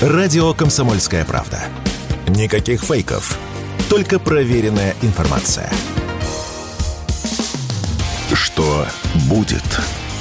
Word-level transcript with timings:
Радио 0.00 0.54
«Комсомольская 0.54 1.24
правда». 1.24 1.58
Никаких 2.28 2.84
фейков, 2.84 3.36
только 3.90 4.20
проверенная 4.20 4.94
информация. 5.02 5.72
Что 8.32 8.86
будет? 9.28 9.64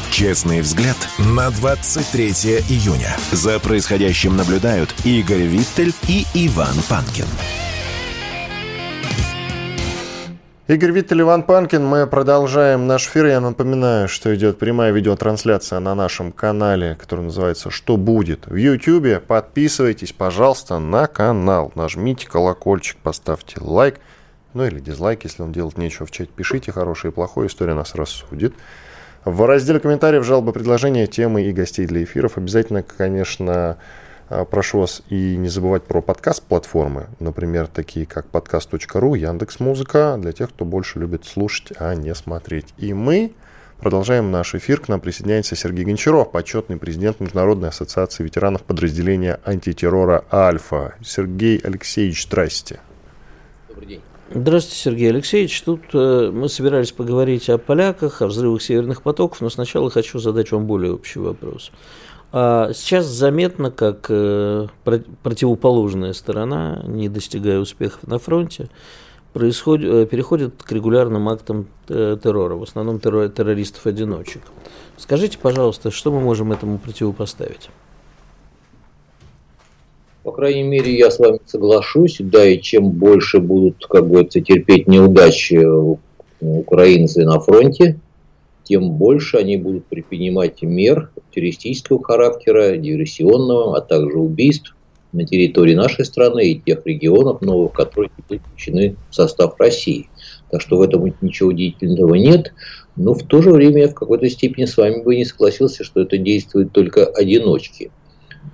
Честный 0.09 0.61
взгляд 0.61 0.97
на 1.19 1.51
23 1.51 2.29
июня. 2.69 3.15
За 3.31 3.59
происходящим 3.59 4.35
наблюдают 4.35 4.95
Игорь 5.05 5.43
Виттель 5.43 5.93
и 6.07 6.25
Иван 6.33 6.75
Панкин. 6.89 7.27
Игорь 10.67 10.91
Виттель, 10.91 11.21
Иван 11.21 11.43
Панкин. 11.43 11.85
Мы 11.85 12.05
продолжаем 12.07 12.87
наш 12.87 13.07
эфир. 13.07 13.27
Я 13.27 13.39
напоминаю, 13.39 14.09
что 14.09 14.35
идет 14.35 14.59
прямая 14.59 14.91
видеотрансляция 14.91 15.79
на 15.79 15.95
нашем 15.95 16.33
канале, 16.33 16.97
который 16.99 17.21
называется 17.21 17.69
«Что 17.69 17.95
будет?». 17.95 18.47
В 18.47 18.55
YouTube 18.55 19.23
подписывайтесь, 19.25 20.11
пожалуйста, 20.11 20.79
на 20.79 21.07
канал. 21.07 21.71
Нажмите 21.75 22.27
колокольчик, 22.27 22.97
поставьте 22.97 23.61
лайк. 23.61 24.01
Ну 24.53 24.65
или 24.65 24.81
дизлайк, 24.81 25.23
если 25.23 25.41
вам 25.41 25.53
делать 25.53 25.77
нечего 25.77 26.05
в 26.05 26.11
чате. 26.11 26.31
Пишите 26.35 26.73
хорошее 26.73 27.13
и 27.13 27.15
плохое, 27.15 27.47
история 27.47 27.73
нас 27.73 27.95
рассудит. 27.95 28.53
В 29.23 29.47
разделе 29.47 29.79
комментариев 29.79 30.25
жалобы, 30.25 30.51
предложения, 30.51 31.07
темы 31.07 31.43
и 31.43 31.53
гостей 31.53 31.85
для 31.87 32.03
эфиров. 32.03 32.37
Обязательно, 32.37 32.83
конечно, 32.83 33.77
а, 34.29 34.45
прошу 34.45 34.79
вас 34.79 35.01
и 35.09 35.37
не 35.37 35.47
забывать 35.47 35.83
про 35.83 36.01
подкаст-платформы, 36.01 37.07
например, 37.19 37.67
такие 37.67 38.05
как 38.05 38.27
подкаст.ру, 38.27 39.15
Яндекс 39.15 39.59
Музыка, 39.59 40.17
для 40.19 40.31
тех, 40.31 40.49
кто 40.49 40.65
больше 40.65 40.99
любит 40.99 41.25
слушать, 41.25 41.73
а 41.79 41.95
не 41.95 42.13
смотреть. 42.13 42.67
И 42.77 42.93
мы 42.93 43.33
продолжаем 43.79 44.31
наш 44.31 44.55
эфир. 44.55 44.81
К 44.81 44.89
нам 44.89 44.99
присоединяется 44.99 45.55
Сергей 45.55 45.85
Гончаров, 45.85 46.31
почетный 46.31 46.77
президент 46.77 47.19
Международной 47.19 47.69
ассоциации 47.69 48.23
ветеранов 48.23 48.63
подразделения 48.63 49.39
антитеррора 49.45 50.25
«Альфа». 50.31 50.95
Сергей 51.03 51.59
Алексеевич, 51.59 52.23
здрасте. 52.23 52.79
Добрый 53.69 53.87
день. 53.87 54.01
Здравствуйте, 54.29 54.81
Сергей 54.81 55.09
Алексеевич. 55.09 55.61
Тут 55.61 55.81
э, 55.93 56.31
мы 56.33 56.49
собирались 56.49 56.91
поговорить 56.91 57.49
о 57.49 57.57
поляках, 57.57 58.21
о 58.21 58.27
взрывах 58.27 58.61
северных 58.61 59.01
потоков, 59.01 59.39
но 59.39 59.49
сначала 59.49 59.89
хочу 59.89 60.19
задать 60.19 60.51
вам 60.51 60.65
более 60.65 60.93
общий 60.93 61.19
вопрос. 61.19 61.71
А 62.31 62.71
сейчас 62.73 63.05
заметно, 63.05 63.71
как 63.71 64.07
э, 64.09 64.67
противоположная 65.23 66.13
сторона, 66.13 66.83
не 66.85 67.07
достигая 67.07 67.59
успехов 67.59 68.05
на 68.05 68.19
фронте, 68.19 68.69
происходит, 69.31 69.89
э, 69.89 70.05
переходит 70.05 70.61
к 70.61 70.71
регулярным 70.71 71.29
актам 71.29 71.67
э, 71.87 72.17
террора, 72.21 72.55
в 72.55 72.63
основном 72.63 72.99
террористов-одиночек. 72.99 74.41
Скажите, 74.97 75.37
пожалуйста, 75.37 75.89
что 75.89 76.11
мы 76.11 76.19
можем 76.19 76.51
этому 76.51 76.79
противопоставить? 76.79 77.69
По 80.23 80.33
крайней 80.33 80.63
мере, 80.63 80.97
я 80.97 81.09
с 81.09 81.19
вами 81.19 81.39
соглашусь, 81.45 82.17
да, 82.19 82.45
и 82.45 82.59
чем 82.59 82.89
больше 82.89 83.39
будут, 83.39 83.85
как 83.87 84.09
говорится, 84.09 84.41
терпеть 84.41 84.87
неудачи 84.87 85.65
украинцы 86.41 87.23
на 87.23 87.39
фронте, 87.39 87.97
тем 88.67 88.91
больше 88.91 89.37
они 89.37 89.55
будут 89.55 89.85
предпринимать 89.85 90.61
мер 90.61 91.11
террористического 91.33 92.03
характера, 92.03 92.75
диверсионного, 92.75 93.77
а 93.77 93.81
также 93.81 94.17
убийств 94.19 94.75
на 95.13 95.25
территории 95.25 95.73
нашей 95.73 96.03
страны 96.03 96.51
и 96.51 96.59
тех 96.59 96.85
регионов 96.85 97.41
новых, 97.41 97.71
которые 97.71 98.11
теперь 98.17 98.39
включены 98.39 98.97
в 99.09 99.15
состав 99.15 99.57
России. 99.57 100.09
Так 100.51 100.61
что 100.61 100.77
в 100.77 100.81
этом 100.81 101.13
ничего 101.21 101.49
удивительного 101.49 102.15
нет. 102.15 102.53
Но 102.97 103.13
в 103.13 103.23
то 103.23 103.41
же 103.41 103.51
время 103.51 103.83
я 103.83 103.87
в 103.87 103.93
какой-то 103.93 104.29
степени 104.29 104.65
с 104.65 104.75
вами 104.75 105.01
бы 105.01 105.15
не 105.15 105.23
согласился, 105.23 105.85
что 105.85 106.01
это 106.01 106.17
действует 106.17 106.73
только 106.73 107.05
одиночки. 107.05 107.91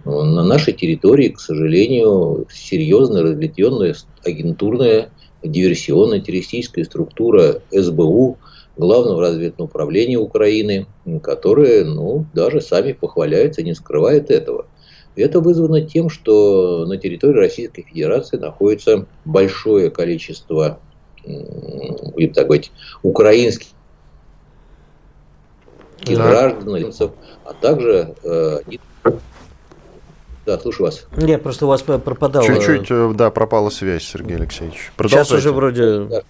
На 0.06 0.44
нашей 0.44 0.74
территории, 0.74 1.30
к 1.30 1.40
сожалению, 1.40 2.46
серьезная 2.52 3.24
разветвленная 3.24 3.96
агентурная 4.24 5.10
диверсионная 5.44 6.20
террористическая 6.20 6.86
структура 6.86 7.62
СБУ– 7.72 8.38
Главного 8.76 9.22
разведного 9.22 9.68
управления 9.68 10.18
Украины, 10.18 10.88
которые, 11.22 11.86
ну, 11.86 12.26
даже 12.34 12.60
сами 12.60 12.94
похваляются, 12.94 13.62
не 13.62 13.76
скрывают 13.76 14.32
этого. 14.32 14.66
Это 15.16 15.42
вызвано 15.42 15.82
тем, 15.82 16.10
что 16.10 16.86
на 16.86 16.98
территории 16.98 17.38
Российской 17.38 17.84
Федерации 17.84 18.38
находится 18.38 19.06
большое 19.26 19.92
количество, 19.92 20.80
будем 21.24 22.34
так 22.34 22.48
говорить, 22.48 22.72
украинских 23.04 23.68
да. 26.06 26.30
граждан, 26.30 26.94
а 27.46 27.54
также 27.54 28.16
э, 28.24 28.60
да, 30.46 30.60
слушаю 30.60 30.88
вас. 30.88 31.06
Нет, 31.16 31.42
просто 31.42 31.66
у 31.66 31.70
вас 31.70 31.82
пропадало. 31.82 32.46
Чуть-чуть, 32.46 32.88
э, 32.90 33.14
да, 33.16 33.32
пропала 33.32 33.70
связь, 33.70 34.04
Сергей 34.04 34.38
Алексеевич. 34.38 34.92
Сейчас 34.98 35.32
уже 35.32 35.52
вроде... 35.52 36.06
Да. 36.06 36.22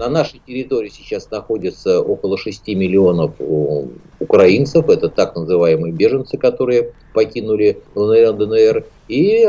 На 0.00 0.08
нашей 0.08 0.40
территории 0.46 0.88
сейчас 0.88 1.30
находится 1.30 2.00
около 2.00 2.38
6 2.38 2.68
миллионов 2.68 3.32
украинцев, 4.18 4.88
это 4.88 5.10
так 5.10 5.36
называемые 5.36 5.92
беженцы, 5.92 6.38
которые 6.38 6.94
покинули 7.12 7.82
ЛНР, 7.94 8.32
ДНР, 8.32 8.86
и 9.08 9.44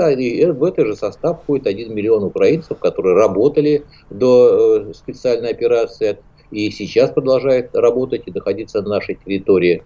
в 0.51 0.63
этот 0.65 0.87
же 0.87 0.95
состав 0.97 1.43
входит 1.43 1.67
1 1.67 1.95
миллион 1.95 2.25
украинцев, 2.25 2.79
которые 2.79 3.15
работали 3.15 3.85
до 4.09 4.89
э, 4.89 4.93
специальной 4.93 5.51
операции 5.51 6.17
и 6.51 6.69
сейчас 6.69 7.11
продолжают 7.11 7.73
работать 7.73 8.23
и 8.25 8.31
находиться 8.31 8.81
на 8.81 8.89
нашей 8.89 9.15
территории. 9.15 9.83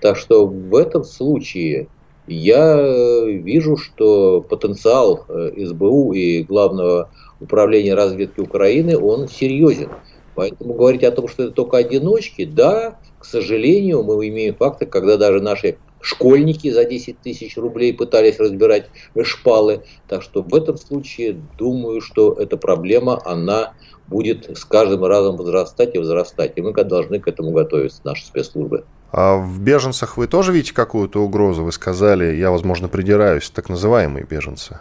Так 0.00 0.16
что 0.16 0.46
в 0.46 0.74
этом 0.76 1.04
случае 1.04 1.88
я 2.26 2.78
э, 2.78 3.32
вижу, 3.32 3.76
что 3.76 4.40
потенциал 4.40 5.26
э, 5.28 5.66
СБУ 5.66 6.14
и 6.14 6.42
главного 6.42 7.10
управления 7.40 7.94
разведки 7.94 8.40
Украины, 8.40 8.98
он 8.98 9.28
серьезен. 9.28 9.90
Поэтому 10.34 10.74
говорить 10.74 11.04
о 11.04 11.12
том, 11.12 11.28
что 11.28 11.44
это 11.44 11.52
только 11.52 11.76
одиночки, 11.76 12.44
да, 12.44 12.98
к 13.18 13.24
сожалению, 13.24 14.02
мы 14.02 14.28
имеем 14.28 14.54
факты, 14.54 14.84
когда 14.84 15.16
даже 15.16 15.40
наши 15.40 15.78
школьники 16.00 16.70
за 16.70 16.84
10 16.84 17.20
тысяч 17.20 17.56
рублей 17.56 17.94
пытались 17.94 18.38
разбирать 18.38 18.90
шпалы. 19.22 19.82
Так 20.08 20.22
что 20.22 20.42
в 20.42 20.54
этом 20.54 20.76
случае 20.76 21.40
думаю, 21.56 22.00
что 22.00 22.34
эта 22.34 22.56
проблема, 22.56 23.20
она 23.24 23.72
будет 24.06 24.56
с 24.56 24.64
каждым 24.64 25.04
разом 25.04 25.36
возрастать 25.36 25.94
и 25.94 25.98
возрастать. 25.98 26.52
И 26.56 26.60
мы 26.60 26.72
должны 26.72 27.20
к 27.20 27.28
этому 27.28 27.52
готовиться, 27.52 28.02
наши 28.04 28.26
спецслужбы. 28.26 28.84
А 29.12 29.36
в 29.38 29.60
беженцах 29.60 30.16
вы 30.16 30.26
тоже 30.26 30.52
видите 30.52 30.74
какую-то 30.74 31.22
угрозу? 31.22 31.64
Вы 31.64 31.72
сказали, 31.72 32.36
я, 32.36 32.50
возможно, 32.50 32.88
придираюсь, 32.88 33.48
так 33.48 33.68
называемые 33.68 34.26
беженцы. 34.26 34.80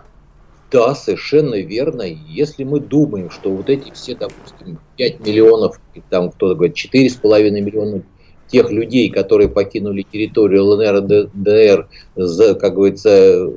Да, 0.73 0.95
совершенно 0.95 1.53
верно. 1.61 2.01
Если 2.01 2.63
мы 2.63 2.79
думаем, 2.79 3.29
что 3.29 3.51
вот 3.51 3.69
эти 3.69 3.91
все, 3.91 4.15
допустим, 4.15 4.79
5 4.97 5.19
миллионов, 5.19 5.79
там 6.09 6.31
кто-то 6.31 6.55
говорит 6.55 6.75
4,5 6.75 7.51
миллиона 7.51 8.01
тех 8.47 8.71
людей, 8.71 9.11
которые 9.11 9.49
покинули 9.49 10.01
территорию 10.01 10.65
ЛНР 10.65 11.29
ДНР, 11.31 11.89
за, 12.15 12.55
как 12.55 12.73
говорится, 12.73 13.51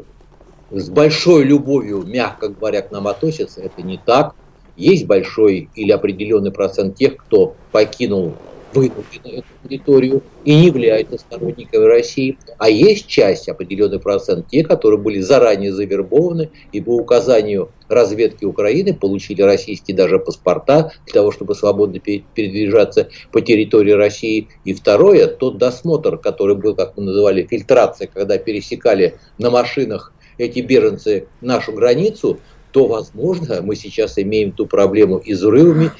с 0.71 0.91
большой 0.91 1.45
любовью, 1.45 2.05
мягко 2.07 2.51
говоря, 2.51 2.83
к 2.83 2.91
нам 2.91 3.09
относятся, 3.09 3.63
это 3.63 3.81
не 3.81 3.99
так. 4.05 4.35
Есть 4.77 5.07
большой 5.07 5.71
или 5.75 5.93
определенный 5.93 6.53
процент 6.53 6.97
тех, 6.97 7.17
кто 7.17 7.55
покинул 7.73 8.35
вынуждены 8.73 9.39
эту 9.39 9.47
территорию 9.63 10.23
и 10.45 10.55
не 10.55 10.67
являются 10.67 11.19
сторонниками 11.19 11.85
России. 11.85 12.39
А 12.59 12.69
есть 12.69 13.07
часть, 13.07 13.49
определенный 13.49 13.99
процент, 13.99 14.49
те, 14.49 14.65
которые 14.65 15.01
были 15.01 15.21
заранее 15.21 15.73
завербованы 15.73 16.51
и 16.73 16.81
по 16.81 16.97
указанию 16.97 17.71
разведки 17.89 18.45
Украины 18.45 18.95
получили 18.95 19.43
российские 19.43 19.97
даже 19.97 20.19
паспорта 20.19 20.93
для 21.05 21.15
того, 21.15 21.33
чтобы 21.33 21.55
свободно 21.55 22.01
передвижаться 22.01 23.09
по 23.33 23.41
территории 23.41 23.93
России. 23.93 24.49
И 24.65 24.75
второе, 24.75 25.27
тот 25.27 25.59
досмотр, 25.59 26.19
который 26.19 26.57
был, 26.57 26.75
как 26.75 26.97
мы 26.97 27.05
называли, 27.05 27.47
фильтрация, 27.49 28.09
когда 28.13 28.39
пересекали 28.39 29.19
на 29.39 29.51
машинах 29.51 30.13
эти 30.39 30.61
беженцы 30.61 31.29
нашу 31.41 31.73
границу, 31.73 32.41
то, 32.73 32.87
возможно, 32.87 33.63
мы 33.63 33.75
сейчас 33.75 34.19
имеем 34.19 34.53
ту 34.53 34.67
проблему 34.67 35.17
и 35.17 35.33
взрывами, 35.33 35.93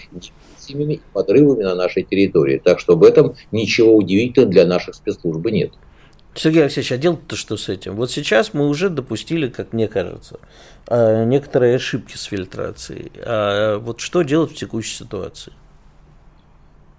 семьями 0.67 0.95
и 0.95 1.01
подрывами 1.13 1.63
на 1.63 1.75
нашей 1.75 2.03
территории. 2.03 2.61
Так 2.63 2.81
что 2.81 2.97
в 2.97 3.03
этом 3.03 3.35
ничего 3.53 3.97
удивительного 3.97 4.51
для 4.51 4.67
наших 4.67 4.95
спецслужб 4.95 5.45
нет. 5.47 5.73
Сергей 6.39 6.63
Алексеевич, 6.63 6.93
а 6.93 6.99
делать-то 6.99 7.37
что 7.37 7.57
с 7.57 7.69
этим? 7.69 7.97
Вот 7.97 8.11
сейчас 8.11 8.53
мы 8.53 8.69
уже 8.69 8.91
допустили, 8.91 9.49
как 9.49 9.73
мне 9.73 9.89
кажется, 9.89 10.39
а, 10.87 11.25
некоторые 11.25 11.77
ошибки 11.77 12.17
с 12.17 12.25
фильтрацией. 12.25 13.11
А 13.25 13.79
вот 13.79 14.01
что 14.01 14.23
делать 14.23 14.53
в 14.53 14.55
текущей 14.55 14.97
ситуации? 14.97 15.53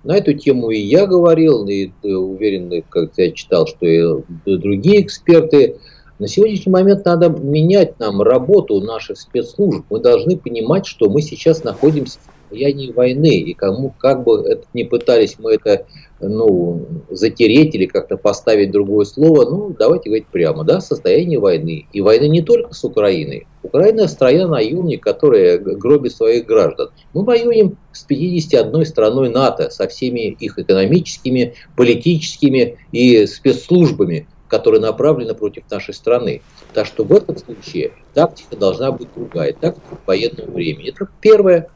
На 0.04 0.18
эту 0.18 0.34
тему 0.34 0.70
и 0.70 0.80
я 0.80 1.06
говорил, 1.06 1.68
и 1.68 1.92
уверен, 2.04 2.84
как 2.90 3.12
я 3.18 3.32
читал, 3.32 3.68
что 3.68 3.86
и 3.86 4.24
другие 4.46 5.02
эксперты. 5.02 5.78
На 6.20 6.28
сегодняшний 6.28 6.72
момент 6.72 7.06
надо 7.06 7.30
менять 7.30 8.00
нам 8.00 8.22
работу 8.22 8.80
наших 8.82 9.20
спецслужб. 9.20 9.86
Мы 9.90 10.00
должны 10.00 10.38
понимать, 10.38 10.88
что 10.88 11.10
мы 11.10 11.22
сейчас 11.22 11.64
находимся 11.64 12.20
в 12.20 12.37
состоянии 12.50 12.92
войны, 12.92 13.40
и 13.40 13.54
кому 13.54 13.94
как 13.98 14.24
бы 14.24 14.42
это 14.42 14.66
не 14.74 14.84
пытались 14.84 15.38
мы 15.40 15.54
это 15.54 15.86
ну, 16.20 16.86
затереть 17.10 17.76
или 17.76 17.86
как-то 17.86 18.18
поставить 18.18 18.72
другое 18.72 19.06
слово, 19.06 19.50
ну, 19.50 19.76
давайте 19.78 20.10
говорить 20.10 20.28
прямо, 20.28 20.64
да, 20.64 20.82
состояние 20.82 21.40
войны. 21.40 21.86
И 21.94 22.02
война 22.02 22.28
не 22.28 22.42
только 22.42 22.74
с 22.74 22.84
Украиной. 22.84 23.48
Украина 23.64 24.08
страна 24.08 24.48
наемник, 24.48 25.04
которая 25.04 25.58
гробит 25.60 26.14
своих 26.14 26.46
граждан. 26.46 26.90
Мы 27.14 27.24
воюем 27.24 27.78
с 27.92 28.04
51 28.04 28.86
страной 28.86 29.30
НАТО, 29.30 29.70
со 29.70 29.88
всеми 29.88 30.32
их 30.40 30.58
экономическими, 30.58 31.54
политическими 31.76 32.78
и 32.92 33.26
спецслужбами, 33.28 34.28
которые 34.48 34.82
направлены 34.82 35.34
против 35.34 35.70
нашей 35.70 35.94
страны. 35.94 36.42
Так 36.74 36.86
что 36.86 37.04
в 37.04 37.14
этом 37.14 37.38
случае 37.38 37.92
тактика 38.14 38.56
должна 38.56 38.92
быть 38.92 39.08
другая, 39.16 39.54
тактика 39.54 39.98
военного 40.06 40.52
времени. 40.52 40.90
Это 40.90 41.08
первое. 41.22 41.70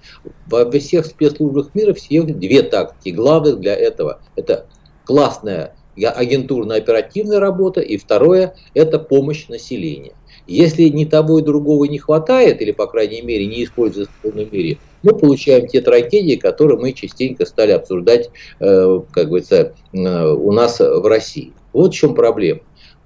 Во 0.47 0.69
всех 0.71 1.06
спецслужбах 1.06 1.73
мира 1.73 1.94
всех 1.94 2.25
две 2.39 2.62
тактики. 2.63 3.13
Главных 3.13 3.59
для 3.59 3.75
этого 3.75 4.21
это 4.35 4.68
классная 5.06 5.75
агентурно-оперативная 5.97 7.39
работа, 7.39 7.81
и 7.81 7.97
второе– 7.97 8.56
это 8.74 8.97
помощь 8.97 9.47
населению. 9.50 10.13
Если 10.47 10.83
ни 10.83 11.06
того 11.06 11.39
и 11.39 11.44
другого 11.44 11.85
не 11.85 12.00
хватает, 12.00 12.62
или, 12.62 12.71
по 12.71 12.88
крайней 12.88 13.21
мере, 13.21 13.45
не 13.45 13.63
используется 13.63 14.13
в 14.13 14.21
полной 14.21 14.47
мере, 14.50 14.77
мы 15.03 15.13
получаем 15.13 15.67
те 15.67 15.81
трагедии, 15.81 16.35
которые 16.35 16.79
мы 16.79 16.94
частенько 16.94 17.45
стали 17.45 17.71
обсуждать, 17.71 18.29
э, 18.59 19.01
как 19.12 19.27
говорится, 19.27 19.74
э, 19.94 20.31
у 20.31 20.51
нас 20.51 20.79
в 20.79 21.07
России. 21.07 21.53
Вот 21.73 21.94
в 21.94 21.95
чем 21.95 22.15
проблема. 22.15 22.62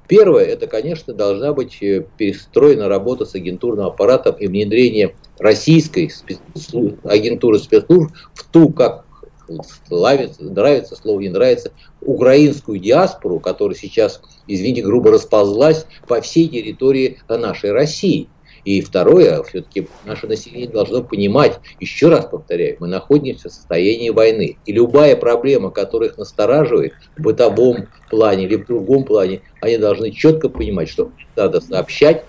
Первое, 0.07 0.43
это, 0.43 0.67
конечно, 0.67 1.13
должна 1.13 1.53
быть 1.53 1.81
э, 1.81 2.05
перестроена 2.17 2.87
работа 2.87 3.25
с 3.25 3.33
агентурным 3.33 3.87
аппаратом 3.87 4.35
и 4.35 4.47
внедрение 4.47 5.15
российской 5.39 6.09
спецслужб, 6.09 7.03
агентуры 7.05 7.57
спецслужб 7.57 8.11
в 8.35 8.45
ту, 8.51 8.69
как 8.69 9.05
нравится, 9.89 10.95
слово 10.95 11.19
не 11.21 11.29
нравится, 11.29 11.71
украинскую 12.01 12.79
диаспору, 12.79 13.39
которая 13.39 13.75
сейчас, 13.75 14.21
извините, 14.47 14.83
грубо 14.83 15.11
расползлась 15.11 15.85
по 16.07 16.21
всей 16.21 16.47
территории 16.47 17.19
нашей 17.27 17.71
России. 17.71 18.29
И 18.65 18.81
второе, 18.81 19.43
все-таки 19.43 19.87
наше 20.03 20.25
население 20.25 20.67
должно 20.67 21.03
понимать, 21.03 21.59
еще 21.79 22.09
раз 22.09 22.25
повторяю, 22.25 22.77
мы 22.79 22.87
находимся 22.87 23.49
в 23.49 23.53
состоянии 23.53 24.09
войны. 24.09 24.59
И 24.65 24.73
любая 24.73 25.15
проблема, 25.15 25.69
которая 25.69 26.09
их 26.09 26.17
настораживает 26.17 26.93
в 27.15 27.21
бытовом 27.21 27.89
плане 28.09 28.45
или 28.45 28.55
в 28.55 28.65
другом 28.65 29.05
плане, 29.05 29.43
они 29.61 29.77
должны 29.77 30.11
четко 30.11 30.49
понимать, 30.49 30.89
что 30.89 31.11
надо 31.35 31.61
сообщать 31.61 32.25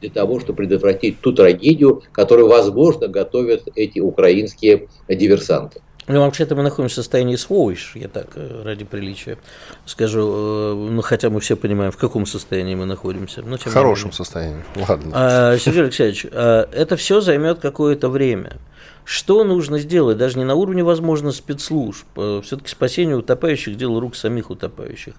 для 0.00 0.10
того, 0.10 0.40
чтобы 0.40 0.56
предотвратить 0.56 1.20
ту 1.20 1.32
трагедию, 1.32 2.02
которую, 2.12 2.48
возможно, 2.48 3.06
готовят 3.06 3.62
эти 3.76 4.00
украинские 4.00 4.88
диверсанты. 5.08 5.82
Ну, 6.08 6.20
вообще-то 6.20 6.54
мы 6.54 6.62
находимся 6.62 6.94
в 6.94 6.96
состоянии 6.96 7.34
свойш, 7.34 7.92
я 7.96 8.06
так 8.06 8.28
э, 8.36 8.62
ради 8.64 8.84
приличия 8.84 9.38
скажу. 9.86 10.20
Э, 10.20 10.74
ну, 10.90 11.02
хотя 11.02 11.30
мы 11.30 11.40
все 11.40 11.56
понимаем, 11.56 11.90
в 11.90 11.96
каком 11.96 12.26
состоянии 12.26 12.76
мы 12.76 12.86
находимся. 12.86 13.42
Но, 13.42 13.56
в 13.56 13.64
хорошем 13.64 14.12
состоянии. 14.12 14.62
Ладно. 14.88 15.10
А, 15.12 15.58
Сергей 15.58 15.82
Алексеевич, 15.82 16.26
а, 16.30 16.68
это 16.70 16.96
все 16.96 17.20
займет 17.20 17.58
какое-то 17.58 18.08
время. 18.08 18.58
Что 19.04 19.42
нужно 19.42 19.78
сделать, 19.78 20.16
даже 20.16 20.38
не 20.38 20.44
на 20.44 20.54
уровне, 20.54 20.84
возможно, 20.84 21.32
спецслужб, 21.32 22.06
э, 22.16 22.40
все-таки 22.44 22.68
спасение 22.68 23.16
утопающих– 23.16 23.76
дело 23.78 24.00
рук 24.00 24.14
самих 24.14 24.50
утопающих. 24.50 25.14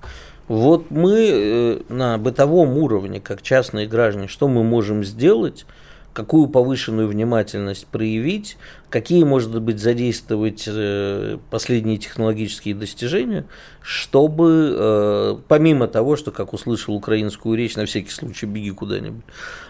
Вот 0.48 0.90
мы 0.90 1.82
на 1.90 2.18
бытовом 2.18 2.78
уровне, 2.78 3.20
как 3.20 3.42
частные 3.42 3.88
граждане, 3.88 4.30
что 4.30 4.48
мы 4.48 4.64
можем 4.64 5.04
сделать– 5.04 5.66
какую 6.18 6.48
повышенную 6.48 7.08
внимательность 7.08 7.86
проявить, 7.86 8.58
какие, 8.90 9.24
может 9.24 9.62
быть, 9.62 9.80
задействовать 9.80 10.64
э, 10.66 11.38
последние 11.52 12.00
технологические 12.00 12.74
достижения, 12.74 13.46
чтобы, 13.84 14.76
э, 14.76 15.38
помимо 15.48 15.88
того, 15.88 16.16
что, 16.16 16.32
как 16.32 16.54
услышал 16.54 16.96
украинскую 16.96 17.56
речь, 17.56 17.76
на 17.76 17.86
всякий 17.86 18.10
случай 18.10 18.48
беги 18.48 18.72
куда-нибудь, 18.72 19.26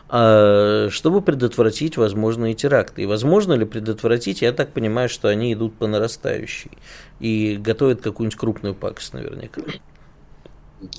а, 0.08 0.88
чтобы 0.90 1.22
предотвратить 1.22 1.98
возможные 1.98 2.54
теракты. 2.54 3.02
И 3.02 3.06
возможно 3.06 3.52
ли 3.52 3.66
предотвратить, 3.66 4.42
я 4.42 4.54
так 4.54 4.70
понимаю, 4.70 5.10
что 5.10 5.28
они 5.28 5.52
идут 5.52 5.74
по 5.74 5.86
нарастающей 5.86 6.72
и 7.20 7.58
готовят 7.58 8.00
какую-нибудь 8.00 8.40
крупную 8.40 8.74
пакость 8.74 9.14
наверняка. 9.14 9.62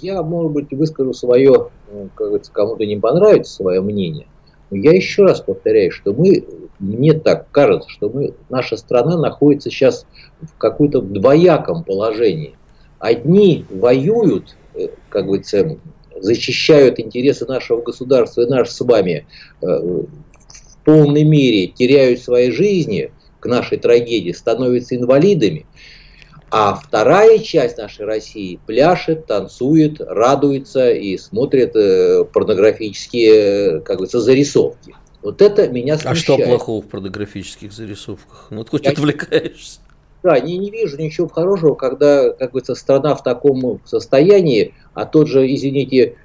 Я, 0.03 0.23
может 0.23 0.53
быть, 0.53 0.71
выскажу 0.73 1.15
свое, 1.15 1.71
ну, 1.91 2.11
как 2.15 2.27
говорится, 2.27 2.53
кому-то 2.53 2.85
не 2.85 2.99
понравится 2.99 3.55
свое 3.55 3.81
мнение– 3.81 4.27
я 4.71 4.93
еще 4.93 5.25
раз 5.25 5.41
повторяю, 5.41 5.91
что 5.91 6.13
мы, 6.13 6.45
мне 6.79 7.15
так 7.15 7.51
кажется, 7.51 7.89
что 7.89 8.09
мы, 8.09 8.35
наша 8.49 8.77
страна 8.77 9.19
находится 9.19 9.71
сейчас 9.71 10.07
в 10.41 10.57
каком-то 10.59 11.01
двояком 11.01 11.85
положении. 11.85 12.55
Одни 12.99 13.65
воюют, 13.71 14.57
э, 14.75 14.89
как 15.09 15.27
говорится, 15.27 15.77
защищают 16.21 16.99
интересы 16.99 17.47
нашего 17.47 17.81
государства 17.81 18.43
и 18.43 18.47
наш 18.47 18.71
с 18.71 18.81
вами 18.81 19.27
э, 19.63 19.67
в 19.67 20.09
полной 20.85 21.25
мере 21.25 21.69
теряют 21.69 22.21
свои 22.21 22.51
жизни 22.51 23.13
к 23.41 23.47
нашей 23.47 23.79
трагедии, 23.79 24.33
становятся 24.33 24.97
инвалидами– 24.97 25.67
а 26.51 26.75
вторая 26.75 27.39
часть 27.39 27.79
нашей 27.79 28.07
России 28.07 28.59
пляшет, 28.67 29.27
танцует, 29.27 30.01
радуется 30.01 30.91
и 30.91 31.19
смотрит 31.19 31.77
э, 31.77 32.25
порнографические, 32.25 33.81
как 33.81 33.97
говорится, 33.97 34.21
зарисовки. 34.21 34.95
Вот 35.23 35.43
это 35.43 35.69
меня 35.69 35.99
смущает. 35.99 36.17
А 36.17 36.21
что 36.21 36.37
плохого 36.39 36.83
в 36.83 36.87
порнографических 36.87 37.73
зарисовках? 37.73 38.47
Ну, 38.51 38.59
вот 38.59 38.71
хоть 38.71 38.85
Я... 38.85 38.93
отвлекаешься. 38.93 39.81
Да, 40.23 40.39
не, 40.41 40.59
не 40.59 40.71
вижу 40.71 40.97
ничего 40.99 41.29
хорошего, 41.29 41.75
когда, 41.75 42.31
как 42.31 42.51
говорится, 42.51 42.75
страна 42.75 43.15
в 43.15 43.23
таком 43.23 43.81
состоянии, 43.85 44.75
а 44.95 45.07
тот 45.07 45.29
же, 45.29 45.53
извините, 45.55 46.17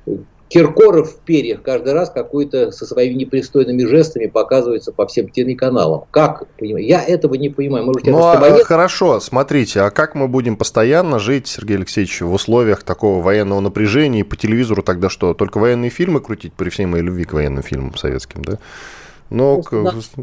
Киркоров 0.54 1.10
в 1.10 1.16
перьях 1.22 1.64
каждый 1.64 1.94
раз 1.94 2.12
какой-то 2.12 2.72
со 2.72 2.86
своими 2.86 3.16
непристойными 3.16 3.86
жестами 3.86 4.28
показывается 4.28 4.92
по 4.92 5.08
всем 5.08 5.28
телеканалам. 5.30 6.04
Как? 6.12 6.44
Я 6.60 7.04
этого 7.04 7.34
не 7.34 7.50
понимаю. 7.50 7.86
Может, 7.86 8.06
ну, 8.06 8.24
а, 8.24 8.40
боец... 8.40 8.64
хорошо, 8.64 9.20
смотрите, 9.20 9.82
а 9.82 9.90
как 9.90 10.14
мы 10.14 10.28
будем 10.28 10.56
постоянно 10.56 11.18
жить, 11.18 11.48
Сергей 11.48 11.78
Алексеевич, 11.78 12.22
в 12.22 12.32
условиях 12.32 12.84
такого 12.84 13.24
военного 13.24 13.62
напряжения 13.62 14.20
и 14.20 14.24
по 14.24 14.36
телевизору 14.36 14.84
тогда 14.84 15.10
что? 15.10 15.34
Только 15.34 15.58
военные 15.58 15.90
фильмы 15.90 16.22
крутить 16.22 16.54
при 16.54 16.70
всей 16.70 16.86
моей 16.86 17.04
любви 17.04 17.24
к 17.24 17.34
военным 17.34 17.64
фильмам 17.64 17.96
советским, 17.96 18.44
да? 18.44 18.60
Но 19.32 19.64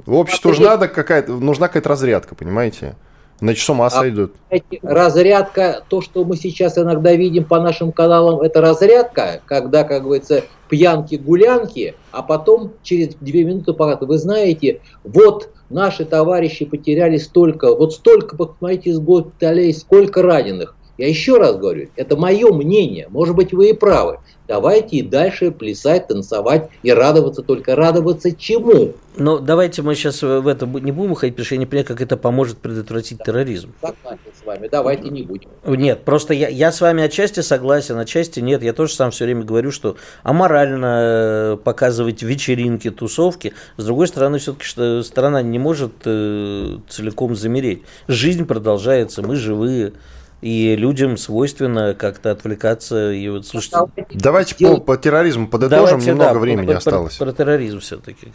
обществу 0.06 0.54
же 0.54 0.62
надо 0.62 0.86
какая-то, 0.86 1.32
нужна 1.32 1.66
какая-то 1.66 1.88
разрядка, 1.88 2.36
понимаете? 2.36 2.94
Значит, 3.40 3.64
с 3.64 3.70
ума 3.70 3.86
а, 3.86 3.90
сойдут. 3.90 4.34
Разрядка, 4.82 5.82
то, 5.88 6.00
что 6.02 6.24
мы 6.24 6.36
сейчас 6.36 6.76
иногда 6.76 7.14
видим 7.14 7.44
по 7.44 7.60
нашим 7.60 7.90
каналам, 7.90 8.40
это 8.40 8.60
разрядка, 8.60 9.40
когда, 9.46 9.84
как 9.84 10.02
говорится, 10.02 10.44
пьянки-гулянки, 10.68 11.94
а 12.12 12.22
потом 12.22 12.72
через 12.82 13.14
две 13.16 13.44
минуты 13.44 13.72
показывают, 13.72 14.08
вы 14.08 14.18
знаете, 14.18 14.80
вот 15.04 15.50
наши 15.70 16.04
товарищи 16.04 16.64
потеряли 16.64 17.16
столько, 17.16 17.74
вот 17.74 17.94
столько, 17.94 18.36
посмотрите, 18.36 18.92
с 18.92 18.98
год 18.98 19.32
сколько 19.74 20.22
раненых. 20.22 20.74
Я 21.00 21.08
еще 21.08 21.38
раз 21.38 21.56
говорю, 21.56 21.88
это 21.96 22.14
мое 22.14 22.52
мнение, 22.52 23.06
может 23.08 23.34
быть 23.34 23.54
вы 23.54 23.70
и 23.70 23.72
правы. 23.72 24.18
Давайте 24.46 24.96
и 24.96 25.02
дальше 25.02 25.50
плясать, 25.50 26.08
танцевать 26.08 26.68
и 26.82 26.92
радоваться, 26.92 27.40
только 27.40 27.74
радоваться 27.74 28.32
чему? 28.32 28.92
Но 29.16 29.38
давайте 29.38 29.80
мы 29.80 29.94
сейчас 29.94 30.20
в 30.20 30.46
это 30.46 30.66
не 30.66 30.92
будем 30.92 31.12
уходить, 31.12 31.36
потому 31.36 31.46
что 31.46 31.54
я 31.54 31.58
не 31.58 31.64
понимаю, 31.64 31.86
как 31.86 32.02
это 32.02 32.18
поможет 32.18 32.58
предотвратить 32.58 33.16
да, 33.16 33.24
терроризм. 33.24 33.72
Согласен 33.80 34.18
с 34.38 34.44
вами, 34.44 34.68
давайте 34.70 35.08
не 35.08 35.22
будем. 35.22 35.48
Нет, 35.64 36.04
просто 36.04 36.34
я, 36.34 36.48
я 36.48 36.70
с 36.70 36.82
вами 36.82 37.02
отчасти 37.02 37.40
согласен, 37.40 37.96
отчасти 37.96 38.40
нет. 38.40 38.62
Я 38.62 38.74
тоже 38.74 38.92
сам 38.92 39.10
все 39.10 39.24
время 39.24 39.44
говорю, 39.44 39.70
что 39.70 39.96
аморально 40.22 41.54
э, 41.54 41.56
показывать 41.64 42.22
вечеринки, 42.22 42.90
тусовки. 42.90 43.54
С 43.78 43.84
другой 43.86 44.06
стороны, 44.06 44.38
все-таки 44.38 44.66
что 44.66 45.02
страна 45.02 45.40
не 45.40 45.58
может 45.58 45.92
э, 46.04 46.76
целиком 46.90 47.36
замереть. 47.36 47.84
Жизнь 48.06 48.44
продолжается, 48.44 49.22
мы 49.22 49.36
живые 49.36 49.94
и 50.40 50.74
людям 50.74 51.16
свойственно 51.16 51.94
как-то 51.94 52.30
отвлекаться. 52.30 53.12
И 53.12 53.28
вот, 53.28 53.46
слушайте, 53.46 53.78
Давайте 54.12 54.54
по, 54.56 54.80
по 54.80 54.96
терроризму 54.96 55.48
подытожим, 55.48 55.86
Давайте, 55.86 56.10
немного 56.10 56.34
да, 56.34 56.38
времени 56.38 56.66
про, 56.66 56.76
осталось. 56.78 57.16
Про, 57.16 57.26
про 57.26 57.32
терроризм 57.32 57.80
все-таки. 57.80 58.28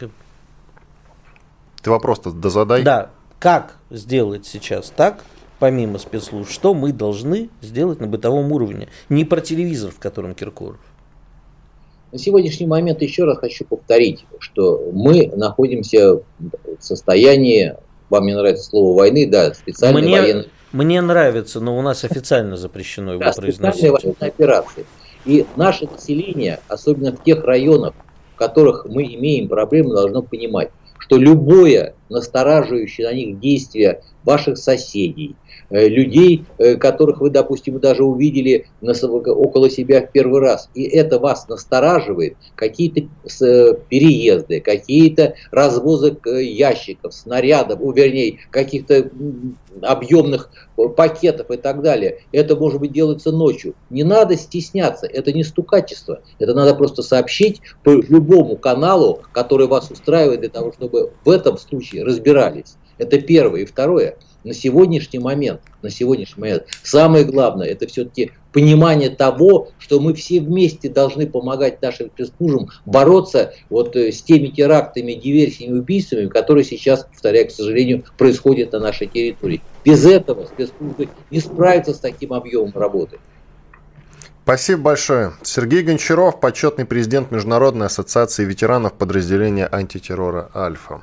Ты 1.82 1.90
вопрос-то 1.90 2.32
дозадай. 2.32 2.82
Да, 2.82 3.10
как 3.38 3.76
сделать 3.90 4.46
сейчас 4.46 4.92
так, 4.94 5.24
помимо 5.58 5.98
спецслужб, 5.98 6.50
что 6.50 6.74
мы 6.74 6.92
должны 6.92 7.50
сделать 7.60 8.00
на 8.00 8.06
бытовом 8.06 8.52
уровне? 8.52 8.88
Не 9.08 9.24
про 9.24 9.40
телевизор, 9.40 9.90
в 9.90 9.98
котором 9.98 10.34
Киркоров. 10.34 10.80
На 12.12 12.18
сегодняшний 12.18 12.66
момент 12.66 13.02
еще 13.02 13.24
раз 13.24 13.38
хочу 13.38 13.64
повторить, 13.64 14.24
что 14.38 14.90
мы 14.92 15.26
находимся 15.34 16.14
в 16.14 16.22
состоянии, 16.78 17.74
вам 18.10 18.26
не 18.26 18.34
нравится 18.34 18.64
слово 18.64 18.96
войны, 18.96 19.28
да, 19.28 19.52
специальной 19.52 20.02
Мне... 20.02 20.20
военной 20.20 20.48
мне 20.72 21.00
нравится, 21.00 21.60
но 21.60 21.76
у 21.78 21.82
нас 21.82 22.04
официально 22.04 22.56
запрещено 22.56 23.12
его 23.12 23.24
да, 23.24 23.32
произносить. 23.32 23.90
военные 23.90 24.14
операции. 24.20 24.86
И 25.24 25.46
наше 25.56 25.86
население, 25.86 26.60
особенно 26.68 27.12
в 27.12 27.22
тех 27.22 27.44
районах, 27.44 27.94
в 28.34 28.38
которых 28.38 28.86
мы 28.86 29.04
имеем 29.04 29.48
проблемы, 29.48 29.94
должно 29.94 30.22
понимать, 30.22 30.70
что 30.98 31.16
любое 31.16 31.94
настораживающие 32.08 33.06
на 33.08 33.14
них 33.14 33.40
действия 33.40 34.02
ваших 34.24 34.58
соседей, 34.58 35.36
Э, 35.68 35.88
людей, 35.88 36.44
э, 36.58 36.76
которых 36.76 37.20
вы, 37.20 37.30
допустим, 37.30 37.80
даже 37.80 38.04
увидели 38.04 38.66
около 38.80 39.68
себя 39.68 40.00
в 40.02 40.12
первый 40.12 40.40
раз. 40.40 40.68
И 40.74 40.84
это 40.84 41.18
вас 41.18 41.48
настораживает. 41.48 42.36
Какие-то 42.54 43.00
э, 43.00 43.74
переезды, 43.88 44.60
какие-то 44.60 45.34
развозы 45.50 46.16
ящиков, 46.24 47.12
снарядов, 47.12 47.80
вернее, 47.96 48.38
каких-то 48.50 49.10
объемных 49.82 50.50
пакетов 50.96 51.50
и 51.50 51.56
так 51.56 51.82
далее. 51.82 52.20
Это, 52.32 52.54
может 52.54 52.80
быть, 52.80 52.92
делается 52.92 53.32
ночью. 53.32 53.74
Не 53.90 54.04
надо 54.04 54.36
стесняться, 54.36 55.06
это 55.06 55.32
не 55.32 55.42
стукачество. 55.42 56.20
Это 56.38 56.54
надо 56.54 56.74
просто 56.74 57.02
сообщить 57.02 57.60
по 57.82 57.90
любому 57.90 58.56
каналу, 58.56 59.22
который 59.32 59.66
вас 59.66 59.90
устраивает, 59.90 60.40
для 60.40 60.48
того, 60.48 60.72
чтобы 60.72 61.12
в 61.24 61.30
этом 61.30 61.58
случае 61.58 61.95
разбирались. 62.02 62.76
Это 62.98 63.20
первое. 63.20 63.62
И 63.62 63.66
второе 63.66 64.16
на 64.46 64.54
сегодняшний 64.54 65.18
момент, 65.18 65.60
на 65.82 65.90
сегодняшний 65.90 66.40
момент, 66.40 66.66
самое 66.84 67.24
главное, 67.24 67.66
это 67.66 67.88
все-таки 67.88 68.30
понимание 68.52 69.10
того, 69.10 69.70
что 69.78 69.98
мы 69.98 70.14
все 70.14 70.40
вместе 70.40 70.88
должны 70.88 71.26
помогать 71.26 71.82
нашим 71.82 72.10
спецслужбам 72.10 72.70
бороться 72.86 73.52
вот 73.70 73.96
э, 73.96 74.12
с 74.12 74.22
теми 74.22 74.46
терактами, 74.46 75.14
диверсиями, 75.14 75.80
убийствами, 75.80 76.28
которые 76.28 76.64
сейчас, 76.64 77.04
повторяю, 77.04 77.48
к 77.48 77.50
сожалению, 77.50 78.04
происходят 78.16 78.72
на 78.72 78.78
нашей 78.78 79.08
территории. 79.08 79.60
Без 79.84 80.06
этого 80.06 80.46
спецслужбы 80.46 81.08
не 81.32 81.40
справятся 81.40 81.92
с 81.92 81.98
таким 81.98 82.32
объемом 82.32 82.72
работы. 82.74 83.18
Спасибо 84.44 84.82
большое. 84.82 85.32
Сергей 85.42 85.82
Гончаров, 85.82 86.38
почетный 86.38 86.84
президент 86.84 87.32
Международной 87.32 87.86
ассоциации 87.86 88.44
ветеранов 88.44 88.92
подразделения 88.92 89.68
антитеррора 89.70 90.52
«Альфа». 90.54 91.02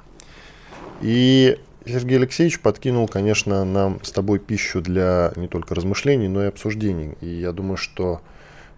И 1.04 1.60
Сергей 1.86 2.18
Алексеевич 2.18 2.62
подкинул, 2.62 3.10
конечно, 3.10 3.66
нам 3.66 4.00
с 4.04 4.12
тобой 4.12 4.40
пищу 4.40 4.80
для 4.80 5.34
не 5.36 5.50
только 5.50 5.76
размышлений, 5.76 6.30
но 6.30 6.46
и 6.46 6.48
обсуждений. 6.48 7.18
И 7.20 7.28
я 7.28 7.52
думаю, 7.52 7.76
что 7.76 8.22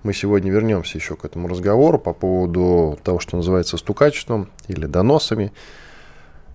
мы 0.01 0.11
сегодня 0.11 0.51
вернемся 0.51 0.97
еще 0.97 1.15
к 1.15 1.23
этому 1.23 1.47
разговору 1.47 1.99
по 1.99 2.13
поводу 2.13 2.97
того, 3.03 3.19
что 3.19 3.37
называется 3.37 3.77
стукачеством 3.77 4.49
или 4.67 4.87
доносами. 4.87 5.53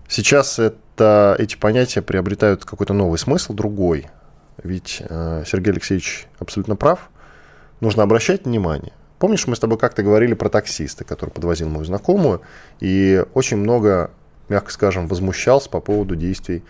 Сейчас 0.09 0.59
это, 0.59 1.37
эти 1.39 1.55
понятия 1.55 2.01
приобретают 2.01 2.65
какой-то 2.65 2.93
новый 2.93 3.17
смысл, 3.17 3.53
другой. 3.53 4.07
Ведь 4.61 5.01
э, 5.07 5.45
Сергей 5.47 5.71
Алексеевич 5.71 6.27
абсолютно 6.37 6.75
прав. 6.75 7.09
Нужно 7.79 8.03
обращать 8.03 8.43
внимание. 8.43 8.91
Помнишь, 9.19 9.47
мы 9.47 9.55
с 9.55 9.59
тобой 9.59 9.77
как-то 9.77 10.03
говорили 10.03 10.33
про 10.33 10.49
таксиста, 10.49 11.05
который 11.05 11.29
подвозил 11.29 11.69
мою 11.69 11.85
знакомую, 11.85 12.41
и 12.81 13.23
очень 13.33 13.55
много 13.55 14.11
мягко 14.51 14.71
скажем, 14.71 15.07
возмущался 15.07 15.69
по 15.69 15.79
поводу 15.79 16.15
действий 16.15 16.63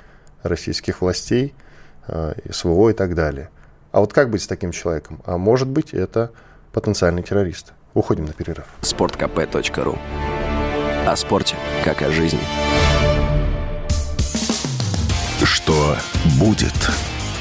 российских 0.44 1.02
властей, 1.02 1.54
э, 2.08 2.34
СВО 2.50 2.90
и 2.90 2.94
так 2.94 3.16
далее. 3.16 3.50
А 3.92 4.00
вот 4.00 4.14
как 4.14 4.30
быть 4.30 4.44
с 4.44 4.48
таким 4.48 4.72
человеком? 4.72 5.22
А 5.26 5.38
может 5.38 5.68
быть, 5.68 5.94
это 5.94 6.32
потенциальный 6.72 7.24
террорист. 7.24 7.74
Уходим 7.94 8.26
на 8.26 8.34
перерыв. 8.34 8.66
Спорткп.ру 8.82 9.98
О 11.06 11.16
спорте, 11.16 11.56
как 11.84 12.02
о 12.04 12.12
жизни. 12.12 12.40
Что 15.44 15.98
будет? 16.40 16.90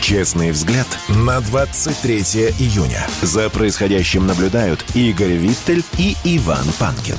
Честный 0.01 0.51
взгляд 0.51 0.89
на 1.09 1.41
23 1.41 2.19
июня. 2.59 3.07
За 3.21 3.51
происходящим 3.51 4.27
наблюдают 4.27 4.85
Игорь 4.97 5.35
Виттель 5.35 5.85
и 5.99 6.17
Иван 6.25 6.65
Панкин. 6.79 7.19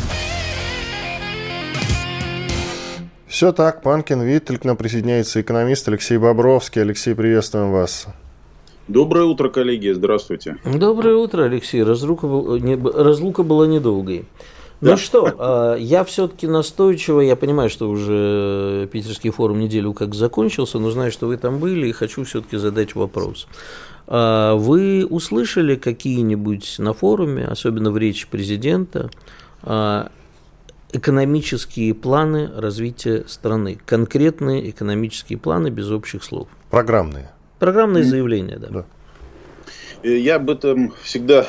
Все 3.41 3.51
так, 3.51 3.81
Панкин, 3.81 4.21
Виттель, 4.21 4.59
к 4.59 4.65
нам 4.65 4.77
присоединяется 4.77 5.41
экономист 5.41 5.87
Алексей 5.87 6.19
Бобровский. 6.19 6.83
Алексей, 6.83 7.15
приветствуем 7.15 7.71
вас. 7.71 8.05
Доброе 8.87 9.23
утро, 9.23 9.49
коллеги, 9.49 9.89
здравствуйте. 9.93 10.57
Доброе 10.63 11.15
утро, 11.15 11.45
Алексей. 11.45 11.81
Разлука, 11.81 12.27
разлука 12.93 13.41
была 13.41 13.65
недолгой. 13.65 14.25
Ну 14.81 14.85
да. 14.85 14.91
Ну 14.91 14.97
что, 14.97 15.33
а, 15.39 15.75
я 15.75 16.03
все-таки 16.03 16.45
настойчиво, 16.45 17.19
я 17.19 17.35
понимаю, 17.35 17.71
что 17.71 17.89
уже 17.89 18.87
Питерский 18.91 19.31
форум 19.31 19.59
неделю 19.59 19.93
как 19.93 20.13
закончился, 20.13 20.77
но 20.77 20.91
знаю, 20.91 21.11
что 21.11 21.25
вы 21.25 21.37
там 21.37 21.57
были, 21.57 21.87
и 21.87 21.93
хочу 21.93 22.23
все-таки 22.25 22.57
задать 22.57 22.93
вопрос. 22.93 23.47
А, 24.05 24.53
вы 24.53 25.03
услышали 25.03 25.77
какие-нибудь 25.77 26.75
на 26.77 26.93
форуме, 26.93 27.45
особенно 27.45 27.89
в 27.89 27.97
речи 27.97 28.27
президента, 28.29 29.09
а, 29.63 30.11
экономические 30.93 31.93
планы 31.93 32.49
развития 32.55 33.23
страны, 33.27 33.77
конкретные 33.85 34.69
экономические 34.69 35.37
планы 35.37 35.69
без 35.69 35.89
общих 35.89 36.23
слов. 36.23 36.47
Программные. 36.69 37.31
Программные 37.59 38.03
заявления, 38.03 38.57
да. 38.57 38.67
да. 38.69 38.85
Э, 40.03 40.17
я 40.17 40.35
об 40.35 40.49
этом 40.49 40.93
всегда 41.03 41.45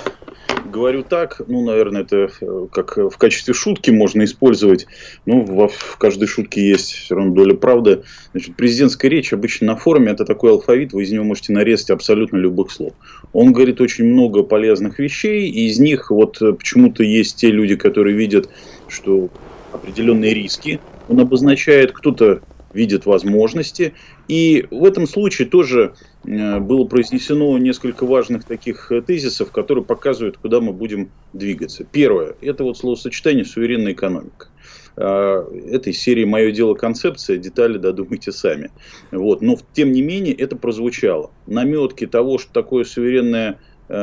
говорю 0.65 1.03
так, 1.03 1.41
ну, 1.47 1.65
наверное, 1.65 2.03
это 2.03 2.31
э, 2.41 2.67
как 2.73 2.97
в 2.97 3.17
качестве 3.19 3.55
шутки 3.55 3.91
можно 3.91 4.25
использовать. 4.25 4.87
Ну, 5.27 5.45
во, 5.45 5.69
в 5.69 5.97
каждой 5.99 6.27
шутке 6.27 6.67
есть 6.67 6.93
все 6.93 7.15
равно 7.15 7.35
доля 7.35 7.55
правды. 7.55 8.03
Значит, 8.33 8.57
президентская 8.57 9.11
речь 9.11 9.33
обычно 9.33 9.69
на 9.69 9.77
форуме 9.77 10.13
это 10.13 10.25
такой 10.25 10.51
алфавит, 10.51 10.93
вы 10.93 11.05
из 11.05 11.11
него 11.13 11.25
можете 11.25 11.53
нарезать 11.53 11.91
абсолютно 11.91 12.37
любых 12.37 12.71
слов. 12.71 12.93
Он 13.33 13.53
говорит 13.53 13.81
очень 13.81 14.05
много 14.05 14.43
полезных 14.43 14.99
вещей, 14.99 15.49
и 15.49 15.69
из 15.69 15.79
них 15.79 16.11
вот 16.11 16.41
э, 16.43 16.53
почему-то 16.53 17.03
есть 17.03 17.37
те 17.37 17.51
люди, 17.51 17.77
которые 17.77 18.17
видят 18.17 18.49
что 18.93 19.31
определенные 19.73 20.35
риски 20.35 20.81
он 21.09 21.21
обозначает, 21.21 21.93
кто-то 21.93 22.43
видит 22.73 23.07
возможности. 23.07 23.95
И 24.29 24.67
в 24.71 24.85
этом 24.85 25.07
случае 25.07 25.49
тоже 25.49 25.95
э, 26.25 26.59
было 26.59 26.85
произнесено 26.85 27.59
несколько 27.59 28.07
важных 28.07 28.45
таких 28.45 28.91
э, 28.91 29.03
тезисов, 29.03 29.51
которые 29.51 29.85
показывают, 29.85 30.39
куда 30.39 30.61
мы 30.61 30.73
будем 30.73 31.11
двигаться. 31.33 31.85
Первое, 31.85 32.35
это 32.41 32.65
вот 32.65 32.79
словосочетание 32.79 33.45
суверенная 33.45 33.93
экономика. 33.93 34.49
А, 34.97 35.47
этой 35.71 35.93
серии 35.93 36.25
«Мое 36.25 36.51
дело. 36.53 36.75
Концепция», 36.75 37.39
детали 37.39 37.79
додумайте 37.79 38.33
сами. 38.33 38.71
Вот. 39.11 39.43
Но, 39.43 39.59
тем 39.73 39.93
не 39.93 40.03
менее, 40.03 40.35
это 40.35 40.57
прозвучало. 40.57 41.31
Наметки 41.47 42.07
того, 42.07 42.39
что 42.39 42.53
такое 42.53 42.85
суверенная 42.85 43.59
э, 43.89 43.95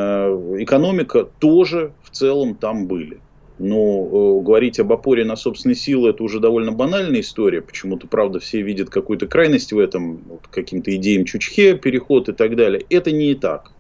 экономика, 0.60 1.24
тоже 1.24 1.93
в 2.03 2.10
целом 2.12 2.55
там 2.55 2.88
были. 2.88 3.19
Но 3.59 4.39
э, 4.39 4.43
говорить 4.43 4.79
об 4.79 4.91
опоре 4.93 5.25
на 5.25 5.35
собственные 5.35 5.75
силы 5.75 6.11
это 6.11 6.23
уже 6.23 6.39
довольно 6.39 6.71
банальная 6.71 7.19
история. 7.19 7.61
Почему-то, 7.61 8.07
правда, 8.07 8.39
все 8.39 8.61
видят 8.61 8.89
какую-то 8.89 9.27
крайность 9.27 9.73
в 9.73 9.79
этом, 9.79 10.21
вот, 10.27 10.47
каким-то 10.49 10.95
идеям 10.95 11.25
Чучхе, 11.25 11.75
переход 11.75 12.29
и 12.29 12.33
так 12.33 12.55
далее. 12.55 12.85
Это 12.89 13.11
не 13.11 13.35
так. 13.35 13.71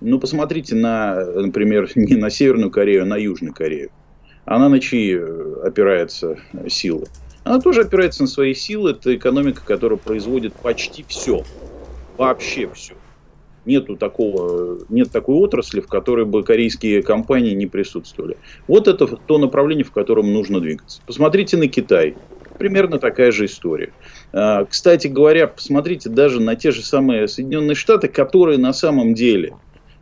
Ну, 0.00 0.20
посмотрите 0.20 0.76
на, 0.76 1.24
например, 1.24 1.90
не 1.96 2.14
на 2.14 2.30
Северную 2.30 2.70
Корею, 2.70 3.02
а 3.02 3.06
на 3.06 3.16
Южную 3.16 3.52
Корею. 3.52 3.90
Она 4.44 4.68
на 4.68 4.78
чьи 4.78 5.16
э, 5.18 5.54
опирается 5.64 6.38
силы? 6.68 7.06
Она 7.42 7.60
тоже 7.60 7.82
опирается 7.82 8.22
на 8.22 8.28
свои 8.28 8.54
силы. 8.54 8.92
Это 8.92 9.16
экономика, 9.16 9.62
которая 9.64 9.98
производит 9.98 10.52
почти 10.54 11.04
все. 11.08 11.42
Вообще 12.16 12.70
все 12.72 12.94
нету 13.68 13.96
такого, 13.96 14.78
нет 14.88 15.12
такой 15.12 15.36
отрасли, 15.36 15.80
в 15.80 15.86
которой 15.86 16.24
бы 16.24 16.42
корейские 16.42 17.02
компании 17.02 17.54
не 17.54 17.66
присутствовали. 17.66 18.36
Вот 18.66 18.88
это 18.88 19.06
то 19.06 19.38
направление, 19.38 19.84
в 19.84 19.92
котором 19.92 20.32
нужно 20.32 20.60
двигаться. 20.60 21.00
Посмотрите 21.06 21.56
на 21.56 21.68
Китай. 21.68 22.16
Примерно 22.58 22.98
такая 22.98 23.30
же 23.30 23.44
история. 23.44 23.92
А, 24.32 24.64
кстати 24.64 25.06
говоря, 25.06 25.46
посмотрите 25.46 26.08
даже 26.08 26.40
на 26.40 26.56
те 26.56 26.72
же 26.72 26.82
самые 26.82 27.28
Соединенные 27.28 27.76
Штаты, 27.76 28.08
которые 28.08 28.58
на 28.58 28.72
самом 28.72 29.14
деле 29.14 29.54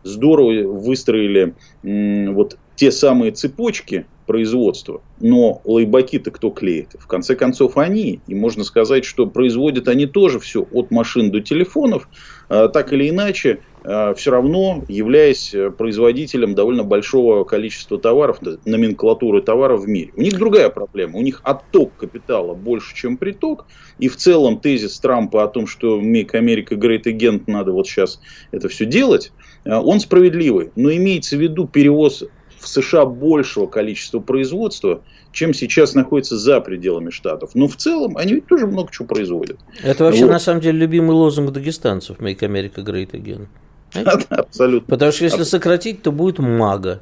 здорово 0.04 0.62
выстроили 0.62 1.54
вот 1.82 2.56
те 2.76 2.92
самые 2.92 3.32
цепочки 3.32 4.06
производства. 4.26 5.02
Но 5.20 5.60
лайбаки-то 5.64 6.30
кто 6.30 6.50
клеит? 6.50 6.90
В 6.98 7.06
конце 7.06 7.34
концов, 7.36 7.76
они. 7.76 8.20
И 8.26 8.34
можно 8.34 8.64
сказать, 8.64 9.04
что 9.04 9.26
производят 9.26 9.88
они 9.88 10.06
тоже 10.06 10.38
все 10.40 10.66
от 10.72 10.90
машин 10.90 11.30
до 11.30 11.40
телефонов. 11.40 12.08
А, 12.48 12.68
так 12.68 12.92
или 12.92 13.08
иначе, 13.08 13.60
а, 13.84 14.14
все 14.14 14.30
равно 14.30 14.84
являясь 14.88 15.54
производителем 15.76 16.54
довольно 16.54 16.84
большого 16.84 17.44
количества 17.44 17.98
товаров, 17.98 18.38
номенклатуры 18.64 19.42
товаров 19.42 19.82
в 19.82 19.88
мире. 19.88 20.12
У 20.16 20.22
них 20.22 20.36
другая 20.38 20.70
проблема. 20.70 21.18
У 21.18 21.22
них 21.22 21.40
отток 21.44 21.96
капитала 21.96 22.54
больше, 22.54 22.94
чем 22.94 23.16
приток. 23.16 23.66
И 23.98 24.08
в 24.08 24.16
целом 24.16 24.60
тезис 24.60 24.98
Трампа 25.00 25.44
о 25.44 25.48
том, 25.48 25.66
что 25.66 26.00
Make 26.00 26.32
America 26.32 26.72
Great 26.72 27.04
Again 27.04 27.42
надо 27.46 27.72
вот 27.72 27.86
сейчас 27.86 28.20
это 28.50 28.68
все 28.68 28.86
делать, 28.86 29.32
а, 29.64 29.80
он 29.80 30.00
справедливый. 30.00 30.70
Но 30.76 30.92
имеется 30.92 31.36
в 31.36 31.40
виду 31.40 31.66
перевоз 31.66 32.24
в 32.66 32.68
США 32.68 33.06
большего 33.06 33.66
количества 33.66 34.18
производства, 34.18 35.02
чем 35.32 35.54
сейчас 35.54 35.94
находится 35.94 36.36
за 36.36 36.60
пределами 36.60 37.10
штатов. 37.10 37.50
Но 37.54 37.68
в 37.68 37.76
целом 37.76 38.16
они 38.16 38.34
ведь 38.34 38.46
тоже 38.46 38.66
много 38.66 38.90
чего 38.92 39.06
производят. 39.06 39.58
Это 39.82 40.04
вообще 40.04 40.24
вот. 40.24 40.32
на 40.32 40.38
самом 40.40 40.60
деле 40.60 40.78
любимый 40.78 41.12
лозунг 41.12 41.52
дагестанцев 41.52 42.18
Make 42.18 42.40
America 42.40 42.84
Great 42.84 43.12
Again. 43.12 43.46
Да, 44.04 44.18
абсолютно. 44.30 44.88
Потому 44.88 45.12
что 45.12 45.24
если 45.24 45.44
сократить, 45.44 46.02
то 46.02 46.12
будет 46.12 46.38
мага. 46.38 47.00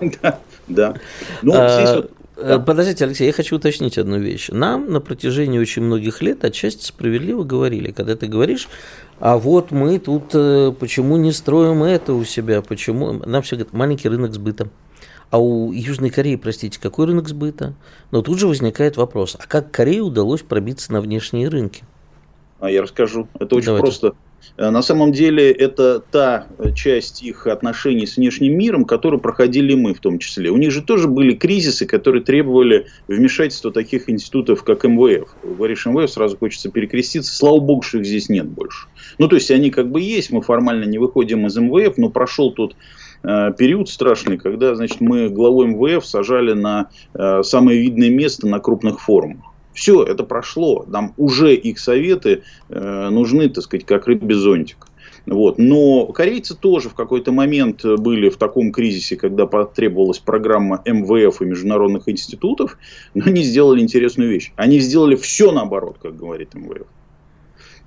Да, 0.22 0.38
да. 0.68 0.94
Ну, 1.42 1.52
а, 1.54 1.82
здесь 1.82 1.96
вот 1.96 2.10
Э, 2.42 2.58
подождите, 2.58 3.04
Алексей, 3.04 3.26
я 3.26 3.32
хочу 3.32 3.56
уточнить 3.56 3.98
одну 3.98 4.18
вещь. 4.18 4.48
Нам 4.50 4.90
на 4.90 5.00
протяжении 5.00 5.58
очень 5.58 5.82
многих 5.82 6.22
лет 6.22 6.44
отчасти 6.44 6.84
справедливо 6.84 7.44
говорили, 7.44 7.92
когда 7.92 8.16
ты 8.16 8.26
говоришь, 8.26 8.68
а 9.20 9.36
вот 9.36 9.70
мы 9.70 9.98
тут 9.98 10.34
э, 10.34 10.72
почему 10.78 11.16
не 11.18 11.30
строим 11.32 11.82
это 11.82 12.14
у 12.14 12.24
себя, 12.24 12.62
почему... 12.62 13.12
Нам 13.12 13.42
все 13.42 13.56
говорят, 13.56 13.74
маленький 13.74 14.08
рынок 14.08 14.32
сбыта. 14.32 14.68
А 15.30 15.38
у 15.38 15.72
Южной 15.72 16.10
Кореи, 16.10 16.36
простите, 16.36 16.80
какой 16.80 17.06
рынок 17.06 17.28
сбыта? 17.28 17.74
Но 18.10 18.22
тут 18.22 18.38
же 18.38 18.48
возникает 18.48 18.96
вопрос, 18.96 19.36
а 19.38 19.46
как 19.46 19.70
Корее 19.70 20.00
удалось 20.00 20.40
пробиться 20.40 20.92
на 20.92 21.00
внешние 21.00 21.48
рынки? 21.48 21.84
А 22.60 22.70
я 22.70 22.82
расскажу. 22.82 23.28
Это 23.38 23.54
очень 23.54 23.66
Давайте. 23.66 23.86
просто. 23.86 24.14
Э, 24.56 24.70
на 24.70 24.82
самом 24.82 25.12
деле 25.12 25.50
это 25.50 26.00
та 26.00 26.46
часть 26.74 27.22
их 27.22 27.46
отношений 27.46 28.06
с 28.06 28.16
внешним 28.16 28.56
миром, 28.56 28.84
которую 28.84 29.20
проходили 29.20 29.74
мы 29.74 29.94
в 29.94 30.00
том 30.00 30.18
числе. 30.18 30.50
У 30.50 30.56
них 30.56 30.70
же 30.70 30.82
тоже 30.82 31.08
были 31.08 31.34
кризисы, 31.34 31.86
которые 31.86 32.22
требовали 32.22 32.86
вмешательства 33.08 33.72
таких 33.72 34.08
институтов, 34.08 34.64
как 34.64 34.84
МВФ. 34.84 35.34
Говоришь 35.42 35.86
МВФ, 35.86 36.10
сразу 36.10 36.36
хочется 36.36 36.70
перекреститься. 36.70 37.34
Слава 37.34 37.60
богу, 37.60 37.82
что 37.82 37.98
их 37.98 38.06
здесь 38.06 38.28
нет 38.28 38.46
больше. 38.46 38.86
Ну, 39.18 39.28
то 39.28 39.36
есть 39.36 39.50
они 39.50 39.70
как 39.70 39.90
бы 39.90 40.00
есть, 40.00 40.30
мы 40.30 40.42
формально 40.42 40.84
не 40.84 40.98
выходим 40.98 41.46
из 41.46 41.56
МВФ, 41.56 41.96
но 41.98 42.10
прошел 42.10 42.52
тот 42.52 42.76
э, 43.22 43.52
период 43.56 43.88
страшный, 43.88 44.38
когда 44.38 44.74
значит, 44.74 45.00
мы 45.00 45.28
главой 45.28 45.68
МВФ 45.68 46.04
сажали 46.04 46.52
на 46.52 46.90
э, 47.14 47.42
самое 47.42 47.80
видное 47.80 48.10
место 48.10 48.46
на 48.46 48.60
крупных 48.60 49.00
форумах. 49.00 49.49
Все, 49.72 50.02
это 50.02 50.24
прошло. 50.24 50.84
Нам 50.88 51.14
уже 51.16 51.54
их 51.54 51.78
советы 51.78 52.42
э, 52.68 53.08
нужны, 53.10 53.48
так 53.48 53.64
сказать, 53.64 53.86
как 53.86 54.06
рыбий 54.06 54.34
зонтик. 54.34 54.86
Вот. 55.26 55.58
Но 55.58 56.06
корейцы 56.06 56.56
тоже 56.56 56.88
в 56.88 56.94
какой-то 56.94 57.30
момент 57.32 57.84
были 57.84 58.30
в 58.30 58.36
таком 58.36 58.72
кризисе, 58.72 59.16
когда 59.16 59.46
потребовалась 59.46 60.18
программа 60.18 60.82
МВФ 60.84 61.42
и 61.42 61.44
международных 61.44 62.08
институтов, 62.08 62.78
но 63.14 63.24
они 63.26 63.42
сделали 63.42 63.80
интересную 63.80 64.30
вещь. 64.30 64.52
Они 64.56 64.80
сделали 64.80 65.14
все 65.14 65.52
наоборот, 65.52 65.98
как 66.02 66.16
говорит 66.16 66.54
МВФ. 66.54 66.86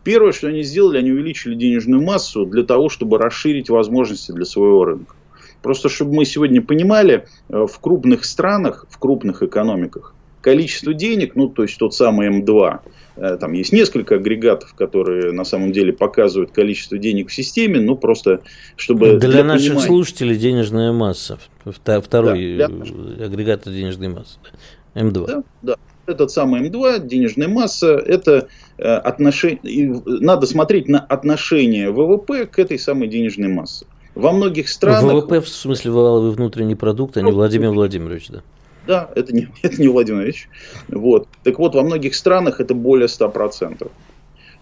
Первое, 0.04 0.34
что 0.34 0.48
они 0.48 0.64
сделали, 0.64 0.98
они 0.98 1.12
увеличили 1.12 1.56
денежную 1.56 2.02
массу 2.02 2.46
для 2.46 2.64
того, 2.64 2.90
чтобы 2.90 3.18
расширить 3.18 3.70
возможности 3.70 4.32
для 4.32 4.46
своего 4.46 4.84
рынка. 4.86 5.16
Просто 5.62 5.88
чтобы 5.88 6.14
мы 6.14 6.26
сегодня 6.26 6.62
понимали, 6.62 7.26
э, 7.48 7.66
в 7.66 7.80
крупных 7.80 8.26
странах, 8.26 8.86
в 8.90 8.98
крупных 9.00 9.44
экономиках, 9.44 10.13
количество 10.44 10.94
денег, 10.94 11.36
ну, 11.36 11.48
то 11.48 11.64
есть 11.64 11.78
тот 11.78 11.96
самый 11.96 12.30
М2, 12.30 12.80
э, 13.16 13.38
там 13.40 13.54
есть 13.54 13.72
несколько 13.72 14.16
агрегатов, 14.16 14.74
которые 14.76 15.32
на 15.32 15.46
самом 15.46 15.72
деле 15.72 15.94
показывают 15.94 16.52
количество 16.52 16.98
денег 16.98 17.30
в 17.30 17.34
системе, 17.34 17.80
ну, 17.80 17.96
просто 17.96 18.42
чтобы... 18.76 19.18
Для, 19.18 19.30
для 19.30 19.44
наших 19.46 19.70
понимания... 19.70 19.88
слушателей 19.88 20.36
денежная 20.36 20.92
масса, 20.92 21.40
второй 21.66 22.58
да, 22.58 22.68
для... 22.68 23.26
агрегат 23.26 23.64
денежной 23.64 24.10
массы, 24.10 24.38
М2. 24.94 25.26
Да, 25.26 25.44
да. 25.62 25.76
Этот 26.06 26.32
самый 26.32 26.68
М2, 26.68 27.08
денежная 27.08 27.48
масса, 27.48 27.94
это 27.94 28.50
э, 28.78 28.84
отношение, 28.84 30.02
надо 30.06 30.46
смотреть 30.46 30.90
на 30.90 31.00
отношение 31.00 31.90
ВВП 31.90 32.46
к 32.46 32.60
этой 32.60 32.78
самой 32.78 33.08
денежной 33.08 33.48
массе. 33.48 33.86
Во 34.14 34.34
многих 34.34 34.68
странах... 34.68 35.04
ВВП 35.04 35.40
в 35.40 35.48
смысле 35.48 35.92
валовый 35.92 36.32
внутренний 36.32 36.76
продукт, 36.76 37.16
а 37.16 37.22
не 37.22 37.32
Владимир 37.32 37.70
Владимирович, 37.70 38.28
да? 38.28 38.42
Да, 38.88 39.10
это 39.16 39.34
не, 39.34 39.48
это 39.62 39.82
не 39.82 39.88
Владимир 39.88 40.24
Ильич. 40.24 40.50
Вот. 40.88 41.28
Так 41.44 41.60
вот, 41.60 41.76
во 41.76 41.84
многих 41.84 42.16
странах 42.16 42.60
это 42.60 42.74
более 42.74 43.08
100%. 43.08 43.90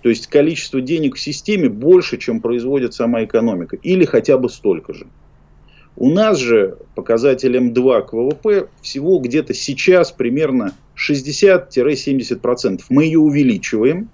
То 0.01 0.09
есть 0.09 0.27
количество 0.27 0.81
денег 0.81 1.15
в 1.15 1.19
системе 1.19 1.69
больше, 1.69 2.17
чем 2.17 2.41
производит 2.41 2.93
сама 2.93 3.23
экономика. 3.23 3.77
Или 3.77 4.05
хотя 4.05 4.37
бы 4.37 4.49
столько 4.49 4.93
же. 4.93 5.07
У 5.95 6.09
нас 6.09 6.39
же 6.39 6.77
показатель 6.95 7.55
М2 7.55 8.07
к 8.07 8.13
ВВП 8.13 8.69
всего 8.81 9.19
где-то 9.19 9.53
сейчас 9.53 10.11
примерно 10.11 10.73
60-70%. 10.95 12.81
Мы 12.89 13.05
ее 13.05 13.19
увеличиваем. 13.19 14.09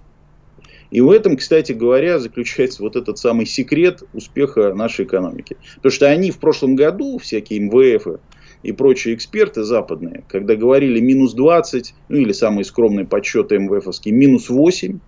И 0.90 1.02
в 1.02 1.12
этом, 1.12 1.36
кстати 1.38 1.74
говоря, 1.74 2.18
заключается 2.18 2.82
вот 2.82 2.96
этот 2.96 3.18
самый 3.18 3.46
секрет 3.46 4.04
успеха 4.14 4.74
нашей 4.74 5.06
экономики. 5.06 5.58
Потому 5.76 5.92
что 5.92 6.08
они 6.08 6.32
в 6.32 6.40
прошлом 6.40 6.76
году, 6.76 7.18
всякие 7.18 7.60
МВФ, 7.60 8.20
и 8.64 8.72
прочие 8.72 9.16
эксперты 9.16 9.64
западные, 9.64 10.24
когда 10.28 10.56
говорили 10.56 11.00
минус 11.00 11.34
20, 11.34 11.94
ну 12.10 12.18
или 12.18 12.32
самые 12.32 12.66
скромные 12.66 13.06
подсчеты 13.06 13.58
МВФовские, 13.60 14.14
минус 14.14 14.50
8, 14.50 15.00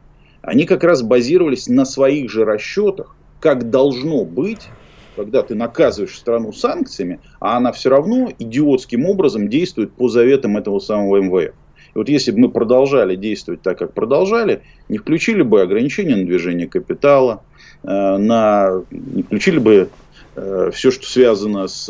они 0.42 0.66
как 0.66 0.84
раз 0.84 1.02
базировались 1.02 1.68
на 1.68 1.86
своих 1.86 2.30
же 2.30 2.46
расчетах, 2.46 3.16
как 3.40 3.70
должно 3.70 4.26
быть, 4.26 4.68
когда 5.16 5.44
ты 5.44 5.56
наказываешь 5.56 6.16
страну 6.16 6.54
санкциями, 6.54 7.20
а 7.40 7.58
она 7.58 7.72
все 7.72 7.90
равно 7.90 8.32
идиотским 8.38 9.06
образом 9.06 9.50
действует 9.50 9.92
по 9.92 10.08
заветам 10.08 10.58
этого 10.58 10.80
самого 10.80 11.18
МВФ. 11.18 11.54
И 11.94 11.98
вот 11.98 12.08
если 12.08 12.32
бы 12.32 12.40
мы 12.40 12.50
продолжали 12.50 13.16
действовать 13.16 13.62
так, 13.62 13.80
как 13.80 13.94
продолжали, 13.94 14.62
не 14.88 14.98
включили 14.98 15.42
бы 15.42 15.62
ограничения 15.62 16.16
на 16.16 16.26
движение 16.26 16.68
капитала, 16.68 17.44
э, 17.84 17.88
на, 17.88 18.84
не 18.92 19.24
включили 19.24 19.58
бы 19.58 19.90
э, 20.36 20.72
все, 20.74 20.92
что 20.92 21.08
связано 21.08 21.68
с 21.68 21.90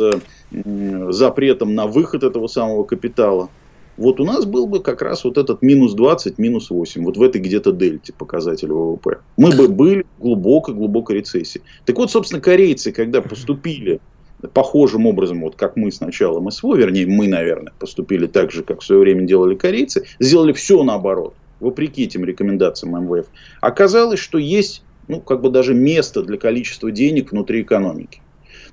запретом 0.51 1.75
на 1.75 1.87
выход 1.87 2.23
этого 2.23 2.47
самого 2.47 2.83
капитала. 2.83 3.49
Вот 3.97 4.21
у 4.21 4.23
нас 4.23 4.45
был 4.45 4.65
бы 4.65 4.79
как 4.79 5.01
раз 5.01 5.25
вот 5.25 5.37
этот 5.37 5.61
минус 5.61 5.93
20, 5.93 6.37
минус 6.37 6.69
8, 6.69 7.03
вот 7.03 7.17
в 7.17 7.21
этой 7.21 7.41
где-то 7.41 7.73
дельте 7.73 8.13
показатель 8.13 8.71
ВВП. 8.71 9.19
Мы 9.35 9.51
бы 9.51 9.67
были 9.67 10.05
в 10.17 10.21
глубокой-глубокой 10.21 11.17
рецессии. 11.17 11.61
Так 11.85 11.97
вот, 11.97 12.09
собственно, 12.09 12.41
корейцы, 12.41 12.93
когда 12.93 13.21
поступили 13.21 13.99
похожим 14.53 15.05
образом, 15.05 15.41
вот 15.41 15.55
как 15.55 15.75
мы 15.75 15.91
сначала 15.91 16.39
мы 16.39 16.51
СВО, 16.51 16.75
вернее, 16.75 17.07
мы, 17.07 17.27
наверное, 17.27 17.73
поступили 17.77 18.25
так 18.25 18.51
же, 18.51 18.63
как 18.63 18.79
в 18.79 18.85
свое 18.85 19.01
время 19.01 19.25
делали 19.25 19.55
корейцы, 19.55 20.05
сделали 20.19 20.53
все 20.53 20.81
наоборот, 20.83 21.33
вопреки 21.59 22.03
этим 22.03 22.23
рекомендациям 22.23 22.95
МВФ. 23.03 23.25
Оказалось, 23.59 24.19
что 24.19 24.37
есть, 24.37 24.81
ну, 25.09 25.19
как 25.19 25.41
бы 25.41 25.49
даже 25.49 25.73
место 25.73 26.23
для 26.23 26.37
количества 26.37 26.89
денег 26.89 27.33
внутри 27.33 27.63
экономики. 27.63 28.21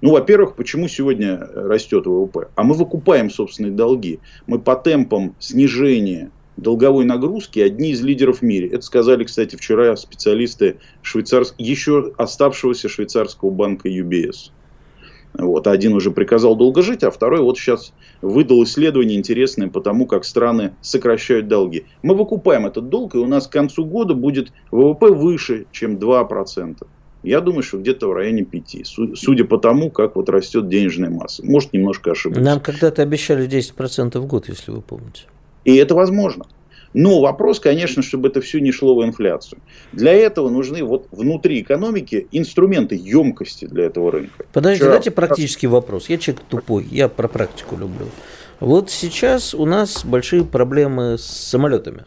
Ну, 0.06 0.12
во-первых, 0.12 0.54
почему 0.54 0.86
сегодня 0.86 1.36
растет 1.52 2.06
ВВП? 2.06 2.46
А 2.54 2.62
мы 2.62 2.76
выкупаем 2.76 3.28
собственные 3.28 3.72
долги. 3.72 4.20
Мы 4.46 4.60
по 4.60 4.76
темпам 4.76 5.34
снижения 5.40 6.30
долговой 6.56 7.04
нагрузки 7.04 7.58
одни 7.58 7.90
из 7.90 8.02
лидеров 8.02 8.38
в 8.38 8.42
мире. 8.42 8.68
Это 8.68 8.82
сказали, 8.82 9.24
кстати, 9.24 9.56
вчера 9.56 9.96
специалисты 9.96 10.76
швейцарс... 11.02 11.56
еще 11.58 12.12
оставшегося 12.18 12.88
швейцарского 12.88 13.50
банка 13.50 13.88
UBS. 13.88 14.52
Вот, 15.34 15.66
один 15.66 15.92
уже 15.94 16.12
приказал 16.12 16.54
долго 16.54 16.82
жить, 16.82 17.02
а 17.02 17.10
второй 17.10 17.40
вот 17.40 17.58
сейчас 17.58 17.92
выдал 18.22 18.62
исследование 18.62 19.18
интересное 19.18 19.66
по 19.66 19.80
тому, 19.80 20.06
как 20.06 20.24
страны 20.24 20.76
сокращают 20.82 21.48
долги. 21.48 21.84
Мы 22.02 22.14
выкупаем 22.14 22.64
этот 22.64 22.90
долг, 22.90 23.16
и 23.16 23.18
у 23.18 23.26
нас 23.26 23.48
к 23.48 23.52
концу 23.52 23.84
года 23.84 24.14
будет 24.14 24.52
ВВП 24.70 25.10
выше, 25.10 25.66
чем 25.72 25.96
2%. 25.96 26.86
Я 27.26 27.40
думаю, 27.40 27.64
что 27.64 27.78
где-то 27.78 28.08
в 28.08 28.12
районе 28.12 28.44
5. 28.44 28.76
Судя 29.14 29.44
по 29.44 29.58
тому, 29.58 29.90
как 29.90 30.14
вот 30.14 30.28
растет 30.28 30.68
денежная 30.68 31.10
масса. 31.10 31.44
Может, 31.44 31.72
немножко 31.72 32.12
ошибаюсь. 32.12 32.46
Нам 32.46 32.60
когда-то 32.60 33.02
обещали 33.02 33.48
10% 33.48 34.16
в 34.18 34.26
год, 34.26 34.48
если 34.48 34.70
вы 34.70 34.80
помните. 34.80 35.22
И 35.64 35.74
это 35.74 35.96
возможно. 35.96 36.46
Но 36.94 37.20
вопрос, 37.20 37.58
конечно, 37.58 38.02
чтобы 38.02 38.28
это 38.28 38.40
все 38.40 38.60
не 38.60 38.70
шло 38.70 38.94
в 38.94 39.04
инфляцию. 39.04 39.60
Для 39.92 40.12
этого 40.12 40.48
нужны 40.50 40.84
вот 40.84 41.08
внутри 41.10 41.60
экономики 41.60 42.28
инструменты 42.30 42.94
емкости 42.94 43.64
для 43.64 43.86
этого 43.86 44.12
рынка. 44.12 44.44
Подождите, 44.52 44.84
Вчера... 44.84 44.90
давайте 44.90 45.10
практический 45.10 45.66
вопрос. 45.66 46.08
Я 46.08 46.18
человек 46.18 46.44
тупой, 46.48 46.86
я 46.90 47.08
про 47.08 47.26
практику 47.26 47.76
люблю. 47.76 48.06
Вот 48.60 48.90
сейчас 48.90 49.52
у 49.52 49.66
нас 49.66 50.04
большие 50.04 50.44
проблемы 50.44 51.18
с 51.18 51.24
самолетами. 51.24 52.04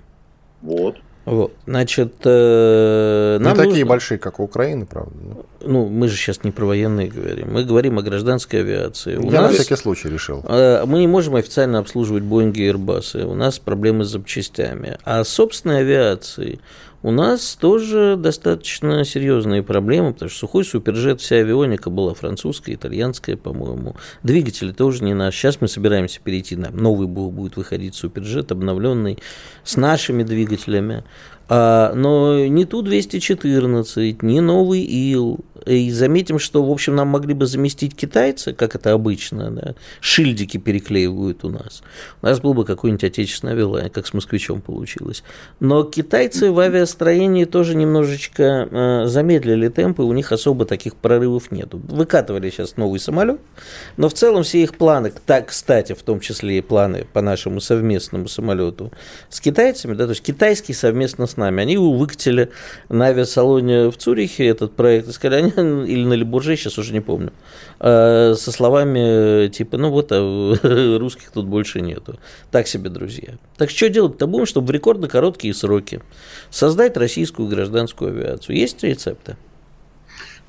Вот. 0.62 0.96
Вот, 1.30 1.54
значит, 1.68 2.16
э, 2.26 3.38
нам 3.40 3.56
не 3.56 3.64
такие 3.64 3.86
большие, 3.86 4.18
как 4.18 4.40
у 4.40 4.44
Украины, 4.44 4.88
правда. 4.88 5.14
Ну, 5.62 5.88
мы 5.88 6.08
же 6.08 6.16
сейчас 6.16 6.44
не 6.44 6.50
про 6.50 6.66
военные 6.66 7.08
говорим, 7.08 7.54
мы 7.54 7.64
говорим 7.64 8.00
о 8.00 8.02
гражданской 8.02 8.62
авиации. 8.62 9.16
У 9.16 9.30
Я 9.30 9.42
нас, 9.42 9.52
на 9.52 9.58
всякий 9.58 9.76
случай 9.76 10.10
решил. 10.10 10.44
Э, 10.50 10.86
мы 10.88 10.98
не 10.98 11.08
можем 11.08 11.36
официально 11.36 11.78
обслуживать 11.78 12.24
Боинги 12.24 12.62
и 12.62 12.72
Airbus, 12.72 13.24
у 13.24 13.36
нас 13.36 13.60
проблемы 13.60 14.06
с 14.06 14.08
запчастями. 14.08 14.98
А 15.04 15.24
собственной 15.24 15.82
авиации 15.82 16.60
у 17.02 17.12
нас 17.12 17.56
тоже 17.56 18.16
достаточно 18.18 19.06
серьезные 19.06 19.64
проблемы, 19.64 20.14
потому 20.14 20.30
что 20.30 20.40
сухой 20.40 20.66
суперджет, 20.66 21.22
вся 21.22 21.38
авионика 21.38 21.90
была 21.90 22.14
французская, 22.14 22.74
итальянская, 22.74 23.38
по-моему. 23.38 23.96
Двигатели 24.22 24.72
тоже 24.72 25.04
не 25.04 25.14
наши. 25.14 25.38
Сейчас 25.38 25.62
мы 25.62 25.68
собираемся 25.68 26.20
перейти 26.22 26.56
на 26.56 26.72
новый 26.72 27.08
будет 27.08 27.56
выходить 27.56 27.96
суперджет, 27.96 28.52
обновленный, 28.52 29.20
с 29.64 29.78
нашими 29.78 30.24
двигателями. 30.24 31.04
А, 31.52 31.94
но 31.96 32.46
ни 32.46 32.64
Ту-214, 32.64 34.18
ни 34.22 34.40
новый 34.40 34.82
Ил, 34.82 35.40
и 35.66 35.92
заметим, 35.92 36.40
что, 36.40 36.64
в 36.64 36.72
общем, 36.72 36.96
нам 36.96 37.10
могли 37.10 37.34
бы 37.34 37.46
заместить 37.46 37.96
китайцы, 37.96 38.54
как 38.54 38.76
это 38.76 38.94
обычно, 38.94 39.52
да, 39.52 39.76
шильдики 40.02 40.58
переклеивают 40.58 41.44
у 41.44 41.50
нас. 41.50 41.82
У 42.22 42.26
нас 42.26 42.40
был 42.40 42.54
бы 42.54 42.66
какой-нибудь 42.66 43.04
отечественный 43.04 43.54
авиалайн, 43.54 43.90
как 43.90 44.08
с 44.08 44.14
москвичом 44.14 44.62
получилось. 44.62 45.24
Но 45.60 45.84
китайцы 45.84 46.52
в 46.52 46.60
авиастроении 46.60 47.46
тоже 47.46 47.76
немножечко 47.76 48.68
э, 48.70 49.06
замедлили 49.08 49.70
темпы, 49.70 50.04
у 50.04 50.14
них 50.14 50.32
особо 50.32 50.66
таких 50.66 50.96
прорывов 50.96 51.52
нету. 51.52 51.80
Выкатывали 51.88 52.50
сейчас 52.50 52.78
новый 52.78 53.00
самолет, 53.00 53.40
но 53.98 54.10
в 54.10 54.14
целом 54.14 54.44
все 54.44 54.64
их 54.64 54.76
планы, 54.76 55.12
так, 55.26 55.48
кстати, 55.48 55.94
в 55.94 56.04
том 56.04 56.20
числе 56.20 56.60
и 56.60 56.62
планы 56.62 57.06
по 57.14 57.22
нашему 57.22 57.62
совместному 57.62 58.28
самолету 58.28 58.92
с 59.30 59.40
китайцами, 59.40 59.94
да, 59.94 60.06
то 60.06 60.12
есть 60.12 60.24
китайский 60.24 60.74
совместно 60.74 61.28
с 61.28 61.38
нами, 61.38 61.62
они 61.62 61.78
выкатили 61.78 62.50
на 62.90 63.08
авиасалоне 63.08 63.90
в 63.90 63.98
Цюрихе, 63.98 64.48
этот 64.48 64.76
проект, 64.76 65.08
и 65.08 65.12
сказали, 65.12 65.42
они 65.42 65.49
или 65.88 66.06
на 66.06 66.14
Лебурже, 66.14 66.56
сейчас 66.56 66.78
уже 66.78 66.94
не 66.94 67.02
помню, 67.02 67.32
э, 67.80 68.34
со 68.36 68.52
словами 68.52 69.48
типа, 69.50 69.78
ну 69.78 69.90
вот, 69.90 70.08
а 70.12 70.98
русских 71.00 71.32
тут 71.32 71.46
больше 71.46 71.82
нету. 71.82 72.20
Так 72.52 72.68
себе, 72.68 72.90
друзья. 72.90 73.34
Так 73.58 73.70
что 73.70 73.90
делать-то 73.90 74.28
будем, 74.28 74.46
чтобы 74.46 74.68
в 74.68 74.72
рекордно 74.72 75.08
короткие 75.08 75.54
сроки 75.54 76.02
создать 76.50 76.98
российскую 76.98 77.48
гражданскую 77.48 78.12
авиацию? 78.12 78.56
Есть 78.56 78.84
рецепты? 78.84 79.38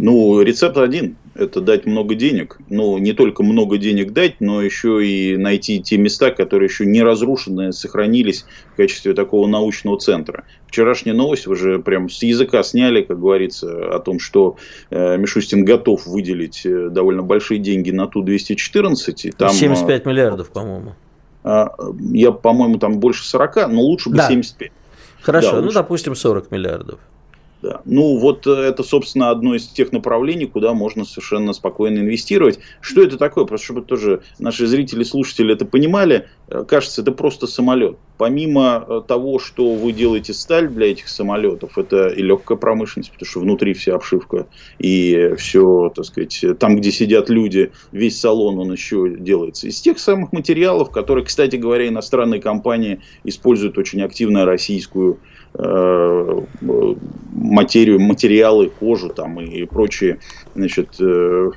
Ну, 0.03 0.41
рецепт 0.41 0.79
один– 0.79 1.17
это 1.35 1.61
дать 1.61 1.85
много 1.85 2.15
денег. 2.15 2.59
Ну, 2.71 2.97
не 2.97 3.13
только 3.13 3.43
много 3.43 3.77
денег 3.77 4.13
дать, 4.13 4.41
но 4.41 4.63
еще 4.63 5.07
и 5.07 5.37
найти 5.37 5.83
те 5.83 5.99
места, 5.99 6.31
которые 6.31 6.69
еще 6.69 6.87
не 6.87 7.03
разрушены, 7.03 7.73
сохранились 7.73 8.47
в 8.73 8.77
качестве 8.77 9.13
такого 9.13 9.47
научного 9.47 9.99
центра. 9.99 10.45
Вчерашняя 10.67 11.15
новость 11.15 11.47
уже 11.47 11.81
прям 11.81 12.09
с 12.09 12.23
языка 12.23 12.63
сняли, 12.63 13.03
как 13.03 13.21
говорится, 13.21 13.95
о 13.95 13.99
том, 13.99 14.21
что 14.21 14.57
э, 14.89 15.19
Мишустин 15.19 15.67
готов 15.67 16.07
выделить 16.07 16.65
э, 16.65 16.89
довольно 16.89 17.23
большие 17.23 17.59
деньги 17.59 17.91
на 17.91 18.07
Ту-214. 18.07 19.35
Там, 19.37 19.51
75 19.51 20.07
э, 20.07 20.09
миллиардов, 20.09 20.51
по-моему. 20.51 20.95
Э, 21.45 21.67
я, 22.13 22.33
по-моему, 22.33 22.79
там 22.79 23.01
больше 23.01 23.29
40, 23.29 23.69
но 23.69 23.83
лучше 23.83 24.09
бы 24.09 24.17
да. 24.17 24.29
75. 24.29 24.73
Хорошо, 25.21 25.57
да, 25.57 25.61
ну, 25.61 25.71
допустим, 25.73 26.15
40 26.15 26.51
миллиардов. 26.51 27.01
Да. 27.63 27.83
Ну, 27.85 28.17
вот 28.17 28.47
э, 28.47 28.51
это, 28.51 28.83
собственно, 28.83 29.31
одно 29.31 29.55
из 29.55 29.67
тех 29.67 29.93
направлений, 29.93 30.47
куда 30.47 30.73
можно 30.73 31.05
совершенно 31.05 31.53
спокойно 31.53 31.99
инвестировать. 31.99 32.59
Что 32.81 33.03
это 33.03 33.19
такое? 33.19 33.45
Просто 33.45 33.67
чтобы 33.67 33.83
тоже 33.83 34.23
наши 34.39 34.67
зрители, 34.67 35.05
слушатели 35.05 35.53
это 35.53 35.67
понимали, 35.67 36.27
э, 36.49 36.65
кажется, 36.67 37.03
это 37.03 37.13
просто 37.13 37.47
самолет. 37.47 37.99
Помимо 38.17 38.85
э, 38.89 39.03
того, 39.07 39.39
что 39.39 39.75
вы 39.75 39.93
делаете 39.93 40.33
сталь 40.33 40.69
для 40.69 40.91
этих 40.91 41.09
самолетов, 41.09 41.77
это 41.77 42.09
и 42.09 42.23
легкая 42.23 42.57
промышленность, 42.57 43.13
потому 43.13 43.29
что 43.29 43.41
внутри 43.41 43.75
вся 43.75 43.95
обшивка 43.95 44.47
и 44.79 45.35
все, 45.37 45.93
так 45.95 46.07
сказать, 46.07 46.43
там, 46.59 46.77
где 46.77 46.91
сидят 46.91 47.29
люди, 47.29 47.73
весь 47.93 48.19
салон, 48.19 48.59
он 48.59 48.73
еще 48.73 49.17
делается 49.19 49.69
из 49.69 49.81
тех 49.83 49.99
самых 49.99 50.33
материалов, 50.33 50.91
которые, 50.91 51.27
кстати 51.27 51.57
говоря, 51.57 51.89
иностранные 51.89 52.41
компании 52.41 53.01
используют 53.25 53.77
очень 53.77 54.01
активно 54.01 54.47
российскую 54.47 55.19
материю, 57.33 58.01
материалы, 58.01 58.71
кожу 58.71 59.09
там 59.09 59.41
и 59.41 59.65
прочие, 59.65 60.19
значит, 60.55 61.01
э, 61.01 61.51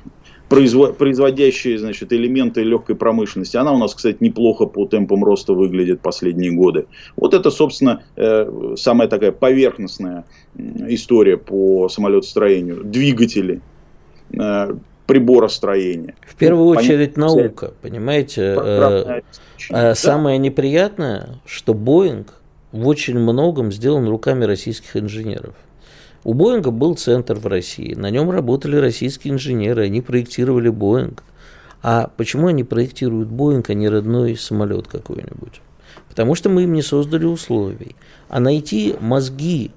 производящие 0.48 1.78
значит, 1.78 2.12
элементы 2.12 2.62
легкой 2.62 2.96
промышленности. 2.96 3.56
Она 3.56 3.72
у 3.72 3.78
нас, 3.78 3.94
кстати, 3.94 4.16
неплохо 4.20 4.66
по 4.66 4.86
темпам 4.86 5.24
роста 5.24 5.54
выглядит 5.54 6.00
последние 6.00 6.52
годы. 6.52 6.86
Вот 7.16 7.34
это, 7.34 7.50
собственно, 7.50 8.02
э, 8.16 8.74
самая 8.76 9.08
такая 9.08 9.32
поверхностная 9.32 10.24
история 10.56 11.36
по 11.36 11.88
самолетостроению. 11.88 12.84
Двигатели, 12.84 13.60
приборостроения. 15.06 16.14
В 16.26 16.34
первую 16.34 16.66
очередь 16.66 17.16
наука, 17.16 17.72
понимаете? 17.82 19.22
Самое 19.94 20.38
неприятное, 20.38 21.40
что 21.46 21.74
Боинг 21.74 22.40
в 22.74 22.88
очень 22.88 23.16
многом 23.16 23.70
сделан 23.70 24.08
руками 24.08 24.44
российских 24.44 24.96
инженеров. 24.96 25.54
У 26.24 26.34
Боинга 26.34 26.72
был 26.72 26.96
центр 26.96 27.34
в 27.34 27.46
России, 27.46 27.94
на 27.94 28.10
нем 28.10 28.30
работали 28.30 28.76
российские 28.76 29.34
инженеры, 29.34 29.84
они 29.84 30.00
проектировали 30.00 30.70
Боинг. 30.70 31.22
А 31.82 32.10
почему 32.16 32.48
они 32.48 32.64
проектируют 32.64 33.28
Боинг, 33.28 33.70
а 33.70 33.74
не 33.74 33.88
родной 33.88 34.36
самолет 34.36 34.88
какой-нибудь? 34.88 35.60
Потому 36.08 36.34
что 36.34 36.48
мы 36.48 36.64
им 36.64 36.72
не 36.72 36.82
создали 36.82 37.26
условий. 37.26 37.94
А 38.28 38.40
найти 38.40 38.96
мозги, 38.98 39.70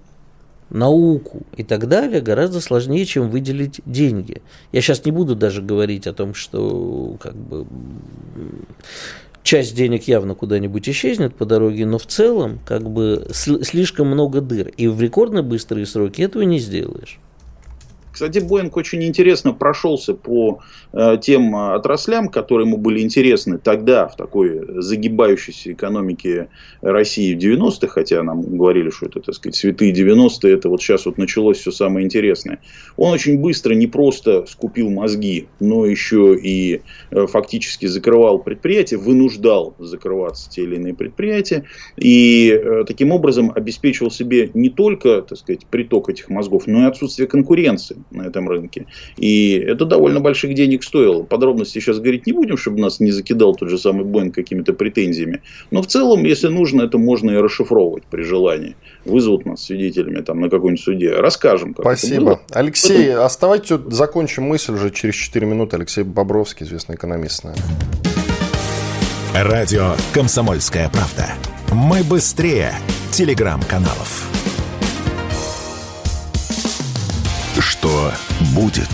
науку 0.72 1.44
и 1.56 1.64
так 1.64 1.88
далее 1.88 2.22
гораздо 2.22 2.62
сложнее, 2.62 3.06
чем 3.06 3.30
выделить 3.30 3.82
деньги. 3.86 4.42
Я 4.72 4.82
сейчас 4.82 5.06
не 5.06 5.12
буду 5.12 5.36
даже 5.36 5.62
говорить 5.62 6.08
о 6.08 6.14
том, 6.14 6.34
что 6.34 7.16
как 7.20 7.36
бы 7.36 7.68
часть 9.44 9.76
денег 9.76 10.04
явно 10.04 10.36
куда-нибудь 10.36 10.90
исчезнет 10.90 11.36
по 11.36 11.46
дороге, 11.46 11.86
но 11.86 11.98
в 11.98 12.06
целом 12.06 12.60
как 12.66 12.90
бы 12.90 13.28
слишком 13.32 14.08
много 14.08 14.42
дыр. 14.42 14.70
И 14.78 14.88
в 14.88 15.02
рекордно 15.02 15.44
быстрые 15.44 15.86
сроки 15.86 16.22
этого 16.22 16.44
не 16.44 16.60
сделаешь. 16.60 17.20
Кстати, 18.18 18.40
Боинг 18.40 18.76
очень 18.76 19.04
интересно 19.04 19.54
прошелся 19.54 20.16
по 20.16 20.62
э, 20.92 21.18
тем 21.22 21.56
отраслям, 21.56 22.30
которые 22.30 22.68
ему 22.68 22.78
были 22.78 23.00
интересны 23.02 23.60
тогда 23.60 24.08
в 24.08 24.16
такой 24.16 24.60
загибающейся 24.82 25.74
экономике 25.74 26.50
России 26.82 27.36
в 27.36 27.38
90-х, 27.38 27.90
хотя 27.90 28.24
нам 28.24 28.42
говорили, 28.42 28.90
что 28.90 29.06
это, 29.06 29.20
так 29.20 29.36
сказать, 29.36 29.56
святые 29.56 29.94
90-е, 29.94 30.52
это 30.52 30.68
вот 30.68 30.82
сейчас 30.82 31.06
вот 31.06 31.20
началось 31.20 31.60
все 31.60 31.70
самое 31.70 32.08
интересное. 32.08 32.60
Он 32.96 33.14
очень 33.14 33.40
быстро 33.40 33.76
не 33.76 33.86
просто 33.86 34.48
скупил 34.48 34.90
мозги, 34.90 35.46
но 35.60 35.86
еще 35.86 36.36
и 36.36 36.82
э, 37.12 37.28
фактически 37.28 37.86
закрывал 37.86 38.40
предприятия, 38.40 38.98
вынуждал 38.98 39.76
закрываться 39.78 40.50
те 40.50 40.64
или 40.64 40.78
иные 40.78 40.96
предприятия, 40.96 41.66
и 41.98 42.50
э, 42.50 42.84
таким 42.88 43.12
образом 43.12 43.52
обеспечивал 43.54 44.10
себе 44.10 44.50
не 44.56 44.72
только, 44.72 45.22
так 45.22 45.38
сказать, 45.38 45.68
приток 45.68 46.10
этих 46.10 46.32
мозгов, 46.32 46.66
но 46.66 46.82
и 46.82 46.86
отсутствие 46.86 47.28
конкуренции 47.28 47.98
на 48.12 48.24
этом 48.24 48.50
рынке. 48.50 48.86
И 49.18 49.54
это 49.54 49.86
довольно 49.86 50.20
больших 50.20 50.54
денег 50.54 50.84
стоило. 50.84 51.24
Подробности 51.24 51.80
сейчас 51.80 52.00
говорить 52.00 52.28
не 52.28 52.34
будем, 52.34 52.58
чтобы 52.58 52.80
нас 52.80 53.00
не 53.00 53.12
закидал 53.12 53.56
тот 53.56 53.70
же 53.70 53.78
самый 53.78 54.06
Боинг 54.06 54.36
какими-то 54.36 54.74
претензиями. 54.74 55.42
Но 55.72 55.82
в 55.82 55.88
целом, 55.88 56.24
если 56.24 56.48
нужно, 56.48 56.84
это 56.84 56.98
можно 56.98 57.32
и 57.32 57.38
расшифровывать 57.38 58.04
при 58.04 58.24
желании. 58.24 58.76
Вызовут 59.06 59.46
нас 59.46 59.64
свидетелями 59.64 60.22
там, 60.22 60.42
на 60.42 60.50
какой-нибудь 60.50 60.84
суде. 60.84 61.12
Расскажем. 61.12 61.74
Как 61.74 61.84
Спасибо. 61.84 62.42
Алексей, 62.52 63.08
Потом... 63.08 63.26
оставайтесь, 63.26 63.78
закончим 63.88 64.44
мысль 64.44 64.74
уже 64.74 64.92
через 64.92 65.16
4 65.16 65.46
минуты. 65.46 65.76
Алексей 65.76 66.04
Бобровский, 66.04 66.66
известный 66.66 66.96
экономист. 66.96 67.46
Радио 69.34 69.94
«Комсомольская 70.14 70.90
правда». 70.90 71.28
Мы 71.72 72.04
быстрее 72.04 72.74
телеграм-каналов. 73.12 74.37
Что 77.60 78.12
будет? 78.56 78.88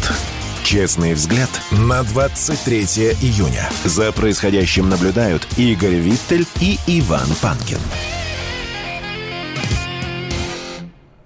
Честный 0.64 1.14
взгляд 1.16 1.50
на 1.72 2.02
23 2.04 2.80
июня. 3.22 3.70
За 3.84 4.14
происходящим 4.14 4.88
наблюдают 4.88 5.46
Игорь 5.58 5.96
Виттель 5.96 6.46
и 6.62 6.78
Иван 6.88 7.28
Панкин. 7.42 7.80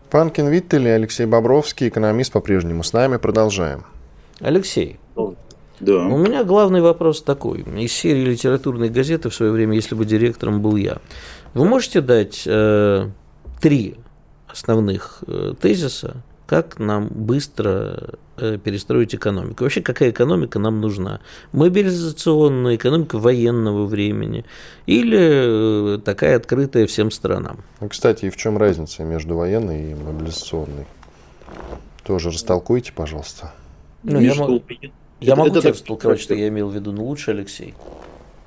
Панкин 0.10 0.48
Виттель 0.48 0.88
и 0.88 0.90
Алексей 0.90 1.28
Бобровский, 1.28 1.90
экономист, 1.90 2.32
по-прежнему 2.32 2.82
с 2.82 2.92
нами. 2.92 3.18
Продолжаем. 3.18 3.86
Алексей, 4.40 5.00
да. 5.80 6.08
У 6.08 6.18
меня 6.18 6.44
главный 6.44 6.82
вопрос 6.82 7.22
такой. 7.22 7.62
Из 7.62 7.94
серии 7.94 8.26
литературной 8.26 8.90
газеты 8.90 9.30
в 9.30 9.36
свое 9.36 9.52
время, 9.52 9.76
если 9.76 9.94
бы 9.94 10.06
директором 10.06 10.60
был 10.60 10.76
я, 10.76 10.98
вы 11.54 11.66
можете 11.66 12.02
дать 12.02 12.44
э, 12.48 13.10
три 13.62 13.96
основных 14.48 15.24
э, 15.28 15.54
тезиса, 15.62 16.24
как 16.48 16.80
нам 16.80 17.10
быстро 17.10 18.16
э, 18.38 18.58
перестроить 18.58 19.14
экономику. 19.14 19.66
Вообще, 19.66 19.82
какая 19.82 20.10
экономика 20.12 20.58
нам 20.60 20.82
нужна? 20.82 21.20
Мобилизационная, 21.52 22.78
экономика 22.78 23.20
военного 23.20 23.86
времени 23.86 24.46
или 24.86 25.96
э, 25.96 26.00
такая 26.00 26.38
открытая 26.38 26.88
всем 26.88 27.12
странам? 27.12 27.64
Ну, 27.82 27.90
кстати, 27.90 28.26
и 28.26 28.30
в 28.30 28.38
чем 28.38 28.58
разница 28.58 29.04
между 29.04 29.36
военной 29.36 29.92
и 29.92 29.96
мобилизационной? 29.96 30.88
Тоже 32.04 32.32
растолкуйте, 32.32 32.94
пожалуйста. 32.94 33.54
Ну, 34.04 34.20
я, 34.22 34.34
могу, 34.36 34.64
я 35.20 35.36
могу 35.36 35.50
это, 35.50 35.62
тебе 35.62 35.72
растолковать, 35.72 36.22
что 36.22 36.34
я 36.34 36.48
имел 36.48 36.70
в 36.70 36.76
виду, 36.76 36.94
но 36.94 37.04
лучше 37.04 37.32
Алексей. 37.32 37.74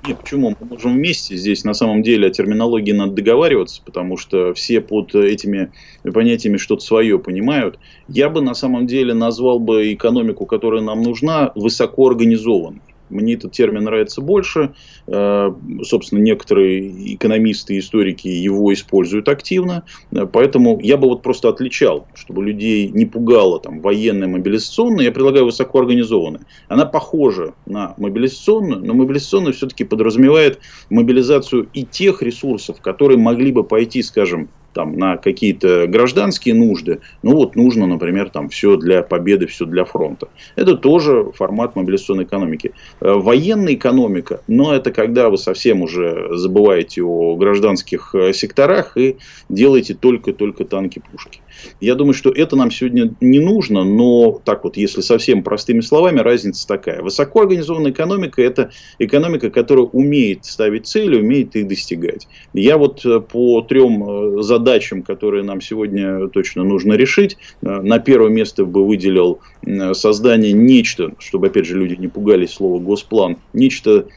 Нет, 0.03 0.19
почему? 0.19 0.55
Мы 0.59 0.65
можем 0.65 0.95
вместе 0.95 1.37
здесь, 1.37 1.63
на 1.63 1.73
самом 1.73 2.01
деле, 2.01 2.27
о 2.27 2.31
терминологии 2.31 2.91
надо 2.91 3.13
договариваться, 3.13 3.83
потому 3.85 4.17
что 4.17 4.53
все 4.55 4.81
под 4.81 5.13
этими 5.13 5.71
понятиями 6.03 6.57
что-то 6.57 6.83
свое 6.83 7.19
понимают. 7.19 7.77
Я 8.07 8.29
бы, 8.29 8.41
на 8.41 8.55
самом 8.55 8.87
деле, 8.87 9.13
назвал 9.13 9.59
бы 9.59 9.93
экономику, 9.93 10.47
которая 10.47 10.81
нам 10.81 11.03
нужна, 11.03 11.51
высокоорганизованной. 11.53 12.90
Мне 13.11 13.33
этот 13.35 13.51
термин 13.51 13.83
нравится 13.83 14.21
больше. 14.21 14.73
Э, 15.07 15.51
собственно, 15.83 16.19
некоторые 16.19 17.15
экономисты 17.15 17.75
и 17.75 17.79
историки 17.79 18.27
его 18.27 18.73
используют 18.73 19.29
активно. 19.29 19.83
Э, 20.11 20.25
поэтому 20.25 20.79
я 20.81 20.97
бы 20.97 21.07
вот 21.07 21.21
просто 21.21 21.49
отличал, 21.49 22.07
чтобы 22.15 22.43
людей 22.43 22.89
не 22.89 23.05
пугало 23.05 23.59
там, 23.59 23.81
военная 23.81 24.27
мобилизационная. 24.27 25.05
Я 25.05 25.11
предлагаю 25.11 25.45
высокоорганизованная. 25.45 26.41
Она 26.67 26.85
похожа 26.85 27.53
на 27.65 27.93
мобилизационную, 27.97 28.83
но 28.83 28.93
мобилизационная 28.93 29.53
все-таки 29.53 29.83
подразумевает 29.83 30.59
мобилизацию 30.89 31.67
и 31.73 31.83
тех 31.83 32.21
ресурсов, 32.21 32.81
которые 32.81 33.17
могли 33.17 33.51
бы 33.51 33.63
пойти, 33.63 34.01
скажем, 34.01 34.49
там, 34.73 34.97
на 34.97 35.17
какие-то 35.17 35.87
гражданские 35.87 36.55
нужды, 36.55 36.99
ну 37.23 37.35
вот 37.35 37.55
нужно, 37.55 37.87
например, 37.87 38.29
там 38.29 38.49
все 38.49 38.77
для 38.77 39.03
победы, 39.03 39.47
все 39.47 39.65
для 39.65 39.85
фронта. 39.85 40.27
Это 40.55 40.75
тоже 40.75 41.31
формат 41.35 41.75
мобилизационной 41.75 42.23
экономики. 42.25 42.73
Э, 42.99 43.13
военная 43.13 43.73
экономика, 43.73 44.41
но 44.47 44.73
это 44.73 44.91
когда 44.91 45.29
вы 45.29 45.37
совсем 45.37 45.81
уже 45.81 46.29
забываете 46.31 47.03
о 47.03 47.35
гражданских 47.35 48.15
э, 48.15 48.33
секторах 48.33 48.97
и 48.97 49.17
делаете 49.49 49.93
только-только 49.93 50.65
танки-пушки. 50.65 51.41
Я 51.79 51.95
думаю, 51.95 52.13
что 52.13 52.29
это 52.29 52.55
нам 52.55 52.71
сегодня 52.71 53.13
не 53.21 53.39
нужно, 53.39 53.83
но 53.83 54.41
так 54.43 54.63
вот, 54.63 54.77
если 54.77 55.01
совсем 55.01 55.43
простыми 55.43 55.81
словами, 55.81 56.19
разница 56.19 56.67
такая. 56.67 57.01
Высокоорганизованная 57.01 57.91
экономика– 57.91 58.41
это 58.43 58.71
экономика, 58.99 59.49
которая 59.49 59.85
умеет 59.85 60.45
ставить 60.45 60.87
цели, 60.87 61.19
умеет 61.19 61.55
их 61.55 61.67
достигать. 61.67 62.27
Я 62.53 62.77
вот 62.77 63.05
э, 63.05 63.19
по 63.19 63.61
трем 63.61 64.41
задачам 64.41 64.61
задачам, 64.71 65.03
которые 65.03 65.43
нам 65.43 65.61
сегодня 65.61 66.27
точно 66.27 66.63
нужно 66.63 66.93
решить. 66.93 67.37
Э, 67.61 67.81
на 67.81 67.99
первое 67.99 68.29
место 68.29 68.65
бы 68.65 68.85
выделил 68.85 69.39
э, 69.65 69.93
создание 69.93 70.53
нечто, 70.53 71.13
чтобы, 71.19 71.47
опять 71.47 71.65
же, 71.65 71.77
люди 71.77 71.95
не 71.99 72.07
пугались 72.07 72.51
слова 72.51 72.79
«госплан», 72.79 73.37
нечто, 73.53 74.07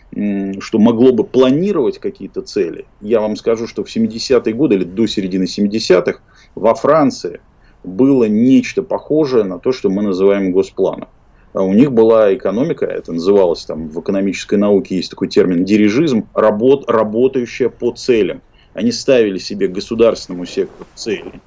что 0.60 0.78
могло 0.78 1.12
бы 1.12 1.24
планировать 1.24 1.98
какие-то 1.98 2.42
цели. 2.42 2.84
Я 3.00 3.20
вам 3.20 3.36
скажу, 3.36 3.66
что 3.66 3.84
в 3.84 3.94
70-е 3.94 4.54
годы 4.54 4.76
или 4.76 4.84
до 4.84 5.06
середины 5.06 5.44
70-х 5.44 6.20
во 6.54 6.74
Франции 6.74 7.40
было 7.82 8.24
нечто 8.24 8.82
похожее 8.82 9.44
на 9.44 9.58
то, 9.58 9.72
что 9.72 9.90
мы 9.90 10.02
называем 10.02 10.52
госпланом. 10.52 11.08
А 11.52 11.62
у 11.62 11.72
них 11.72 11.92
была 11.92 12.34
экономика, 12.34 12.84
это 12.84 13.12
называлось 13.12 13.64
там 13.64 13.88
в 13.88 14.00
экономической 14.00 14.56
науке 14.56 14.96
есть 14.96 15.10
такой 15.10 15.28
термин 15.28 15.64
дирижизм, 15.64 16.26
работ, 16.34 16.90
работающая 16.90 17.68
по 17.68 17.92
целям. 17.92 18.42
Они 18.72 18.90
ставили 18.90 19.38
себе 19.38 19.68
государственному 19.68 20.46
сектору 20.46 20.88
цели 20.96 21.40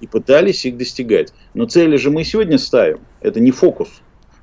и 0.00 0.06
пытались 0.06 0.66
их 0.66 0.76
достигать. 0.76 1.32
Но 1.54 1.64
цели 1.64 1.96
же 1.96 2.10
мы 2.10 2.24
сегодня 2.24 2.58
ставим. 2.58 3.00
Это 3.22 3.40
не 3.40 3.52
фокус. 3.52 3.88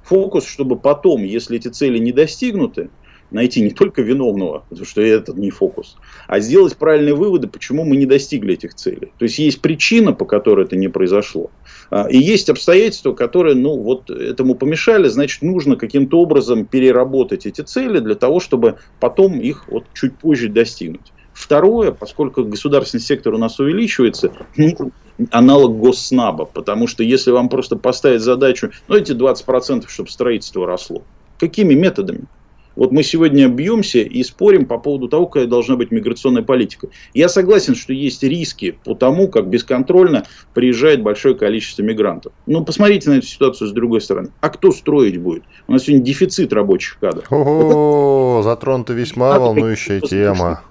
Фокус, 0.06 0.48
чтобы 0.48 0.76
потом, 0.76 1.22
если 1.22 1.58
эти 1.58 1.68
цели 1.68 2.00
не 2.00 2.12
достигнуты, 2.12 2.90
найти 3.32 3.62
не 3.62 3.72
только 3.72 4.02
виновного, 4.02 4.64
потому 4.70 4.86
что 4.86 5.02
это 5.02 5.34
не 5.34 5.50
фокус, 5.50 5.98
а 6.28 6.40
сделать 6.40 6.76
правильные 6.78 7.16
выводы, 7.16 7.48
почему 7.48 7.84
мы 7.86 7.98
не 7.98 8.06
достигли 8.06 8.54
этих 8.54 8.76
целей. 8.76 9.12
То 9.18 9.24
есть 9.24 9.40
есть 9.40 9.62
причина, 9.62 10.14
по 10.14 10.26
которой 10.26 10.66
это 10.66 10.76
не 10.76 10.90
произошло. 10.90 11.50
А, 11.90 12.08
и 12.10 12.18
есть 12.18 12.50
обстоятельства, 12.50 13.14
которые 13.14 13.56
ну, 13.56 13.78
вот 13.78 14.10
этому 14.10 14.56
помешали, 14.56 15.08
значит, 15.08 15.42
нужно 15.42 15.76
каким-то 15.76 16.20
образом 16.20 16.66
переработать 16.66 17.46
эти 17.46 17.62
цели 17.62 18.00
для 18.00 18.16
того, 18.16 18.40
чтобы 18.40 18.78
потом 19.00 19.40
их 19.40 19.68
вот 19.70 19.86
чуть 19.94 20.16
позже 20.18 20.50
достигнуть. 20.50 21.12
Второе, 21.34 21.92
поскольку 21.92 22.44
государственный 22.44 23.02
сектор 23.02 23.34
у 23.34 23.38
нас 23.38 23.60
увеличивается, 23.60 24.34
ну, 24.58 24.92
аналог 25.32 25.78
госснаба, 25.78 26.46
потому 26.46 26.88
что 26.88 27.04
если 27.04 27.32
вам 27.32 27.50
просто 27.50 27.78
поставить 27.78 28.22
задачу, 28.22 28.72
ну 28.88 28.96
эти 28.96 29.14
20%, 29.14 29.86
чтобы 29.88 30.10
строительство 30.10 30.68
росло, 30.68 31.04
какими 31.40 31.74
методами? 31.74 32.26
Вот 32.76 32.92
мы 32.92 33.04
сегодня 33.04 33.48
бьемся 33.48 34.00
и 34.00 34.24
спорим 34.24 34.66
по 34.66 34.78
поводу 34.78 35.08
того, 35.08 35.28
какая 35.28 35.48
должна 35.48 35.76
быть 35.76 35.92
миграционная 35.92 36.44
политика. 36.44 36.88
Я 37.14 37.28
согласен, 37.28 37.76
что 37.76 37.94
есть 37.94 38.24
риски 38.24 38.78
по 38.84 38.96
тому, 38.96 39.28
как 39.28 39.48
бесконтрольно 39.48 40.26
приезжает 40.54 41.02
большое 41.02 41.36
количество 41.36 41.84
мигрантов. 41.84 42.34
Но 42.46 42.64
посмотрите 42.64 43.10
на 43.10 43.16
эту 43.16 43.28
ситуацию 43.28 43.68
с 43.68 43.74
другой 43.74 44.02
стороны. 44.02 44.30
А 44.40 44.50
кто 44.50 44.72
строить 44.72 45.18
будет? 45.18 45.44
У 45.68 45.74
нас 45.74 45.84
сегодня 45.84 46.04
дефицит 46.06 46.54
рабочих 46.54 46.98
кадров. 47.00 47.26
О, 47.30 48.42
затронута 48.44 48.94
весьма 48.94 49.38
волнующая 49.38 50.00
тема. 50.00 50.62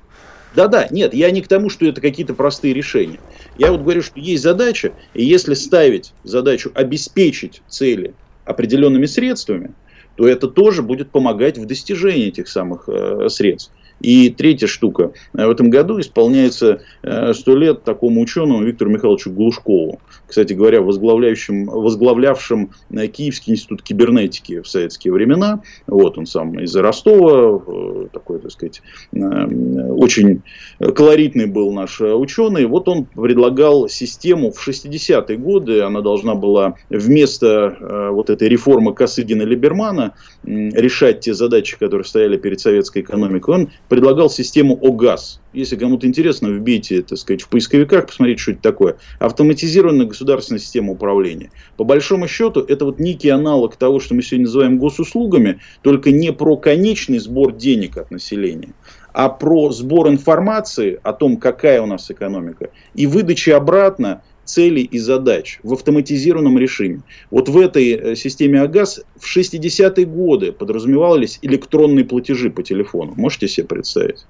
Да-да, 0.55 0.89
нет, 0.91 1.15
я 1.15 1.31
не 1.31 1.43
к 1.43 1.49
тому, 1.49 1.71
что 1.71 1.87
это 1.87 2.01
какие-то 2.01 2.35
простые 2.35 2.75
решения. 2.75 3.21
Я 3.57 3.71
вот 3.71 3.83
говорю, 3.83 4.03
что 4.03 4.19
есть 4.19 4.43
задача, 4.43 4.93
и 5.15 5.25
если 5.25 5.55
ставить 5.55 6.13
задачу 6.25 6.73
обеспечить 6.75 7.63
цели 7.69 8.15
определенными 8.45 9.07
средствами, 9.07 9.73
то 10.21 10.29
это 10.29 10.49
тоже 10.49 10.83
будет 10.83 11.11
помогать 11.11 11.57
в 11.57 11.65
достижении 11.65 12.27
этих 12.27 12.47
самых 12.47 12.91
э, 12.91 13.31
средств. 13.31 13.73
И 14.03 14.29
третья 14.29 14.67
штука. 14.67 15.13
В 15.33 15.49
этом 15.49 15.71
году 15.71 15.99
исполняется 15.99 16.83
э, 17.03 17.33
сто 17.33 17.57
лет 17.57 17.85
такому 17.85 18.21
ученому 18.21 18.63
Виктору 18.63 18.91
Михайловичу 18.91 19.31
Глушкову. 19.31 19.99
Кстати 20.31 20.53
говоря, 20.53 20.81
возглавляющим, 20.81 21.65
возглавлявшим 21.65 22.71
э, 22.91 23.07
Киевский 23.09 23.55
институт 23.55 23.83
кибернетики 23.83 24.61
в 24.61 24.69
советские 24.69 25.13
времена. 25.13 25.61
Вот 25.89 26.19
он 26.19 26.27
сам 26.27 26.61
из 26.61 26.77
Ростова. 26.77 27.61
Э, 27.67 28.07
такой, 28.13 28.39
так 28.39 28.53
сказать, 28.53 28.81
очень 29.13 30.43
колоритный 30.79 31.47
был 31.47 31.73
наш 31.73 32.01
ученый. 32.01 32.67
Вот 32.67 32.89
он 32.89 33.07
предлагал 33.07 33.89
систему 33.89 34.53
в 34.53 34.69
60-е 34.69 35.37
годы. 35.37 35.83
Она 35.83 36.01
должна 36.01 36.37
была 36.37 36.77
вместо 36.91 38.11
вот 38.13 38.31
этой 38.31 38.49
реформы 38.49 38.93
Косыгина-Либермана 38.93 40.13
решать 40.45 41.21
те 41.21 41.35
задачи, 41.35 41.77
которые 41.77 42.05
стояли 42.05 42.37
перед 42.37 42.61
советской 42.61 43.03
экономикой. 43.03 43.55
Он 43.55 43.71
предлагал 43.89 44.31
систему 44.31 44.79
ОГАЗ. 44.81 45.41
Если 45.53 45.77
кому-то 45.77 46.07
интересно, 46.07 46.49
вбейте, 46.49 47.03
так 47.03 47.19
сказать, 47.19 47.43
в 47.43 47.49
поисковиках, 47.49 48.07
посмотрите, 48.07 48.41
что 48.41 48.53
это 48.53 48.63
такое. 48.63 48.97
Автоматизированная 49.19 50.07
государственная 50.07 50.61
система 50.61 50.93
управления. 50.93 51.51
По 51.77 51.83
большому 51.83 52.29
счету, 52.29 52.61
это 52.61 52.85
вот 52.85 53.01
некий 53.01 53.31
аналог 53.31 53.75
того, 53.75 53.99
что 53.99 54.15
мы 54.15 54.23
сегодня 54.23 54.47
называем 54.47 54.79
госуслугами, 54.79 55.59
только 55.83 56.13
не 56.13 56.33
про 56.33 56.57
конечный 56.57 57.19
сбор 57.19 57.53
денег 57.53 57.97
от 57.97 58.13
населения, 58.13 58.75
а 59.13 59.29
про 59.29 59.73
сбор 59.73 60.09
информации 60.09 61.01
о 61.03 61.13
том, 61.13 61.37
какая 61.37 61.83
у 61.83 61.87
нас 61.87 62.09
экономика, 62.11 62.71
и 62.95 63.09
выдачи 63.09 63.51
обратно 63.51 64.23
целей 64.45 64.83
и 64.83 64.99
задач 64.99 65.61
в 65.63 65.73
автоматизированном 65.73 66.59
режиме. 66.59 67.03
Вот 67.31 67.49
в 67.49 67.59
этой 67.59 67.91
э, 67.91 68.17
системе 68.17 68.63
АГАЗ 68.63 69.03
в 69.17 69.37
60-е 69.37 70.07
годы 70.07 70.53
подразумевались 70.53 71.39
электронные 71.43 72.05
платежи 72.05 72.51
по 72.51 72.63
телефону. 72.63 73.15
Можете 73.17 73.49
себе 73.49 73.67
представить? 73.67 74.27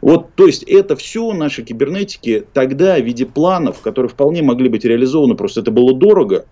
Вот, 0.00 0.34
то 0.34 0.46
есть 0.46 0.62
это 0.64 0.96
все 0.96 1.32
наши 1.32 1.62
кибернетики 1.62 2.44
тогда 2.52 2.98
в 2.98 3.04
виде 3.04 3.26
планов, 3.26 3.80
которые 3.80 4.10
вполне 4.10 4.42
могли 4.42 4.68
быть 4.68 4.84
реализованы, 4.84 5.34
просто 5.34 5.60
это 5.60 5.70
было 5.70 5.94
дорого, 5.94 6.46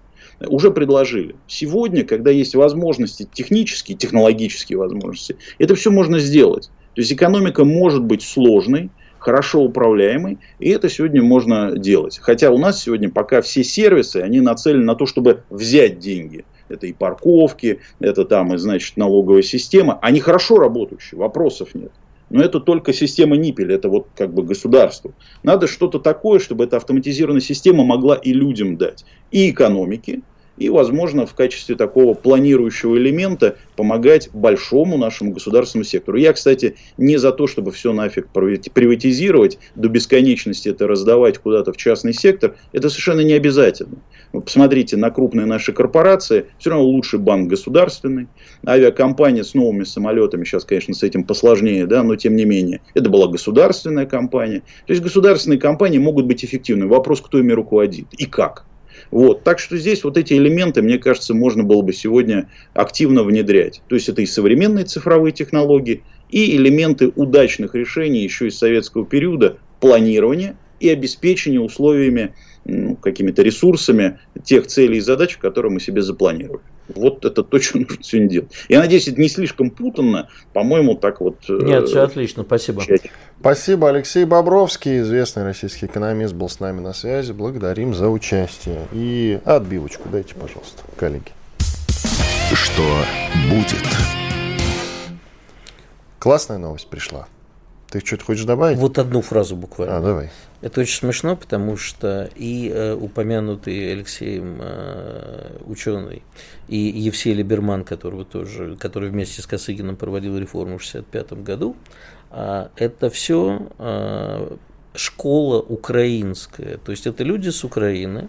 уже 0.46 0.70
предложили. 0.70 1.35
Сегодня, 1.46 2.04
когда 2.04 2.30
есть 2.30 2.54
возможности 2.54 3.28
технические, 3.33 3.96
технологические 3.96 4.78
возможности, 4.78 5.37
это 5.59 5.74
все 5.74 5.90
можно 5.90 6.18
сделать. 6.18 6.70
То 6.94 7.02
есть 7.02 7.12
экономика 7.12 7.64
может 7.64 8.02
быть 8.02 8.22
сложной, 8.22 8.90
хорошо 9.18 9.62
управляемый, 9.62 10.38
и 10.59 10.70
это 10.70 10.88
сегодня 10.88 11.22
можно 11.22 11.78
делать. 11.78 12.18
Хотя 12.18 12.50
у 12.50 12.59
нас 12.59 12.83
сегодня 12.83 13.11
пока 13.11 13.42
все 13.42 13.62
сервисы, 13.62 14.16
они 14.16 14.40
нацелены 14.40 14.85
на 14.85 14.94
то, 14.94 15.06
чтобы 15.06 15.42
взять 15.50 15.98
деньги. 15.98 16.44
Это 16.68 16.87
и 16.87 16.92
парковки, 16.92 17.80
это 18.00 18.24
там, 18.24 18.54
и, 18.54 18.59
значит, 18.59 18.96
налоговая 18.96 19.42
система. 19.42 19.98
Они 20.00 20.20
хорошо 20.20 20.56
работающие, 20.56 21.18
вопросов 21.18 21.74
нет. 21.74 21.92
Но 22.30 22.42
это 22.42 22.60
только 22.60 22.92
система 22.92 23.36
Ниппель, 23.36 23.72
это 23.72 23.88
вот 23.88 24.06
как 24.16 24.32
бы 24.32 24.44
государство. 24.44 25.12
Надо 25.42 25.66
что-то 25.66 25.98
такое, 25.98 26.38
чтобы 26.38 26.64
эта 26.64 26.76
автоматизированная 26.76 27.40
система 27.40 27.84
могла 27.84 28.14
и 28.14 28.32
людям 28.32 28.76
дать, 28.76 29.04
и 29.32 29.50
экономике, 29.50 30.22
и, 30.61 30.68
возможно, 30.68 31.27
в 31.27 31.35
качестве 31.35 31.75
такого 31.75 32.14
планирующего 32.14 32.96
элемента 32.99 33.57
помогать 33.77 34.29
большому 34.33 34.99
нашему 34.99 35.33
государственному 35.33 35.85
сектору. 35.85 36.18
Я, 36.18 36.35
кстати, 36.35 36.77
не 36.99 37.16
за 37.16 37.33
то, 37.33 37.46
чтобы 37.46 37.73
все 37.73 37.92
нафиг 37.94 38.29
приватизировать, 38.29 39.59
до 39.75 39.88
бесконечности 39.88 40.68
это 40.68 40.87
раздавать 40.87 41.38
куда-то 41.38 41.73
в 41.73 41.79
частный 41.79 42.12
сектор. 42.12 42.57
Это 42.73 42.90
совершенно 42.90 43.23
не 43.23 43.33
обязательно. 43.33 43.96
Вы 44.35 44.42
посмотрите 44.42 44.99
на 44.99 45.11
крупные 45.11 45.46
наши 45.46 45.73
корпорации, 45.73 46.46
все 46.59 46.70
равно 46.70 46.85
лучший 46.85 47.18
банк 47.18 47.49
государственный, 47.49 48.29
авиакомпания 48.66 49.42
с 49.42 49.55
новыми 49.55 49.85
самолетами, 49.85 50.44
сейчас, 50.44 50.64
конечно, 50.64 50.92
с 50.92 51.03
этим 51.03 51.25
посложнее, 51.25 51.87
да, 51.87 52.03
но 52.03 52.16
тем 52.16 52.37
не 52.37 52.44
менее, 52.44 52.83
это 52.92 53.09
была 53.09 53.29
государственная 53.29 54.05
компания. 54.05 54.61
То 54.87 54.92
есть 54.92 55.03
государственные 55.03 55.59
компании 55.59 55.99
могут 55.99 56.27
быть 56.27 56.44
эффективны. 56.44 56.87
Вопрос, 56.87 57.23
кто 57.23 57.38
ими 57.38 57.53
руководит 57.53 58.07
и 58.18 58.27
как. 58.27 58.66
Вот. 59.11 59.42
Так 59.44 59.59
что 59.59 59.76
здесь 59.76 60.05
вот 60.05 60.16
эти 60.16 60.35
элементы, 60.35 60.83
мне 60.83 60.98
кажется, 60.98 61.35
можно 61.35 61.64
было 61.64 61.83
бы 61.83 61.92
сегодня 61.92 62.48
активно 62.74 63.22
внедрять. 63.22 63.83
То 63.88 63.94
есть 63.94 64.09
это 64.09 64.22
и 64.22 64.26
современные 64.26 64.85
цифровые 64.85 65.33
технологии, 65.33 66.03
и 66.31 66.57
элементы 66.57 67.12
удачных 67.16 67.74
решений 67.74 68.22
еще 68.22 68.48
из 68.48 68.59
советского 68.59 69.05
периода 69.05 69.59
планирования 69.81 70.57
и 70.79 70.88
обеспечения 70.88 71.61
условиями, 71.61 72.35
ну, 72.64 72.96
какими-то 72.96 73.42
ресурсами 73.42 74.18
тех 74.44 74.66
целей 74.66 74.98
и 74.98 75.00
задач, 75.00 75.37
которые 75.38 75.72
мы 75.72 75.81
себе 75.81 76.03
запланировали. 76.03 76.62
Вот 76.94 77.24
это 77.24 77.42
то, 77.42 77.59
что 77.61 77.79
нужно 77.79 78.03
сегодня 78.03 78.29
делать. 78.29 78.53
Я 78.68 78.81
надеюсь, 78.81 79.09
это 79.09 79.20
не 79.20 79.29
слишком 79.29 79.70
путанно. 79.70 80.29
По-моему, 80.53 80.94
так 80.94 81.20
вот... 81.20 81.37
Э, 81.48 81.59
Нет, 81.62 81.88
все 81.88 82.03
отлично, 82.03 82.42
спасибо. 82.42 82.83
Спасибо. 83.40 83.88
Алексей 83.88 84.24
Бобровский, 84.24 85.00
известный 85.00 85.44
российский 85.44 85.87
экономист, 85.87 86.35
был 86.35 86.48
с 86.48 86.61
нами 86.61 86.81
на 86.81 86.92
связи. 86.92 87.33
Благодарим 87.33 87.94
за 87.94 88.09
участие. 88.09 88.87
И 88.92 89.38
отбивочку 89.44 90.09
дайте, 90.09 90.35
пожалуйста, 90.35 90.83
коллеги. 90.96 91.33
Что 92.53 92.83
будет? 93.48 93.85
Классная 96.18 96.59
новость 96.59 96.88
пришла. 96.88 97.26
Ты 97.90 98.00
что-то 98.05 98.24
хочешь 98.24 98.44
добавить? 98.44 98.79
Вот 98.79 98.98
одну 98.98 99.20
фразу 99.20 99.57
буквально. 99.57 99.98
А, 99.98 100.00
давай. 100.00 100.31
Это 100.61 100.81
очень 100.81 100.96
смешно, 100.96 101.37
потому 101.37 101.76
что 101.76 102.31
и 102.37 102.70
э, 102.72 102.94
упомянутый 102.94 103.92
Алексеем 103.92 104.59
э, 104.61 105.59
ученый, 105.66 106.22
и 106.68 106.76
Евсей 106.76 107.35
Либерман, 107.35 107.85
которого 107.85 108.24
тоже, 108.24 108.76
который 108.76 109.11
вместе 109.11 109.42
с 109.42 109.46
Косыгиным 109.46 109.96
проводил 109.96 110.38
реформу 110.38 110.79
в 110.79 110.87
1965 110.87 111.42
году, 111.42 111.76
э, 112.31 112.68
это 112.76 113.11
все 113.11 113.68
э, 113.79 114.57
школа 114.94 115.61
украинская. 115.61 116.76
То 116.79 116.92
есть 116.92 117.07
это 117.07 117.24
люди 117.24 117.48
с 117.48 117.64
Украины. 117.64 118.29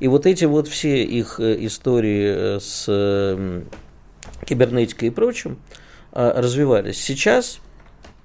И 0.00 0.08
вот 0.08 0.26
эти 0.26 0.44
вот 0.44 0.68
все 0.68 1.02
их 1.02 1.40
э, 1.40 1.64
истории 1.64 2.56
э, 2.56 2.60
с 2.60 2.84
кибернетикой 4.44 5.08
и 5.08 5.10
прочим 5.10 5.58
э, 6.12 6.32
развивались. 6.40 7.00
Сейчас 7.00 7.60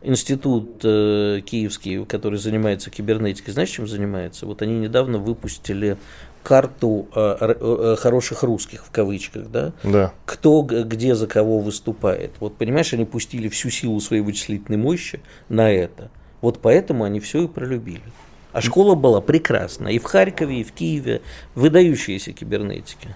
институт 0.04 0.82
э, 0.84 1.42
киевский, 1.46 2.06
который 2.06 2.40
занимается 2.40 2.90
кибернетикой, 2.90 3.54
знаешь, 3.54 3.70
чем 3.70 3.88
занимается? 3.88 4.46
Вот 4.46 4.62
они 4.62 4.78
недавно 4.78 5.18
выпустили 5.18 5.98
карту 6.44 7.08
э, 7.16 7.36
э, 7.40 7.96
хороших 7.98 8.44
русских 8.44 8.86
в 8.86 8.92
кавычках, 8.92 9.50
да? 9.50 9.74
Да. 9.84 10.14
Кто 10.26 10.62
где 10.62 11.16
за 11.16 11.28
кого 11.28 11.60
выступает. 11.60 12.32
Вот 12.40 12.58
понимаешь, 12.58 12.94
они 12.94 13.06
пустили 13.06 13.48
всю 13.48 13.70
силу 13.70 14.00
своей 14.00 14.22
вычислительной 14.22 14.78
мощи 14.78 15.22
на 15.50 15.72
это. 15.72 16.12
Вот 16.42 16.60
поэтому 16.62 17.06
они 17.06 17.20
все 17.20 17.46
и 17.46 17.48
пролюбили. 17.48 18.04
А 18.52 18.62
школа 18.62 18.96
была 18.96 19.22
прекрасна. 19.22 19.88
И 19.88 19.98
в 19.98 20.04
Харькове, 20.04 20.62
и 20.62 20.64
в 20.64 20.74
Киеве. 20.74 21.22
Выдающиеся 21.56 22.34
кибернетики. 22.34 23.16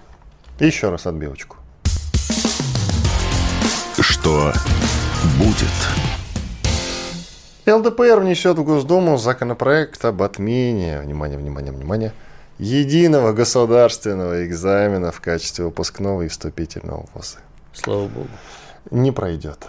Еще 0.60 0.90
раз 0.90 1.06
отбивочку. 1.06 1.58
Что 4.00 4.52
будет? 5.38 6.07
ЛДПР 7.68 8.20
внесет 8.20 8.58
в 8.58 8.64
Госдуму 8.64 9.18
законопроект 9.18 10.04
об 10.06 10.22
отмене, 10.22 11.02
внимание, 11.02 11.38
внимание, 11.38 11.72
внимание, 11.72 12.14
единого 12.60 13.34
государственного 13.34 14.46
экзамена 14.46 15.12
в 15.12 15.22
качестве 15.22 15.66
выпускного 15.66 16.24
и 16.24 16.28
вступительного 16.28 17.06
ВУЗа. 17.14 17.40
Слава 17.74 18.08
Богу. 18.08 18.28
Не 18.90 19.12
пройдет. 19.12 19.66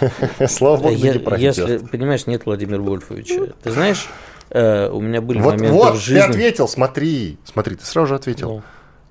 Слава 0.48 0.76
Богу, 0.78 0.94
не 0.94 1.18
пройдет. 1.18 1.56
Если, 1.56 1.78
понимаешь, 1.78 2.26
нет 2.26 2.44
Владимира 2.44 2.80
Вольфовича. 2.80 3.54
Ты 3.62 3.70
знаешь, 3.70 4.08
э, 4.50 4.88
у 4.88 5.00
меня 5.00 5.20
были 5.20 5.40
вот, 5.40 5.54
моменты 5.54 5.76
вот, 5.76 5.94
в 5.94 6.00
жизни... 6.00 6.20
ты 6.20 6.28
ответил, 6.28 6.68
смотри, 6.68 7.38
смотри, 7.44 7.76
ты 7.76 7.84
сразу 7.84 8.08
же 8.08 8.14
ответил. 8.16 8.50
Ну. 8.50 8.62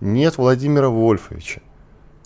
Нет 0.01 0.37
Владимира 0.37 0.89
Вольфовича. 0.89 1.61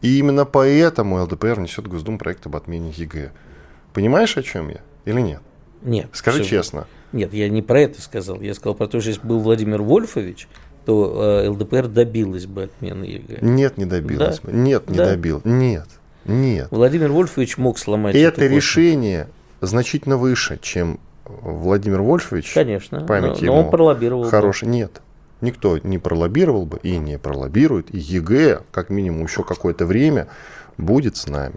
И 0.02 0.18
именно 0.18 0.46
поэтому 0.46 1.22
ЛДПР 1.24 1.60
несет 1.60 1.86
в 1.86 1.90
Госдуму 1.90 2.18
проект 2.18 2.48
об 2.48 2.56
отмене 2.56 2.92
ЕГЭ. 2.96 3.32
Понимаешь, 3.94 4.36
о 4.36 4.42
чем 4.42 4.70
я? 4.70 4.82
Или 5.06 5.22
нет? 5.22 5.42
Нет. 5.82 6.08
Скажи 6.14 6.42
все... 6.44 6.58
честно. 6.58 6.88
Нет, 7.12 7.34
я 7.34 7.50
не 7.50 7.62
про 7.62 7.82
это 7.82 8.02
сказал. 8.02 8.40
Я 8.42 8.54
сказал 8.54 8.76
про 8.76 8.88
то, 8.88 9.00
что 9.00 9.10
если 9.10 9.26
был 9.26 9.40
Владимир 9.40 9.82
Вольфович, 9.82 10.48
то 10.86 11.42
э, 11.44 11.50
ЛДПР 11.50 11.88
добилась 11.88 12.46
бы 12.46 12.64
отмены 12.64 13.04
ЕГЭ. 13.04 13.40
Нет, 13.42 13.78
не 13.78 13.86
добилась 13.86 14.40
да? 14.40 14.48
бы. 14.52 14.58
Нет, 14.58 14.90
не 14.90 14.98
да? 14.98 15.06
добил. 15.06 15.42
Нет, 15.44 15.88
нет. 16.26 16.68
Владимир 16.72 17.12
Вольфович 17.12 17.58
мог 17.58 17.78
сломать 17.78 18.16
это 18.16 18.48
решение 18.48 19.28
значительно 19.60 20.18
выше, 20.18 20.58
чем 20.62 21.00
Владимир 21.26 22.02
Вольфович. 22.02 22.54
Конечно. 22.54 23.06
Память 23.06 23.42
но, 23.42 23.46
ему 23.46 23.56
но 23.56 23.64
он 23.64 23.72
пролоббировал. 23.72 24.30
Хороший. 24.30 24.66
Бы. 24.66 24.72
Нет. 24.72 25.02
Никто 25.42 25.78
не 25.80 25.98
пролоббировал 25.98 26.66
бы 26.66 26.80
и 26.84 26.98
не 26.98 27.18
пролоббирует. 27.18 27.94
И 27.94 27.98
ЕГЭ, 27.98 28.62
как 28.72 28.90
минимум, 28.90 29.24
еще 29.24 29.44
какое-то 29.44 29.86
время 29.86 30.28
будет 30.78 31.18
с 31.18 31.28
нами. 31.28 31.56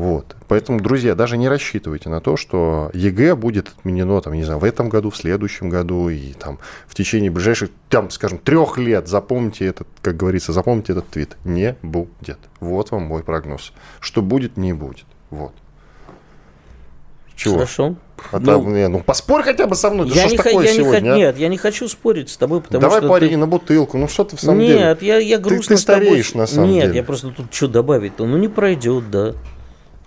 Вот. 0.00 0.34
Поэтому, 0.48 0.80
друзья, 0.80 1.14
даже 1.14 1.36
не 1.36 1.46
рассчитывайте 1.46 2.08
на 2.08 2.22
то, 2.22 2.38
что 2.38 2.90
ЕГЭ 2.94 3.34
будет 3.34 3.68
отменено, 3.68 4.18
там, 4.22 4.32
не 4.32 4.44
знаю, 4.44 4.58
в 4.58 4.64
этом 4.64 4.88
году, 4.88 5.10
в 5.10 5.16
следующем 5.18 5.68
году 5.68 6.08
и 6.08 6.32
там 6.32 6.58
в 6.86 6.94
течение 6.94 7.30
ближайших, 7.30 7.68
там, 7.90 8.08
скажем, 8.08 8.38
трех 8.38 8.78
лет. 8.78 9.08
Запомните 9.08 9.66
этот, 9.66 9.86
как 10.00 10.16
говорится, 10.16 10.54
запомните 10.54 10.92
этот 10.92 11.10
твит. 11.10 11.36
Не 11.44 11.76
будет. 11.82 12.38
Вот 12.60 12.92
вам 12.92 13.02
мой 13.02 13.22
прогноз. 13.22 13.74
Что 14.00 14.22
будет, 14.22 14.56
не 14.56 14.72
будет. 14.72 15.04
Вот. 15.28 15.52
Чего? 17.36 17.56
Хорошо. 17.56 17.96
А 18.32 18.38
ну, 18.38 18.46
там, 18.46 18.72
не, 18.72 18.88
ну 18.88 19.00
поспорь 19.00 19.42
хотя 19.42 19.66
бы 19.66 19.76
со 19.76 19.90
мной. 19.90 20.08
Я 20.08 20.28
не, 20.28 20.38
такое 20.38 20.64
я 20.64 20.72
сегодня? 20.72 21.00
Не, 21.00 21.10
а? 21.10 21.16
Нет, 21.16 21.38
я 21.38 21.48
не 21.48 21.58
хочу 21.58 21.86
спорить 21.88 22.30
с 22.30 22.38
тобой, 22.38 22.62
потому 22.62 22.80
Давай 22.80 23.00
что. 23.00 23.06
Давай 23.06 23.20
пари 23.20 23.28
ты... 23.28 23.36
на 23.36 23.46
бутылку. 23.46 23.98
Ну 23.98 24.08
что 24.08 24.24
ты 24.24 24.38
в 24.38 24.40
самом 24.40 24.60
нет, 24.60 24.68
деле? 24.68 24.80
Нет, 24.80 25.02
я, 25.02 25.18
я 25.18 25.38
грустно 25.38 25.74
ты, 25.74 25.74
ты 25.74 25.82
стареешь, 25.82 26.28
тобой... 26.30 26.40
на 26.40 26.46
самом 26.46 26.70
нет, 26.70 26.86
деле. 26.86 26.96
я 26.96 27.02
просто 27.04 27.28
тут 27.32 27.52
что 27.52 27.68
добавить-то? 27.68 28.24
Ну 28.24 28.38
не 28.38 28.48
пройдет, 28.48 29.10
да. 29.10 29.34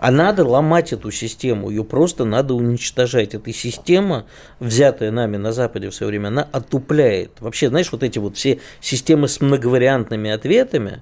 А 0.03 0.11
надо 0.11 0.45
ломать 0.45 0.91
эту 0.91 1.11
систему, 1.11 1.69
ее 1.69 1.85
просто 1.85 2.25
надо 2.25 2.55
уничтожать. 2.55 3.35
Эта 3.35 3.53
система, 3.53 4.25
взятая 4.59 5.11
нами 5.11 5.37
на 5.37 5.53
Западе 5.53 5.89
в 5.89 5.95
свое 5.95 6.09
время, 6.09 6.27
она 6.27 6.45
отупляет. 6.51 7.31
Вообще, 7.39 7.69
знаешь, 7.69 7.89
вот 7.89 8.03
эти 8.03 8.19
вот 8.19 8.35
все 8.35 8.59
системы 8.81 9.29
с 9.29 9.39
многовариантными 9.39 10.29
ответами, 10.29 11.01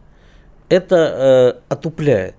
это 0.70 1.56
э, 1.68 1.74
отупляет. 1.74 2.36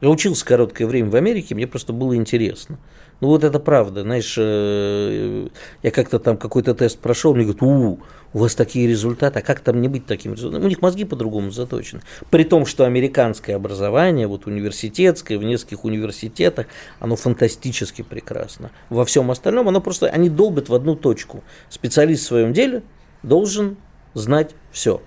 Я 0.00 0.08
учился 0.08 0.46
короткое 0.46 0.86
время 0.86 1.10
в 1.10 1.16
Америке, 1.16 1.56
мне 1.56 1.66
просто 1.66 1.92
было 1.92 2.14
интересно. 2.14 2.78
Ну 3.20 3.28
вот 3.28 3.44
это 3.44 3.58
правда, 3.58 4.02
знаешь, 4.02 4.34
э, 4.36 5.48
я 5.82 5.90
как-то 5.90 6.18
там 6.18 6.36
какой-то 6.36 6.74
тест 6.74 6.98
прошел, 6.98 7.34
мне 7.34 7.44
говорят, 7.44 7.62
у, 7.62 7.98
у 8.34 8.38
вас 8.38 8.54
такие 8.54 8.86
результаты, 8.86 9.38
а 9.38 9.42
как 9.42 9.60
там 9.60 9.80
не 9.80 9.88
быть 9.88 10.04
таким 10.04 10.34
результатом? 10.34 10.66
У 10.66 10.68
них 10.68 10.82
мозги 10.82 11.04
по-другому 11.04 11.50
заточены. 11.50 12.02
При 12.30 12.44
том, 12.44 12.66
что 12.66 12.84
американское 12.84 13.56
образование, 13.56 14.26
вот 14.26 14.46
университетское, 14.46 15.38
в 15.38 15.44
нескольких 15.44 15.84
университетах, 15.84 16.66
оно 17.00 17.16
фантастически 17.16 18.02
прекрасно. 18.02 18.70
Во 18.90 19.06
всем 19.06 19.30
остальном 19.30 19.66
оно 19.68 19.80
просто, 19.80 20.08
они 20.08 20.28
долбят 20.28 20.68
в 20.68 20.74
одну 20.74 20.94
точку. 20.94 21.42
Специалист 21.70 22.24
в 22.24 22.26
своем 22.26 22.52
деле 22.52 22.82
должен 23.22 23.78
знать 24.12 24.54
все 24.72 25.00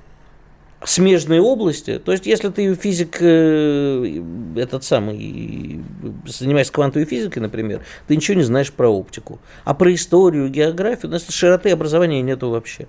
смежные 0.83 1.41
области. 1.41 1.99
То 1.99 2.11
есть, 2.11 2.25
если 2.25 2.49
ты 2.49 2.73
физик, 2.75 3.17
э, 3.19 4.21
этот 4.55 4.83
самый, 4.83 5.81
занимаешься 6.25 6.73
квантовой 6.73 7.05
физикой, 7.05 7.39
например, 7.39 7.81
ты 8.07 8.15
ничего 8.15 8.37
не 8.37 8.43
знаешь 8.43 8.71
про 8.71 8.87
оптику. 8.87 9.39
А 9.65 9.73
про 9.73 9.93
историю, 9.93 10.49
географию, 10.49 11.09
у 11.09 11.13
нас 11.13 11.27
широты 11.27 11.71
образования 11.71 12.21
нету 12.21 12.49
вообще. 12.49 12.87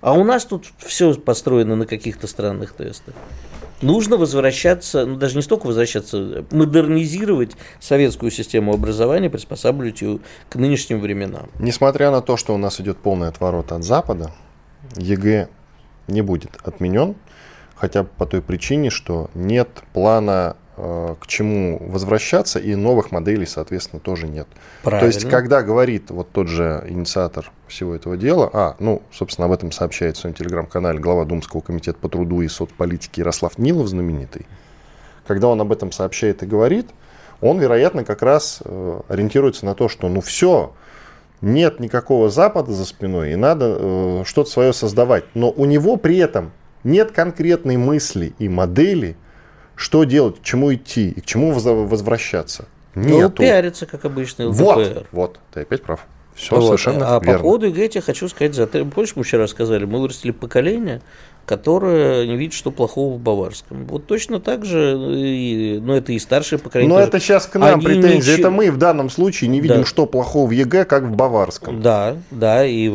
А 0.00 0.12
у 0.12 0.24
нас 0.24 0.44
тут 0.44 0.66
все 0.78 1.14
построено 1.14 1.76
на 1.76 1.86
каких-то 1.86 2.26
странных 2.26 2.72
тестах. 2.72 3.14
Нужно 3.80 4.16
возвращаться, 4.16 5.06
ну 5.06 5.16
даже 5.16 5.36
не 5.36 5.42
столько 5.42 5.66
возвращаться, 5.66 6.44
модернизировать 6.50 7.52
советскую 7.78 8.32
систему 8.32 8.74
образования, 8.74 9.30
приспосабливать 9.30 10.02
ее 10.02 10.18
к 10.48 10.56
нынешним 10.56 11.00
временам. 11.00 11.48
Несмотря 11.60 12.10
на 12.10 12.20
то, 12.20 12.36
что 12.36 12.54
у 12.54 12.58
нас 12.58 12.80
идет 12.80 12.98
полный 12.98 13.28
отворот 13.28 13.70
от 13.70 13.84
Запада, 13.84 14.32
ЕГЭ 14.96 15.48
не 16.08 16.22
будет 16.22 16.56
отменен, 16.64 17.14
хотя 17.74 18.02
бы 18.02 18.08
по 18.16 18.26
той 18.26 18.42
причине, 18.42 18.90
что 18.90 19.30
нет 19.34 19.68
плана 19.92 20.56
э, 20.76 21.14
к 21.20 21.26
чему 21.26 21.78
возвращаться, 21.80 22.58
и 22.58 22.74
новых 22.74 23.12
моделей, 23.12 23.46
соответственно, 23.46 24.00
тоже 24.00 24.26
нет. 24.26 24.48
Правильно. 24.82 25.00
То 25.00 25.06
есть, 25.14 25.28
когда 25.28 25.62
говорит 25.62 26.10
вот 26.10 26.30
тот 26.32 26.48
же 26.48 26.84
инициатор 26.88 27.50
всего 27.66 27.94
этого 27.94 28.16
дела, 28.16 28.50
а, 28.52 28.76
ну, 28.78 29.02
собственно, 29.12 29.46
об 29.46 29.52
этом 29.52 29.70
сообщает 29.72 30.16
в 30.16 30.20
своем 30.20 30.34
телеграм-канале 30.34 30.98
глава 30.98 31.24
Думского 31.24 31.60
комитета 31.60 31.98
по 31.98 32.08
труду 32.08 32.40
и 32.42 32.48
соцполитике 32.48 33.20
Ярослав 33.20 33.58
Нилов, 33.58 33.88
знаменитый, 33.88 34.46
когда 35.26 35.48
он 35.48 35.60
об 35.60 35.70
этом 35.72 35.92
сообщает 35.92 36.42
и 36.42 36.46
говорит, 36.46 36.88
он, 37.40 37.60
вероятно, 37.60 38.04
как 38.04 38.22
раз 38.22 38.60
э, 38.64 39.00
ориентируется 39.08 39.64
на 39.64 39.74
то, 39.74 39.88
что, 39.88 40.08
ну, 40.08 40.20
все, 40.20 40.72
нет 41.40 41.80
никакого 41.80 42.30
Запада 42.30 42.72
за 42.72 42.84
спиной, 42.84 43.32
и 43.32 43.36
надо 43.36 43.76
э, 43.78 44.22
что-то 44.26 44.50
свое 44.50 44.72
создавать. 44.72 45.24
Но 45.34 45.50
у 45.50 45.64
него 45.64 45.96
при 45.96 46.18
этом 46.18 46.52
нет 46.84 47.12
конкретной 47.12 47.76
мысли 47.76 48.32
и 48.38 48.48
модели, 48.48 49.16
что 49.74 50.04
делать, 50.04 50.40
к 50.40 50.42
чему 50.42 50.74
идти 50.74 51.10
и 51.10 51.20
к 51.20 51.26
чему 51.26 51.52
возвращаться. 51.52 52.66
Нету. 52.94 53.20
Ну, 53.20 53.30
пиарится, 53.30 53.86
как 53.86 54.04
обычно, 54.04 54.48
ЛДПР. 54.48 54.62
Вот, 54.64 55.06
вот, 55.12 55.40
ты 55.52 55.60
опять 55.60 55.82
прав. 55.82 56.06
Все 56.34 56.54
вот. 56.54 56.66
совершенно 56.66 57.16
а 57.16 57.20
верно. 57.20 57.38
по 57.38 57.42
поводу 57.42 57.66
я 57.66 58.00
хочу 58.00 58.28
сказать, 58.28 58.54
за 58.54 58.66
помнишь, 58.66 59.16
мы 59.16 59.24
вчера 59.24 59.48
сказали, 59.48 59.84
мы 59.84 60.00
вырастили 60.00 60.30
поколение, 60.30 61.02
которое 61.48 62.26
не 62.26 62.36
видит, 62.36 62.52
что 62.52 62.70
плохого 62.70 63.14
в 63.14 63.18
Баварском. 63.18 63.86
Вот 63.86 64.06
точно 64.06 64.38
так 64.38 64.66
же, 64.66 64.98
и, 65.16 65.80
ну 65.82 65.94
это 65.94 66.12
и 66.12 66.18
старшее 66.18 66.58
поколение. 66.58 66.90
Но 66.90 66.96
тоже. 66.96 67.08
это 67.08 67.20
сейчас 67.20 67.46
к 67.46 67.58
нам 67.58 67.76
Они 67.76 67.84
претензии. 67.86 68.16
Ничего... 68.18 68.34
Это 68.34 68.50
мы 68.50 68.70
в 68.70 68.76
данном 68.76 69.08
случае 69.08 69.48
не 69.48 69.60
видим, 69.60 69.78
да. 69.78 69.84
что 69.86 70.04
плохого 70.04 70.46
в 70.46 70.50
ЕГЭ, 70.50 70.84
как 70.84 71.04
в 71.04 71.16
Баварском. 71.16 71.80
Да, 71.80 72.18
да, 72.30 72.66
и 72.66 72.90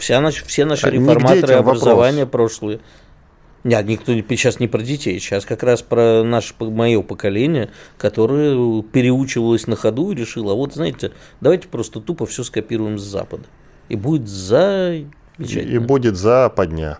вся, 0.00 0.28
все 0.30 0.64
наши 0.64 0.86
а 0.88 0.90
реформаторы 0.90 1.54
образования 1.54 2.24
вопрос. 2.24 2.56
прошлые 2.56 2.80
Нет, 3.62 3.86
никто 3.86 4.12
сейчас 4.12 4.58
не 4.58 4.66
про 4.66 4.82
детей, 4.82 5.20
сейчас 5.20 5.44
как 5.44 5.62
раз 5.62 5.82
про 5.82 6.24
наше, 6.24 6.54
мое 6.58 7.02
поколение, 7.02 7.70
которое 7.98 8.82
переучивалось 8.82 9.68
на 9.68 9.76
ходу 9.76 10.10
и 10.10 10.16
решило, 10.16 10.54
а 10.54 10.56
вот 10.56 10.74
знаете, 10.74 11.12
давайте 11.40 11.68
просто 11.68 12.00
тупо 12.00 12.26
все 12.26 12.42
скопируем 12.42 12.98
с 12.98 13.02
Запада. 13.02 13.44
И 13.88 13.94
будет 13.94 14.26
за... 14.26 15.04
И 15.38 15.78
будет 15.78 16.16
западня. 16.16 16.98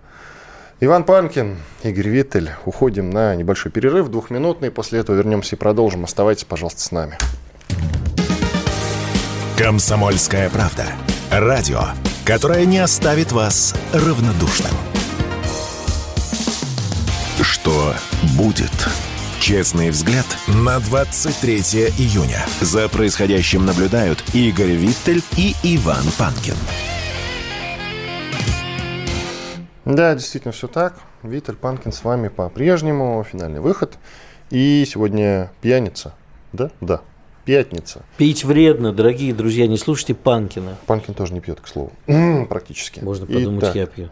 Иван 0.84 1.04
Панкин, 1.04 1.58
Игорь 1.84 2.08
Виттель. 2.08 2.50
Уходим 2.64 3.08
на 3.08 3.36
небольшой 3.36 3.70
перерыв, 3.70 4.08
двухминутный. 4.08 4.72
После 4.72 4.98
этого 4.98 5.14
вернемся 5.14 5.54
и 5.54 5.58
продолжим. 5.58 6.02
Оставайтесь, 6.02 6.42
пожалуйста, 6.42 6.80
с 6.80 6.90
нами. 6.90 7.16
Комсомольская 9.56 10.50
правда. 10.50 10.86
Радио, 11.30 11.82
которое 12.24 12.64
не 12.64 12.78
оставит 12.78 13.30
вас 13.30 13.76
равнодушным. 13.92 14.72
Что 17.40 17.94
будет? 18.36 18.72
Честный 19.38 19.90
взгляд 19.90 20.26
на 20.48 20.80
23 20.80 21.58
июня. 21.96 22.44
За 22.60 22.88
происходящим 22.88 23.64
наблюдают 23.64 24.24
Игорь 24.34 24.72
Виттель 24.72 25.22
и 25.36 25.54
Иван 25.62 26.06
Панкин. 26.18 26.56
Да, 29.92 30.14
действительно 30.14 30.52
все 30.52 30.68
так. 30.68 30.94
Виталь 31.22 31.54
Панкин 31.54 31.92
с 31.92 32.02
вами 32.02 32.28
по-прежнему. 32.28 33.22
Финальный 33.30 33.60
выход. 33.60 33.98
И 34.48 34.84
сегодня 34.88 35.50
пьяница. 35.60 36.14
Да? 36.54 36.70
Да. 36.80 37.02
Пятница. 37.44 38.02
Пить 38.16 38.44
вредно, 38.44 38.92
дорогие 38.92 39.34
друзья, 39.34 39.66
не 39.66 39.76
слушайте 39.76 40.14
Панкина. 40.14 40.78
Панкин 40.86 41.12
тоже 41.12 41.34
не 41.34 41.40
пьет, 41.40 41.60
к 41.60 41.66
слову. 41.66 41.92
Практически. 42.48 43.00
Можно 43.00 43.26
подумать, 43.26 43.64
Итак, 43.64 43.74
я 43.74 43.86
пью. 43.86 44.08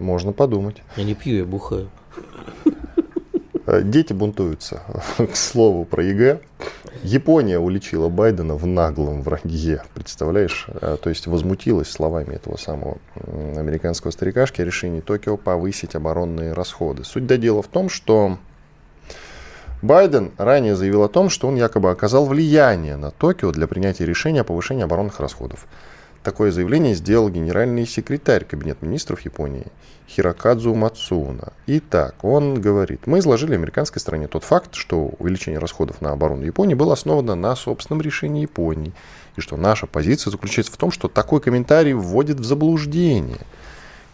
Можно 0.00 0.32
подумать. 0.32 0.82
Я 0.96 1.04
не 1.04 1.14
пью, 1.14 1.36
я 1.36 1.44
бухаю. 1.44 1.90
Э, 3.66 3.82
дети 3.82 4.12
бунтуются. 4.12 4.82
К 5.16 5.36
слову 5.36 5.84
про 5.84 6.02
ЕГЭ. 6.02 6.40
Япония 7.02 7.58
уличила 7.58 8.08
Байдена 8.08 8.54
в 8.54 8.66
наглом 8.66 9.22
вранье. 9.22 9.82
Представляешь? 9.94 10.66
Э, 10.68 10.96
то 11.00 11.10
есть 11.10 11.26
возмутилась 11.26 11.90
словами 11.90 12.34
этого 12.34 12.56
самого 12.56 12.98
американского 13.56 14.10
старикашки 14.10 14.60
о 14.60 14.64
решении 14.64 15.00
Токио 15.00 15.36
повысить 15.36 15.94
оборонные 15.94 16.52
расходы. 16.52 17.04
Суть 17.04 17.26
до 17.26 17.36
дела 17.36 17.62
в 17.62 17.68
том, 17.68 17.88
что 17.88 18.38
Байден 19.82 20.32
ранее 20.38 20.76
заявил 20.76 21.02
о 21.02 21.08
том, 21.08 21.28
что 21.28 21.48
он 21.48 21.56
якобы 21.56 21.90
оказал 21.90 22.24
влияние 22.24 22.96
на 22.96 23.10
Токио 23.10 23.52
для 23.52 23.66
принятия 23.66 24.06
решения 24.06 24.40
о 24.40 24.44
повышении 24.44 24.82
оборонных 24.82 25.20
расходов. 25.20 25.66
Такое 26.24 26.50
заявление 26.52 26.94
сделал 26.94 27.28
генеральный 27.28 27.86
секретарь 27.86 28.46
Кабинета 28.46 28.86
министров 28.86 29.20
Японии 29.20 29.66
Хирокадзу 30.08 30.74
Мацуна. 30.74 31.52
Итак, 31.66 32.24
он 32.24 32.62
говорит, 32.62 33.06
мы 33.06 33.18
изложили 33.18 33.54
американской 33.54 34.00
стране 34.00 34.26
тот 34.26 34.42
факт, 34.42 34.74
что 34.74 35.10
увеличение 35.18 35.58
расходов 35.58 36.00
на 36.00 36.12
оборону 36.12 36.46
Японии 36.46 36.72
было 36.72 36.94
основано 36.94 37.34
на 37.34 37.54
собственном 37.54 38.00
решении 38.00 38.40
Японии, 38.40 38.94
и 39.36 39.42
что 39.42 39.58
наша 39.58 39.86
позиция 39.86 40.30
заключается 40.30 40.72
в 40.72 40.78
том, 40.78 40.90
что 40.90 41.08
такой 41.08 41.42
комментарий 41.42 41.92
вводит 41.92 42.40
в 42.40 42.44
заблуждение. 42.44 43.40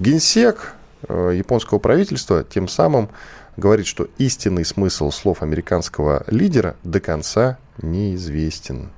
Генсек 0.01 0.75
э, 1.09 1.35
японского 1.37 1.79
правительства 1.79 2.43
тем 2.43 2.67
самым 2.67 3.09
говорит, 3.57 3.87
что 3.87 4.09
истинный 4.19 4.65
смысл 4.65 5.13
слов 5.13 5.43
американского 5.43 6.25
лидера 6.27 6.75
до 6.83 6.99
конца 6.99 7.59
неизвестен. 7.81 8.91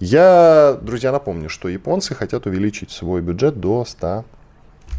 Я, 0.00 0.78
друзья, 0.80 1.10
напомню, 1.10 1.48
что 1.48 1.68
японцы 1.68 2.14
хотят 2.14 2.46
увеличить 2.46 2.90
свой 2.90 3.20
бюджет 3.20 3.58
до 3.58 3.84
100 3.84 4.24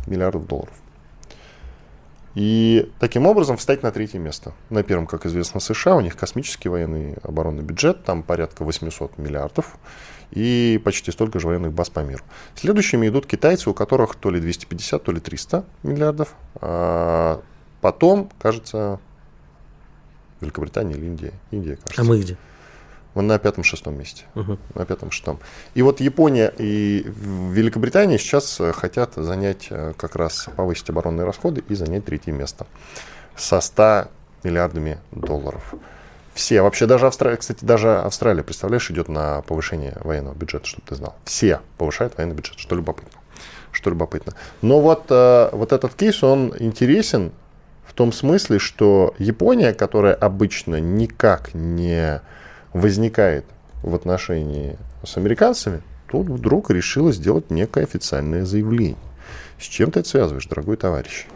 миллиардов 0.08 0.46
долларов. 0.46 0.74
И 2.36 2.92
таким 3.00 3.26
образом 3.26 3.58
встать 3.58 3.82
на 3.82 3.92
третье 3.92 4.20
место. 4.20 4.54
На 4.70 4.84
первом, 4.84 5.08
как 5.08 5.26
известно, 5.26 5.60
США, 5.60 5.96
у 5.96 6.02
них 6.02 6.16
космический 6.16 6.70
военный 6.70 7.16
оборонный 7.24 7.64
бюджет, 7.64 8.04
там 8.04 8.24
порядка 8.24 8.64
800 8.64 9.18
миллиардов 9.18 9.78
и 10.32 10.80
почти 10.84 11.12
столько 11.12 11.40
же 11.40 11.48
военных 11.48 11.74
баз 11.74 11.90
по 11.90 12.02
миру. 12.02 12.24
Следующими 12.56 13.08
идут 13.08 13.26
китайцы, 13.26 13.70
у 13.70 13.74
которых 13.74 14.16
то 14.16 14.30
ли 14.30 14.40
250, 14.40 15.04
то 15.04 15.12
ли 15.12 15.20
300 15.20 15.66
миллиардов. 15.84 16.36
А 16.62 17.42
потом, 17.82 18.30
кажется, 18.40 19.00
Великобритания 20.40 20.96
или 20.96 21.06
Индия. 21.06 21.34
Индия, 21.52 21.78
кажется. 21.78 22.02
А 22.02 22.06
мы 22.06 22.20
где? 22.20 22.38
Мы 23.16 23.24
на 23.24 23.40
пятом-шестом 23.40 23.98
месте. 23.98 24.24
Угу. 24.36 24.58
На 24.76 24.86
пятом-шестом. 24.86 25.40
И 25.74 25.82
вот 25.82 26.00
Япония 26.00 26.54
и 26.58 27.04
Великобритания 27.06 28.18
сейчас 28.18 28.60
э, 28.60 28.72
хотят 28.72 29.16
занять 29.16 29.68
э, 29.72 29.94
как 29.98 30.16
раз 30.16 30.48
повысить 30.56 30.90
оборонные 30.90 31.26
расходы 31.26 31.64
и 31.68 31.76
занять 31.76 32.06
третье 32.06 32.32
место 32.32 32.68
со 33.36 33.62
100 33.62 34.08
миллиардами 34.44 35.00
долларов. 35.12 35.74
Все, 36.34 36.62
вообще 36.62 36.86
даже 36.86 37.08
Австралия, 37.08 37.38
кстати, 37.38 37.66
даже 37.66 37.98
Австралия, 38.00 38.44
представляешь, 38.44 38.90
идет 38.92 39.10
на 39.10 39.42
повышение 39.42 39.98
военного 40.02 40.36
бюджета, 40.36 40.68
чтобы 40.68 40.84
ты 40.88 40.96
знал. 40.96 41.16
Все 41.26 41.60
повышают 41.78 42.18
военный 42.18 42.36
бюджет, 42.36 42.60
что 42.60 42.76
любопытно. 42.76 43.20
Что 43.72 43.90
любопытно. 43.90 44.34
Но 44.62 44.80
вот, 44.80 45.06
э, 45.10 45.50
вот 45.52 45.74
этот 45.74 45.96
кейс, 45.96 46.24
он 46.24 46.54
интересен 46.60 47.32
в 47.86 47.94
том 47.94 48.14
смысле, 48.14 48.60
что 48.60 49.16
Япония, 49.18 49.74
которая 49.74 50.14
обычно 50.14 50.80
никак 50.80 51.54
не 51.54 52.22
возникает 52.74 53.46
в 53.84 53.96
отношении 53.96 54.78
с 55.04 55.18
американцами, 55.18 55.82
тут 56.08 56.28
вдруг 56.28 56.70
решила 56.70 57.12
сделать 57.12 57.50
некое 57.50 57.84
официальное 57.84 58.46
заявление. 58.46 58.98
С 59.60 59.64
чем 59.64 59.92
ты 59.92 60.02
это 60.02 60.10
связываешь, 60.10 60.48
дорогой 60.48 60.78
товарищ? 60.78 61.28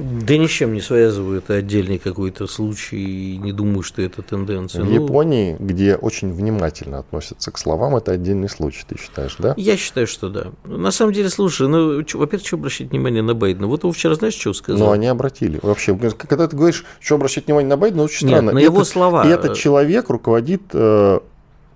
Да 0.00 0.36
ни 0.36 0.46
с 0.46 0.50
чем 0.50 0.72
не 0.72 0.80
связываю, 0.80 1.38
это 1.38 1.54
отдельный 1.54 1.98
какой-то 1.98 2.46
случай, 2.46 3.36
не 3.36 3.52
думаю, 3.52 3.82
что 3.82 4.00
это 4.00 4.22
тенденция. 4.22 4.82
В 4.82 4.86
ну, 4.86 5.04
Японии, 5.04 5.56
где 5.58 5.94
очень 5.94 6.32
внимательно 6.32 6.98
относятся 6.98 7.50
к 7.50 7.58
словам, 7.58 7.96
это 7.96 8.12
отдельный 8.12 8.48
случай, 8.48 8.82
ты 8.88 8.98
считаешь, 8.98 9.36
да? 9.38 9.52
Я 9.58 9.76
считаю, 9.76 10.06
что 10.06 10.30
да. 10.30 10.52
На 10.64 10.90
самом 10.90 11.12
деле, 11.12 11.28
слушай, 11.28 11.68
ну, 11.68 11.98
во-первых, 11.98 12.46
что 12.46 12.56
обращать 12.56 12.90
внимание 12.90 13.22
на 13.22 13.34
Байдена? 13.34 13.66
Вот 13.66 13.84
он 13.84 13.92
вчера, 13.92 14.14
знаешь, 14.14 14.34
что 14.34 14.54
сказал? 14.54 14.86
Ну, 14.86 14.92
они 14.92 15.06
обратили. 15.06 15.60
Вообще, 15.62 15.94
когда 15.94 16.48
ты 16.48 16.56
говоришь, 16.56 16.84
что 17.00 17.16
обращать 17.16 17.46
внимание 17.46 17.68
на 17.68 17.76
Байдена, 17.76 18.04
очень 18.04 18.26
Нет, 18.26 18.38
странно. 18.38 18.52
на 18.52 18.58
его 18.58 18.84
слова. 18.84 19.26
Этот 19.26 19.56
человек 19.56 20.08
руководит 20.08 20.62
э, 20.72 21.20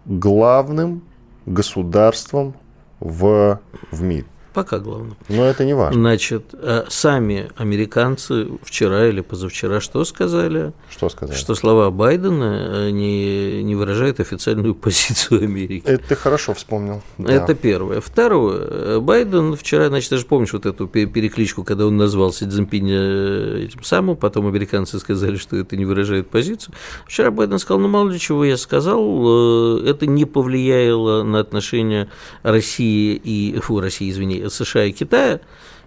главным 0.07 1.03
государством 1.45 2.55
в, 3.01 3.61
в 3.91 4.03
мире. 4.03 4.27
Пока 4.55 4.79
главное. 4.79 5.17
Но 5.29 5.45
это 5.45 5.65
не 5.65 5.75
важно. 5.75 6.01
Значит, 6.01 6.51
э, 6.53 6.85
сами 6.89 7.51
американцы 7.57 8.47
вчера 8.63 9.09
или 9.09 9.21
позавчера 9.21 9.81
что 9.81 10.05
сказали? 10.05 10.73
Что 10.89 11.09
сказали? 11.09 11.37
Что 11.37 11.57
слова 11.57 11.91
Байдена 11.91 12.87
э, 12.87 12.91
не, 12.91 13.65
не 13.65 13.75
выражают 13.75 14.21
официальную 14.21 14.75
позицию 14.77 15.43
Америки. 15.43 15.83
Это 15.85 16.11
ты 16.11 16.15
хорошо 16.15 16.55
вспомнил. 16.55 17.03
Да. 17.19 17.33
Это 17.33 17.57
первое. 17.57 18.01
Второе. 18.01 18.61
Э, 18.61 19.01
Байден 19.01 19.57
вчера, 19.57 19.89
значит, 19.89 20.11
ты 20.11 20.19
же 20.19 20.25
помнишь 20.25 20.53
вот 20.53 20.67
эту 20.67 20.87
перекличку, 20.87 21.65
когда 21.65 21.87
он 21.87 21.97
назвал 21.97 22.33
Си 22.33 22.47
Цзиньпиня 22.47 23.65
этим 23.65 23.83
самым, 23.83 24.15
потом 24.15 24.47
американцы 24.47 25.01
сказали, 25.01 25.35
что 25.37 25.57
это 25.57 25.77
не 25.77 25.85
выражает 25.85 26.31
позицию. 26.31 26.77
Вчера 27.09 27.33
Байден 27.33 27.59
сказал, 27.59 27.81
ну, 27.81 27.89
мало 27.89 28.09
ли 28.09 28.21
чего 28.21 28.45
я 28.45 28.57
сказал, 28.57 29.83
это 29.85 30.07
не 30.07 30.27
повлияло 30.27 31.25
на 31.25 31.41
отношения 31.41 32.09
России 32.45 33.17
и, 33.17 33.59
фу, 33.59 33.81
России, 33.81 34.09
извини, 34.09 34.44
США 34.51 34.85
и 34.85 34.93
Китая 34.93 35.41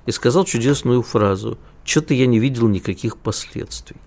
и 0.05 0.11
сказал 0.11 0.45
чудесную 0.45 1.01
фразу 1.01 1.57
«Что-то 1.83 2.13
я 2.13 2.25
не 2.25 2.39
видел 2.39 2.67
никаких 2.67 3.17
последствий». 3.17 3.97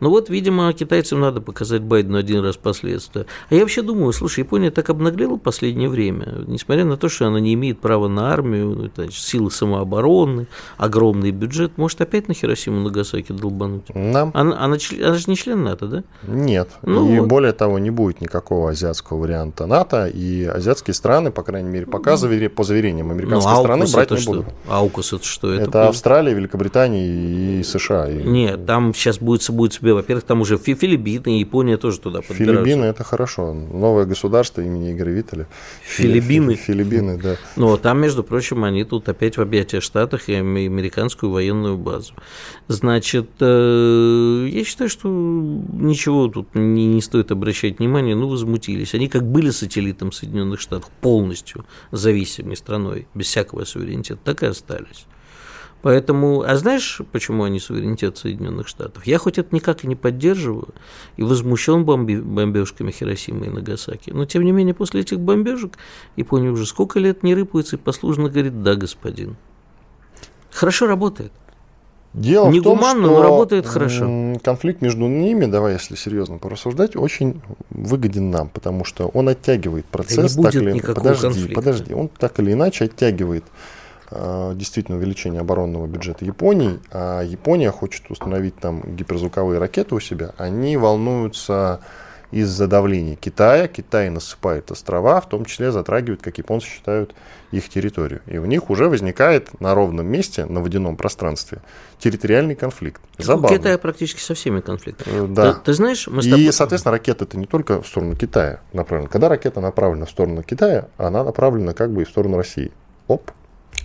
Ну 0.00 0.10
вот, 0.10 0.28
видимо, 0.28 0.72
китайцам 0.72 1.20
надо 1.20 1.40
показать 1.40 1.82
Байдену 1.82 2.18
один 2.18 2.44
раз 2.44 2.56
последствия. 2.56 3.26
А 3.48 3.54
я 3.54 3.60
вообще 3.60 3.82
думаю, 3.82 4.12
слушай, 4.12 4.40
Япония 4.40 4.70
так 4.70 4.90
обнаглела 4.90 5.34
в 5.34 5.40
последнее 5.40 5.88
время, 5.88 6.44
несмотря 6.46 6.84
на 6.84 6.96
то, 6.96 7.08
что 7.08 7.26
она 7.26 7.40
не 7.40 7.54
имеет 7.54 7.80
права 7.80 8.08
на 8.08 8.32
армию, 8.32 8.74
ну, 8.76 8.90
значит, 8.94 9.22
силы 9.22 9.50
самообороны, 9.50 10.46
огромный 10.76 11.30
бюджет, 11.30 11.78
может 11.78 12.00
опять 12.00 12.28
на 12.28 12.34
Хиросиму 12.34 12.80
Нагасаки 12.80 13.32
долбануть? 13.32 13.84
Да. 13.94 14.30
Она, 14.32 14.32
она, 14.34 14.56
она 14.64 14.78
же 14.78 15.24
не 15.26 15.36
член 15.36 15.64
НАТО, 15.64 15.86
да? 15.86 16.04
Нет. 16.26 16.68
Ну, 16.82 17.14
и 17.14 17.18
вот. 17.18 17.28
более 17.28 17.52
того, 17.52 17.78
не 17.78 17.90
будет 17.90 18.20
никакого 18.20 18.70
азиатского 18.70 19.18
варианта 19.18 19.66
НАТО, 19.66 20.06
и 20.06 20.44
азиатские 20.44 20.94
страны, 20.94 21.30
по 21.30 21.42
крайней 21.42 21.70
мере, 21.70 21.86
пока 21.86 22.16
ну, 22.16 22.50
по 22.50 22.64
заверениям 22.64 23.10
американской 23.10 23.52
ну, 23.52 23.60
страны, 23.60 23.86
брать 23.92 24.10
не 24.10 24.16
что? 24.18 24.30
будут. 24.30 24.46
Аукус 24.68 25.12
это 25.12 25.24
что? 25.24 25.52
Это, 25.52 25.64
это 25.64 25.88
Австралия, 25.88 26.34
Великобритания 26.34 27.06
и 27.06 27.62
США. 27.62 28.10
И... 28.10 28.22
Нет, 28.22 28.66
там 28.66 28.94
сейчас 28.94 29.18
будет, 29.18 29.48
будет 29.50 29.72
себе, 29.86 29.94
во-первых, 29.94 30.24
там 30.24 30.40
уже 30.40 30.58
Филиппины, 30.58 31.38
Япония 31.38 31.76
тоже 31.76 32.00
туда 32.00 32.20
подбираются. 32.20 32.64
Филиппины– 32.64 32.84
это 32.86 33.04
хорошо. 33.04 33.52
Новое 33.52 34.04
государство 34.04 34.60
имени 34.60 34.92
Игоря 34.92 35.12
Виттеля. 35.12 35.46
Филиппины? 35.82 36.54
Филиппины, 36.66 37.18
да. 37.18 37.36
Но 37.56 37.76
там, 37.76 38.00
между 38.00 38.24
прочим, 38.24 38.64
они 38.64 38.84
тут 38.84 39.08
опять 39.08 39.36
в 39.36 39.40
объятиях 39.40 39.82
Штатах 39.82 40.28
и 40.28 40.34
американскую 40.34 41.30
военную 41.30 41.78
базу. 41.78 42.14
Значит, 42.68 43.30
э, 43.40 44.48
я 44.50 44.64
считаю, 44.64 44.90
что 44.90 45.08
ничего 45.08 46.28
тут 46.28 46.54
не, 46.54 46.86
не 46.86 47.00
стоит 47.00 47.30
обращать 47.30 47.78
внимания, 47.78 48.14
ну, 48.16 48.28
возмутились. 48.28 48.94
Они 48.94 49.08
как 49.08 49.22
были 49.22 49.50
сателлитом 49.50 50.12
Соединенных 50.12 50.60
Штатов, 50.60 50.90
полностью 51.00 51.64
зависимой 51.92 52.56
страной, 52.56 53.06
без 53.14 53.26
всякого 53.26 53.64
суверенитета, 53.64 54.20
так 54.24 54.42
и 54.42 54.46
остались. 54.46 55.06
Поэтому, 55.86 56.42
а 56.42 56.56
знаешь, 56.56 57.00
почему 57.12 57.44
они 57.44 57.60
суверенитет 57.60 58.18
Соединенных 58.18 58.66
Штатов? 58.66 59.06
Я 59.06 59.18
хоть 59.18 59.38
это 59.38 59.54
никак 59.54 59.84
и 59.84 59.86
не 59.86 59.94
поддерживаю, 59.94 60.70
и 61.16 61.22
возмущен 61.22 61.84
бомби, 61.84 62.16
бомбежками 62.16 62.90
Хиросимы 62.90 63.46
и 63.46 63.50
Нагасаки. 63.50 64.10
Но, 64.10 64.24
тем 64.24 64.42
не 64.42 64.50
менее, 64.50 64.74
после 64.74 65.02
этих 65.02 65.20
бомбежек 65.20 65.78
Япония 66.16 66.50
уже 66.50 66.66
сколько 66.66 66.98
лет 66.98 67.22
не 67.22 67.36
рыпается 67.36 67.76
и 67.76 67.78
послужно 67.78 68.28
говорит 68.28 68.64
«да, 68.64 68.74
господин». 68.74 69.36
Хорошо 70.50 70.88
работает. 70.88 71.30
Дело 72.14 72.50
Не 72.50 72.58
в 72.58 72.64
том, 72.64 72.78
гуманно, 72.78 73.04
что 73.04 73.14
но 73.14 73.22
работает 73.22 73.66
хорошо. 73.66 74.34
конфликт 74.42 74.82
между 74.82 75.06
ними, 75.06 75.44
давай, 75.44 75.74
если 75.74 75.94
серьезно 75.94 76.38
порассуждать, 76.38 76.96
очень 76.96 77.40
выгоден 77.70 78.32
нам, 78.32 78.48
потому 78.48 78.84
что 78.84 79.06
он 79.06 79.28
оттягивает 79.28 79.84
процесс. 79.84 80.34
не 80.34 80.42
будет 80.42 80.52
так 80.52 80.62
или... 80.62 80.72
никакого 80.72 80.94
подожди, 81.04 81.22
конфликта. 81.22 81.54
подожди, 81.54 81.94
он 81.94 82.08
так 82.08 82.40
или 82.40 82.54
иначе 82.54 82.86
оттягивает 82.86 83.44
действительно 84.10 84.98
увеличение 84.98 85.40
оборонного 85.40 85.86
бюджета 85.86 86.24
Японии, 86.24 86.78
а 86.92 87.22
Япония 87.22 87.70
хочет 87.70 88.10
установить 88.10 88.56
там 88.56 88.82
гиперзвуковые 88.82 89.58
ракеты 89.58 89.94
у 89.94 90.00
себя, 90.00 90.32
они 90.38 90.76
волнуются 90.76 91.80
из-за 92.30 92.66
давления 92.66 93.16
Китая. 93.16 93.68
Китай 93.68 94.10
насыпает 94.10 94.70
острова, 94.70 95.20
в 95.20 95.28
том 95.28 95.44
числе 95.44 95.70
затрагивает, 95.70 96.22
как 96.22 96.38
японцы 96.38 96.66
считают, 96.66 97.14
их 97.52 97.68
территорию. 97.68 98.20
И 98.26 98.38
у 98.38 98.44
них 98.44 98.68
уже 98.70 98.88
возникает 98.88 99.60
на 99.60 99.74
ровном 99.74 100.06
месте, 100.06 100.44
на 100.44 100.60
водяном 100.60 100.96
пространстве, 100.96 101.62
территориальный 101.98 102.54
конфликт. 102.54 103.00
У 103.18 103.22
Забавно. 103.22 103.56
Китая 103.56 103.78
практически 103.78 104.20
со 104.20 104.34
всеми 104.34 104.60
конфликтами. 104.60 105.24
Э, 105.24 105.26
Да. 105.28 105.52
Ты, 105.54 105.60
ты 105.66 105.72
знаешь, 105.72 106.08
мы 106.08 106.22
с 106.22 106.26
И, 106.26 106.30
тобой... 106.30 106.52
соответственно, 106.52 106.92
ракета 106.92 107.24
это 107.24 107.38
не 107.38 107.46
только 107.46 107.80
в 107.80 107.86
сторону 107.86 108.16
Китая 108.16 108.60
направлена. 108.72 109.08
Когда 109.08 109.28
ракета 109.28 109.60
направлена 109.60 110.06
в 110.06 110.10
сторону 110.10 110.42
Китая, 110.42 110.88
она 110.96 111.22
направлена 111.24 111.72
как 111.74 111.92
бы 111.92 112.02
и 112.02 112.04
в 112.04 112.08
сторону 112.08 112.36
России. 112.36 112.72
Оп. 113.06 113.30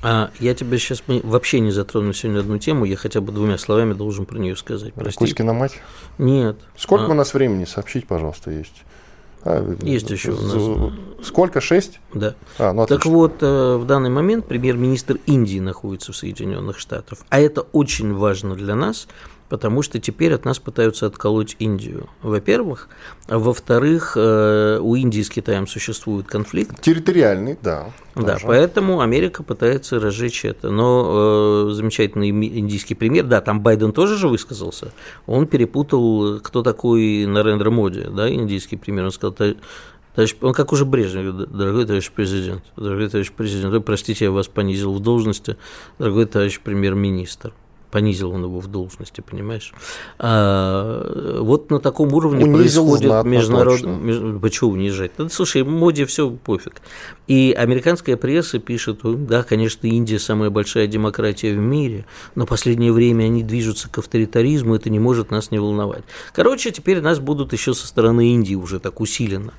А, 0.04 0.32
я 0.40 0.54
тебе 0.56 0.78
сейчас 0.80 1.04
вообще 1.08 1.60
не 1.60 1.72
затрону 1.72 2.14
сегодня 2.14 2.40
одну 2.40 2.58
тему, 2.58 2.86
я 2.86 2.96
хотя 2.96 3.22
бы 3.22 3.32
двумя 3.32 3.58
словами 3.58 3.94
должен 3.94 4.26
про 4.26 4.40
нее 4.40 4.56
сказать. 4.56 4.94
Прости. 4.94 5.20
Кузькина 5.20 5.54
мать. 5.54 5.74
Нет. 6.18 6.58
Сколько 6.76 7.06
А, 7.06 7.10
у 7.10 7.14
нас 7.14 7.34
времени? 7.34 7.66
Сообщить, 7.66 8.08
пожалуйста, 8.08 8.52
есть. 8.52 8.84
А, 9.44 9.76
Есть 9.82 10.10
еще 10.10 10.32
у 10.32 10.42
нас. 10.42 11.28
Сколько? 11.28 11.62
Шесть? 11.62 12.00
Да. 12.14 12.36
А, 12.58 12.74
ну 12.74 12.86
Так 12.86 13.06
вот, 13.06 13.42
э, 13.42 13.76
в 13.78 13.86
данный 13.86 14.10
момент 14.10 14.48
премьер-министр 14.48 15.18
Индии 15.26 15.60
находится 15.60 16.12
в 16.12 16.16
Соединенных 16.18 16.78
Штатах. 16.80 17.20
А 17.30 17.40
это 17.40 17.62
очень 17.72 18.14
важно 18.14 18.56
для 18.56 18.76
нас, 18.76 19.08
потому 19.52 19.82
что 19.82 20.00
теперь 20.00 20.34
от 20.34 20.46
нас 20.46 20.60
пытаются 20.60 21.08
отколоть 21.08 21.58
Индию. 21.60 22.08
Во-первых. 22.22 22.88
А 23.28 23.38
во-вторых, 23.38 24.14
э, 24.16 24.80
у 24.82 24.96
Индии 24.96 25.22
с 25.22 25.30
Китаем 25.30 25.68
существует 25.68 26.26
конфликт. 26.26 26.80
Территориальный, 26.80 27.58
да. 27.62 27.92
Да, 28.16 28.34
тоже. 28.36 28.48
поэтому 28.48 29.02
Америка 29.02 29.44
пытается 29.44 30.00
разжечь 30.00 30.46
это. 30.46 30.70
Но 30.70 31.68
э, 31.68 31.74
замечательный 31.74 32.30
индийский 32.30 32.96
пример, 32.96 33.26
да, 33.26 33.42
там 33.42 33.60
Байден 33.60 33.92
тоже 33.92 34.16
же 34.16 34.30
высказался. 34.30 34.94
Он 35.26 35.46
перепутал, 35.48 36.40
кто 36.40 36.64
такой 36.64 37.26
Нарендра 37.26 37.70
Моди, 37.70 38.06
да, 38.10 38.34
индийский 38.34 38.78
премьер. 38.78 39.04
Он 39.04 39.12
сказал, 39.12 39.34
«Та- 39.34 39.56
товарищ, 40.16 40.34
он 40.40 40.54
как 40.54 40.72
уже 40.72 40.86
Брежнев, 40.86 41.36
дорогой 41.50 41.86
товарищ 41.86 42.10
президент, 42.10 42.64
дорогой 42.78 43.10
товарищ 43.10 43.34
президент, 43.36 43.84
простите, 43.84 44.26
я 44.26 44.32
вас 44.32 44.48
понизил 44.48 44.94
в 44.94 45.02
должности, 45.02 45.58
дорогой 46.00 46.26
товарищ 46.26 46.62
премьер-министр. 46.62 47.52
Понизил 47.92 48.32
он 48.32 48.44
его 48.44 48.60
в 48.60 48.68
должности, 48.68 49.22
понимаешь? 49.22 49.74
А, 50.18 51.42
вот 51.42 51.70
на 51.70 51.80
таком 51.80 52.14
уровне 52.14 52.46
Унизил 52.46 52.88
происходит 52.88 53.26
международный... 53.26 54.40
Почему 54.40 54.72
унижать? 54.72 55.12
Да, 55.18 55.28
слушай, 55.30 55.64
моде 55.64 56.06
все 56.06 56.30
пофиг. 56.30 56.82
И 57.28 57.56
американская 57.58 58.18
пресса 58.18 58.60
пишет, 58.60 59.00
да, 59.04 59.44
конечно, 59.44 59.88
Индия 59.88 60.20
самая 60.20 60.50
большая 60.50 60.88
демократия 60.88 61.54
в 61.54 61.60
мире, 61.60 62.06
но 62.36 62.46
последнее 62.46 62.92
время 62.92 63.26
они 63.26 63.44
движутся 63.44 63.90
к 63.90 63.98
авторитаризму, 63.98 64.76
это 64.76 64.90
не 64.90 65.00
может 65.00 65.32
нас 65.32 65.52
не 65.52 65.60
волновать. 65.60 66.04
Короче, 66.34 66.72
теперь 66.72 67.02
нас 67.02 67.20
будут 67.20 67.54
еще 67.54 67.74
со 67.74 67.88
стороны 67.88 68.34
Индии 68.34 68.56
уже 68.56 68.80
так 68.80 69.02
усиленно 69.02 69.54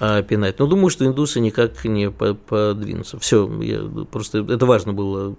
а, 0.00 0.22
пинать. 0.22 0.58
Но 0.58 0.66
думаю, 0.66 0.90
что 0.90 1.04
индусы 1.06 1.40
никак 1.40 1.84
не 1.84 2.10
по- 2.10 2.34
подвинутся. 2.34 3.18
Все, 3.18 3.46
просто 4.10 4.38
это 4.38 4.64
важно 4.66 4.92
было 4.92 5.36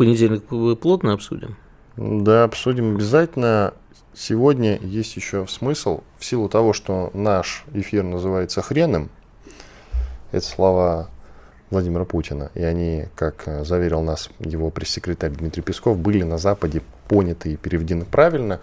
понедельник 0.00 0.44
плотно 0.80 1.12
обсудим. 1.12 1.58
Да, 1.98 2.44
обсудим 2.44 2.94
обязательно. 2.94 3.74
Сегодня 4.14 4.78
есть 4.78 5.14
еще 5.14 5.46
смысл, 5.46 6.00
в 6.18 6.24
силу 6.24 6.48
того, 6.48 6.72
что 6.72 7.10
наш 7.12 7.64
эфир 7.74 8.02
называется 8.02 8.62
хреном, 8.62 9.10
это 10.32 10.46
слова 10.46 11.10
Владимира 11.68 12.06
Путина, 12.06 12.50
и 12.54 12.62
они, 12.62 13.08
как 13.14 13.42
э, 13.44 13.62
заверил 13.66 14.00
нас 14.00 14.30
его 14.38 14.70
пресс-секретарь 14.70 15.32
Дмитрий 15.32 15.62
Песков, 15.62 15.98
были 15.98 16.22
на 16.22 16.38
Западе 16.38 16.80
поняты 17.06 17.52
и 17.52 17.56
переведены 17.58 18.06
правильно. 18.06 18.60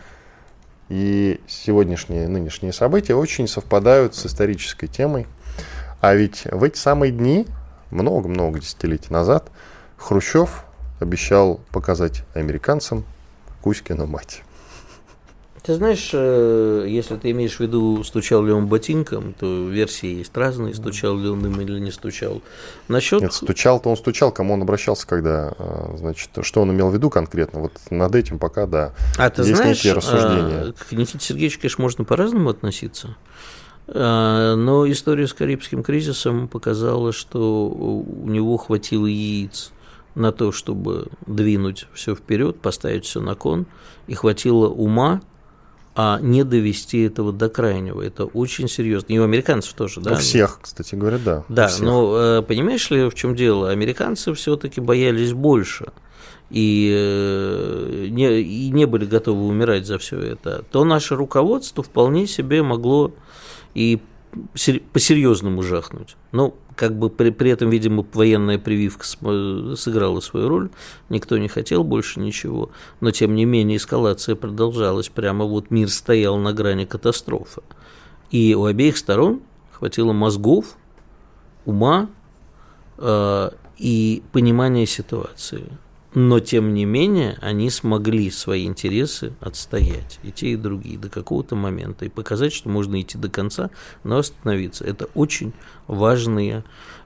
И 0.89 1.39
сегодняшние, 1.47 2.27
нынешние 2.27 2.73
события 2.73 3.13
очень 3.13 3.47
совпадают 3.47 4.15
с 4.15 4.25
исторической 4.25 4.87
темой. 4.87 5.27
А 6.01 6.15
ведь 6.15 6.45
в 6.49 6.63
эти 6.63 6.79
самые 6.79 7.11
дни, 7.11 7.45
много-много 7.91 8.59
десятилетий 8.59 9.13
назад, 9.13 9.51
Хрущев 9.97 10.63
обещал 10.99 11.59
показать 11.71 12.23
американцам 12.33 13.05
Кузькину 13.61 14.07
мать. 14.07 14.43
Ты 15.67 15.73
знаешь, 15.73 16.11
э, 16.13 16.85
если 16.87 17.17
ты 17.17 17.31
имеешь 17.31 17.57
в 17.57 17.59
виду, 17.59 18.01
стучал 18.05 18.41
ли 18.41 18.53
он 18.53 18.67
ботинком, 18.67 19.33
то 19.33 19.67
версии 19.67 20.19
есть 20.19 20.35
разные, 20.37 20.73
стучал 20.73 21.17
ли 21.17 21.27
он 21.27 21.45
им 21.45 21.59
или 21.59 21.77
не 21.79 21.91
стучал. 21.91 22.41
Насчет... 22.87 23.21
Нет, 23.21 23.33
стучал-то 23.33 23.89
он 23.89 23.97
стучал, 23.97 24.31
кому 24.31 24.53
он 24.53 24.61
обращался, 24.61 25.05
когда, 25.05 25.53
э, 25.59 25.95
значит, 25.97 26.29
что 26.41 26.61
он 26.61 26.71
имел 26.71 26.89
в 26.89 26.93
виду 26.93 27.09
конкретно, 27.09 27.59
вот 27.59 27.73
над 27.89 28.15
этим 28.15 28.39
пока, 28.39 28.65
да. 28.65 28.93
А 29.17 29.29
ты 29.29 29.41
есть 29.41 29.57
знаешь, 29.57 29.83
рассуждения. 29.83 30.69
а, 30.69 30.73
к 30.73 30.93
Никите 30.93 31.19
Сергеевичу, 31.19 31.59
конечно, 31.59 31.81
можно 31.81 32.05
по-разному 32.05 32.49
относиться, 32.49 33.17
но 33.87 34.89
история 34.89 35.27
с 35.27 35.33
Карибским 35.33 35.83
кризисом 35.83 36.47
показала, 36.47 37.11
что 37.11 37.67
у 37.67 38.29
него 38.29 38.55
хватило 38.55 39.05
яиц 39.05 39.73
на 40.17 40.31
то, 40.31 40.51
чтобы 40.51 41.07
двинуть 41.25 41.87
все 41.93 42.15
вперед, 42.15 42.59
поставить 42.59 43.05
все 43.05 43.21
на 43.21 43.35
кон, 43.35 43.67
и 44.07 44.15
хватило 44.15 44.67
ума, 44.67 45.21
а 45.95 46.19
не 46.21 46.43
довести 46.43 47.03
этого 47.03 47.31
до 47.31 47.49
крайнего. 47.49 48.01
Это 48.01 48.25
очень 48.25 48.67
серьезно. 48.67 49.13
И 49.13 49.17
у 49.19 49.23
американцев 49.23 49.73
тоже, 49.73 50.01
да? 50.01 50.13
У 50.13 50.15
всех, 50.15 50.59
кстати 50.61 50.95
говоря, 50.95 51.17
да. 51.17 51.43
Да, 51.49 51.69
но 51.79 52.17
э, 52.17 52.41
понимаешь 52.41 52.89
ли, 52.89 53.09
в 53.09 53.15
чем 53.15 53.35
дело? 53.35 53.69
Американцы 53.69 54.33
все-таки 54.33 54.81
боялись 54.81 55.33
больше 55.33 55.91
и, 56.49 56.91
э, 56.95 58.07
не, 58.09 58.41
и 58.41 58.69
не 58.69 58.85
были 58.85 59.05
готовы 59.05 59.47
умирать 59.47 59.85
за 59.85 59.97
все 59.97 60.19
это. 60.19 60.63
То 60.71 60.83
наше 60.83 61.15
руководство 61.15 61.83
вполне 61.83 62.27
себе 62.27 62.63
могло 62.63 63.11
и 63.73 63.99
по-серьезному 64.93 65.63
жахнуть. 65.63 66.15
Ну, 66.31 66.55
как 66.75 66.97
бы 66.97 67.09
при, 67.09 67.31
при 67.31 67.51
этом, 67.51 67.69
видимо, 67.69 68.05
военная 68.13 68.59
прививка 68.59 69.05
см- 69.05 69.75
сыграла 69.75 70.19
свою 70.19 70.47
роль, 70.47 70.69
никто 71.09 71.37
не 71.37 71.47
хотел 71.47 71.83
больше 71.83 72.19
ничего, 72.19 72.69
но 73.01 73.11
тем 73.11 73.35
не 73.35 73.45
менее 73.45 73.77
эскалация 73.77 74.35
продолжалась, 74.35 75.09
прямо 75.09 75.45
вот 75.45 75.71
мир 75.71 75.89
стоял 75.89 76.37
на 76.37 76.53
грани 76.53 76.85
катастрофы. 76.85 77.61
И 78.29 78.53
у 78.55 78.65
обеих 78.65 78.97
сторон 78.97 79.41
хватило 79.71 80.13
мозгов, 80.13 80.75
ума 81.65 82.09
э, 82.97 83.49
и 83.77 84.23
понимания 84.31 84.85
ситуации. 84.85 85.65
Но, 86.13 86.39
тем 86.39 86.73
не 86.73 86.85
менее, 86.85 87.37
они 87.41 87.69
смогли 87.69 88.31
свои 88.31 88.65
интересы 88.65 89.33
отстоять, 89.41 90.19
и 90.23 90.31
те, 90.31 90.49
и 90.49 90.55
другие, 90.55 90.97
до 90.97 91.09
какого-то 91.09 91.55
момента, 91.55 92.05
и 92.05 92.09
показать, 92.09 92.53
что 92.53 92.69
можно 92.69 92.99
идти 93.01 93.17
до 93.17 93.29
конца, 93.29 93.69
но 94.03 94.17
остановиться. 94.17 94.85
Это 94.85 95.09
очень 95.15 95.53
важное, 95.87 96.63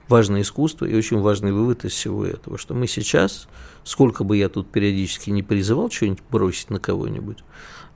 важное 0.08 0.42
искусство 0.42 0.84
и 0.84 0.94
очень 0.94 1.20
важный 1.20 1.52
вывод 1.52 1.84
из 1.84 1.92
всего 1.92 2.24
этого, 2.24 2.58
что 2.58 2.74
мы 2.74 2.86
сейчас, 2.86 3.48
сколько 3.84 4.24
бы 4.24 4.36
я 4.36 4.48
тут 4.48 4.70
периодически 4.70 5.30
не 5.30 5.42
призывал 5.42 5.90
что-нибудь 5.90 6.22
бросить 6.30 6.70
на 6.70 6.78
кого-нибудь, 6.78 7.38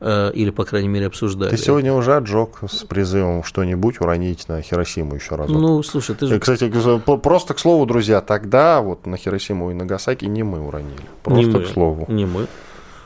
э, 0.01 0.33
или, 0.35 0.51
по 0.51 0.65
крайней 0.65 0.89
мере, 0.89 1.07
обсуждали. 1.07 1.51
Ты 1.51 1.57
сегодня 1.57 1.93
уже 1.93 2.17
отжег 2.17 2.59
с 2.69 2.85
призывом 2.85 3.43
что-нибудь 3.45 4.01
уронить 4.01 4.49
на 4.49 4.63
Хиросиму 4.63 5.15
еще 5.15 5.35
раз. 5.35 5.49
Ну, 5.49 5.83
слушай, 5.83 6.15
ты 6.15 6.27
же... 6.27 6.39
Кстати, 6.39 6.71
просто 7.17 7.55
к 7.55 7.59
слову, 7.59 7.87
друзья, 7.87 8.21
тогда 8.21 8.81
вот 8.81 9.07
на 9.07 9.17
Хиросиму 9.17 9.71
и 9.71 9.75
Нагасаки 9.75 10.25
не 10.25 10.43
мы 10.43 10.61
уронили. 10.61 11.03
Просто 11.23 11.45
не 11.45 11.55
мы, 11.55 11.63
к 11.63 11.67
слову. 11.69 12.05
Не 12.09 12.27
мы. 12.27 12.47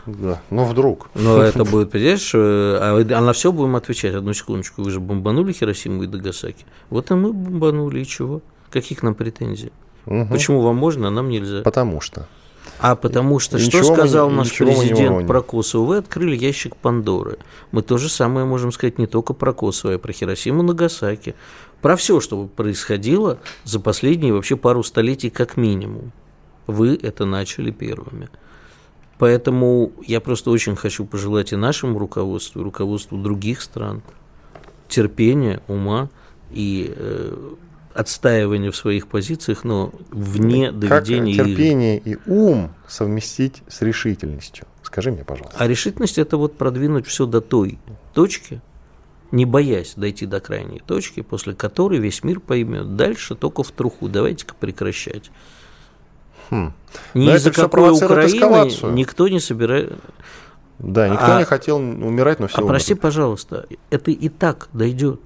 Да. 0.07 0.41
Ну, 0.51 0.65
вдруг. 0.65 1.09
Но 1.15 1.43
это 1.43 1.65
будет, 1.65 1.91
понимаешь, 1.91 2.33
э, 2.35 2.39
а 2.39 2.97
а 2.99 3.21
на 3.21 3.33
все 3.33 3.53
будем 3.53 3.77
отвечать. 3.77 4.15
Одну 4.15 4.33
секундочку, 4.33 4.83
вы 4.83 4.91
же 4.91 5.01
бомбанули 5.01 5.53
Хиросиму 5.53 6.03
и 6.03 6.07
Нагасаки. 6.07 6.65
Вот 6.89 7.11
и 7.11 7.15
мы 7.15 7.33
бомбанули, 7.33 8.01
и 8.01 8.07
чего? 8.07 8.41
Каких 8.71 9.03
нам 9.03 9.15
претензий? 9.15 9.73
Мгм. 10.07 10.29
Почему 10.29 10.61
вам 10.63 10.77
можно, 10.77 11.09
а 11.09 11.11
нам 11.11 11.29
нельзя? 11.29 11.63
Потому 11.63 12.01
что. 12.01 12.27
А 12.79 12.97
потому 12.97 13.39
что 13.39 13.59
что 13.59 13.67
ничего 13.67 13.83
мы 13.83 13.89
не- 13.89 13.95
сказал 13.97 14.31
наш 14.31 14.61
мы 14.61 14.67
не 14.67 14.73
президент 14.75 15.27
про 15.27 15.43
Косово? 15.43 15.85
Вы 15.85 15.97
открыли 15.99 16.37
ящик 16.37 16.77
Пандоры. 16.77 17.37
Мы 17.73 17.83
то 17.83 17.99
же 17.99 18.09
самое 18.09 18.47
можем 18.47 18.73
сказать 18.73 18.99
не 18.99 19.07
только 19.07 19.35
про 19.35 19.53
Косово, 19.53 19.95
а 19.95 19.99
про 19.99 20.13
Хиросиму, 20.13 20.63
Нагасаки. 20.63 21.35
Про 21.83 21.97
все, 21.97 22.21
что 22.21 22.47
происходило 22.47 23.39
за 23.65 23.81
последние 23.81 24.33
вообще 24.33 24.57
пару 24.57 24.83
столетий 24.83 25.31
как 25.31 25.57
минимум. 25.57 26.13
Вы 26.67 26.99
это 27.03 27.25
начали 27.27 27.71
первыми. 27.71 28.29
Поэтому 29.21 29.93
я 30.07 30.19
просто 30.19 30.51
очень 30.51 30.77
хочу 30.77 31.05
пожелать 31.05 31.53
и 31.53 31.57
нашему 31.57 31.99
руководству, 31.99 32.63
и 32.63 32.65
руководству 32.65 33.19
других 33.19 33.61
стран 33.61 34.03
терпения, 34.89 35.61
ума 35.69 36.09
и 36.51 36.95
э, 36.97 37.37
отстаивания 37.93 38.71
в 38.71 38.77
своих 38.77 39.09
позициях, 39.09 39.63
но 39.63 39.93
вне 40.11 40.73
доведения 40.73 41.37
Как 41.37 41.47
терпение 41.47 41.99
их. 41.99 42.07
и 42.27 42.31
ум 42.31 42.73
совместить 42.89 43.63
с 43.69 43.83
решительностью? 43.83 44.67
Скажи 44.83 45.13
мне, 45.13 45.23
пожалуйста. 45.23 45.55
А 45.59 45.69
решительность– 45.69 46.17
это 46.19 46.39
вот 46.39 46.57
продвинуть 46.57 47.07
все 47.07 47.27
до 47.27 47.43
той 47.43 47.79
точки, 48.15 48.63
не 49.33 49.45
боясь 49.45 49.93
дойти 49.97 50.25
до 50.25 50.41
крайней 50.41 50.81
точки, 50.81 51.21
после 51.21 51.55
которой 51.55 51.99
весь 51.99 52.25
мир 52.25 52.41
поймет, 52.41 52.97
дальше 52.97 53.35
только 53.35 53.65
в 53.65 53.71
труху, 53.71 54.09
давайте-ка 54.09 54.55
прекращать. 54.59 55.31
Хм. 56.51 56.73
Ни 57.15 57.35
из-за 57.37 57.53
какой 57.53 57.91
Украины 57.91 58.37
эскалацию. 58.37 58.93
никто 58.93 59.29
не 59.29 59.41
собирает... 59.41 59.93
Да, 60.79 61.09
никто 61.09 61.37
а, 61.37 61.39
не 61.39 61.45
хотел 61.45 61.77
умирать, 61.77 62.41
но 62.41 62.49
все 62.49 62.59
А 62.59 62.61
умерли. 62.63 62.77
прости, 62.77 62.95
пожалуйста, 62.95 63.67
это 63.91 64.11
и 64.11 64.29
так 64.29 64.69
дойдет 64.73 65.21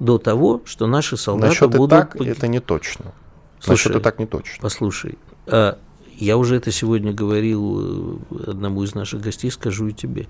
до 0.00 0.18
того, 0.18 0.62
что 0.64 0.86
наши 0.86 1.16
солдаты 1.16 1.48
Насчет 1.48 1.70
будут... 1.70 1.92
и 1.92 1.96
так 1.96 2.16
это 2.16 2.48
не 2.48 2.60
точно. 2.60 3.12
Слушай, 3.60 3.88
Насчет 3.88 4.00
и 4.00 4.02
так 4.02 4.18
не 4.18 4.26
точно. 4.26 4.58
Послушай, 4.62 5.18
а, 5.46 5.78
я 6.16 6.36
уже 6.36 6.56
это 6.56 6.72
сегодня 6.72 7.12
говорил 7.12 8.18
э, 8.30 8.50
одному 8.50 8.82
из 8.84 8.94
наших 8.94 9.20
гостей, 9.20 9.50
скажу 9.50 9.88
и 9.88 9.92
тебе. 9.92 10.26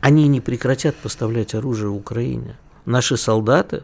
Они 0.00 0.28
не 0.28 0.40
прекратят 0.40 0.94
поставлять 0.96 1.54
оружие 1.54 1.90
Украине. 1.90 2.56
Наши 2.84 3.16
солдаты, 3.16 3.82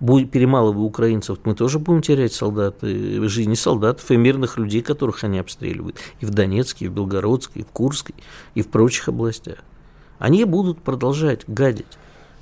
перемалывая 0.00 0.82
украинцев, 0.82 1.38
мы 1.44 1.54
тоже 1.54 1.78
будем 1.78 2.02
терять 2.02 2.32
солдаты, 2.32 3.28
жизни 3.28 3.54
солдатов 3.54 4.10
и 4.10 4.16
мирных 4.16 4.56
людей, 4.58 4.80
которых 4.82 5.24
они 5.24 5.38
обстреливают. 5.38 5.96
И 6.20 6.26
в 6.26 6.30
Донецке, 6.30 6.86
и 6.86 6.88
в 6.88 6.92
Белгородской, 6.92 7.62
и 7.62 7.64
в 7.64 7.68
Курской, 7.68 8.14
и 8.54 8.62
в 8.62 8.68
прочих 8.68 9.08
областях. 9.08 9.58
Они 10.18 10.44
будут 10.44 10.80
продолжать 10.82 11.42
гадить. 11.46 11.86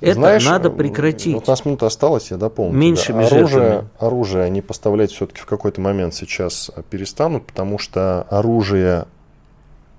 Это 0.01 0.13
Знаешь, 0.13 0.45
надо 0.45 0.69
прекратить. 0.69 1.35
Вот 1.35 1.47
у 1.47 1.51
нас 1.51 1.65
минута 1.65 1.87
осталась, 1.87 2.31
я 2.31 2.37
дополню. 2.37 2.77
Меньшими 2.77 3.21
да. 3.21 3.27
оружие, 3.27 3.89
оружие 3.99 4.43
они 4.45 4.61
поставлять 4.61 5.11
все-таки 5.11 5.41
в 5.41 5.45
какой-то 5.45 5.81
момент 5.81 6.13
сейчас 6.13 6.71
перестанут, 6.89 7.45
потому 7.45 7.77
что 7.77 8.23
оружие, 8.29 9.07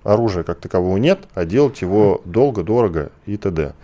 оружия 0.02 0.42
как 0.42 0.60
такового 0.60 0.96
нет, 0.96 1.20
а 1.34 1.44
делать 1.44 1.82
его 1.82 2.22
долго, 2.24 2.62
дорого 2.62 3.12
и 3.26 3.36
т.д. 3.36 3.74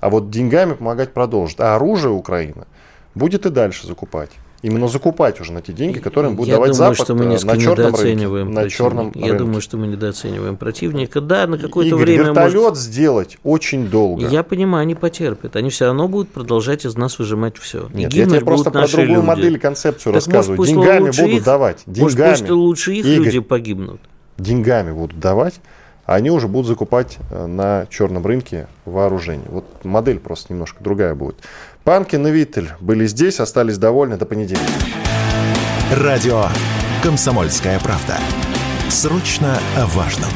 А 0.00 0.10
вот 0.10 0.30
деньгами 0.30 0.74
помогать 0.74 1.14
продолжит. 1.14 1.60
А 1.60 1.76
оружие 1.76 2.12
Украина 2.12 2.66
будет 3.14 3.46
и 3.46 3.50
дальше 3.50 3.86
закупать 3.86 4.30
именно 4.62 4.88
закупать 4.88 5.40
уже 5.40 5.52
на 5.52 5.60
те 5.60 5.72
деньги, 5.72 5.98
которые 5.98 6.30
им 6.30 6.36
будет 6.36 6.48
я 6.48 6.54
давать 6.54 6.72
думаю, 6.72 6.94
Запад 6.94 7.04
что 7.04 7.14
мы 7.14 7.24
э, 7.24 7.44
на 7.44 7.58
черном 7.58 7.94
рынке. 7.94 8.44
На 8.44 8.70
черном 8.70 9.12
я 9.14 9.34
думаю, 9.34 9.60
что 9.60 9.76
мы 9.76 9.88
недооцениваем 9.88 10.56
противника. 10.56 11.20
Да, 11.20 11.46
на 11.46 11.58
какое-то 11.58 11.96
Игорь, 11.96 12.04
время 12.04 12.24
вертолет 12.28 12.54
может... 12.54 12.78
сделать 12.78 13.38
очень 13.42 13.88
долго. 13.88 14.26
Я 14.28 14.42
понимаю, 14.42 14.82
они 14.82 14.94
потерпят. 14.94 15.56
Они 15.56 15.70
все 15.70 15.86
равно 15.86 16.08
будут 16.08 16.30
продолжать 16.30 16.86
из 16.86 16.96
нас 16.96 17.18
выжимать 17.18 17.58
все. 17.58 17.88
Нет, 17.92 18.12
я 18.12 18.26
тебе 18.26 18.40
просто 18.40 18.70
про 18.70 18.86
другую 18.86 19.16
люди. 19.16 19.26
модель, 19.26 19.58
концепцию 19.58 20.12
так 20.12 20.22
рассказываю. 20.22 20.58
Может, 20.58 20.74
Деньгами 20.74 21.10
будут 21.10 21.18
их, 21.18 21.44
давать. 21.44 21.82
Деньгами. 21.86 22.28
Может, 22.28 22.40
пусть 22.40 22.50
лучше 22.50 22.92
их 22.94 23.04
Игорь, 23.04 23.26
люди 23.26 23.40
погибнут. 23.40 24.00
Деньгами 24.38 24.92
будут 24.92 25.18
давать 25.18 25.60
а 26.04 26.16
они 26.16 26.30
уже 26.30 26.48
будут 26.48 26.66
закупать 26.66 27.18
э, 27.30 27.46
на 27.46 27.86
черном 27.88 28.26
рынке 28.26 28.66
вооружение. 28.84 29.46
Вот 29.48 29.84
модель 29.84 30.18
просто 30.18 30.52
немножко 30.52 30.82
другая 30.82 31.14
будет. 31.14 31.36
Панкин 31.84 32.26
и 32.28 32.30
Виттель 32.30 32.70
были 32.80 33.06
здесь, 33.06 33.40
остались 33.40 33.78
довольны 33.78 34.16
до 34.16 34.24
понедельника. 34.24 34.72
Радио 35.96 36.44
«Комсомольская 37.02 37.80
правда». 37.80 38.18
Срочно 38.88 39.58
о 39.76 39.86
важном. 39.86 40.30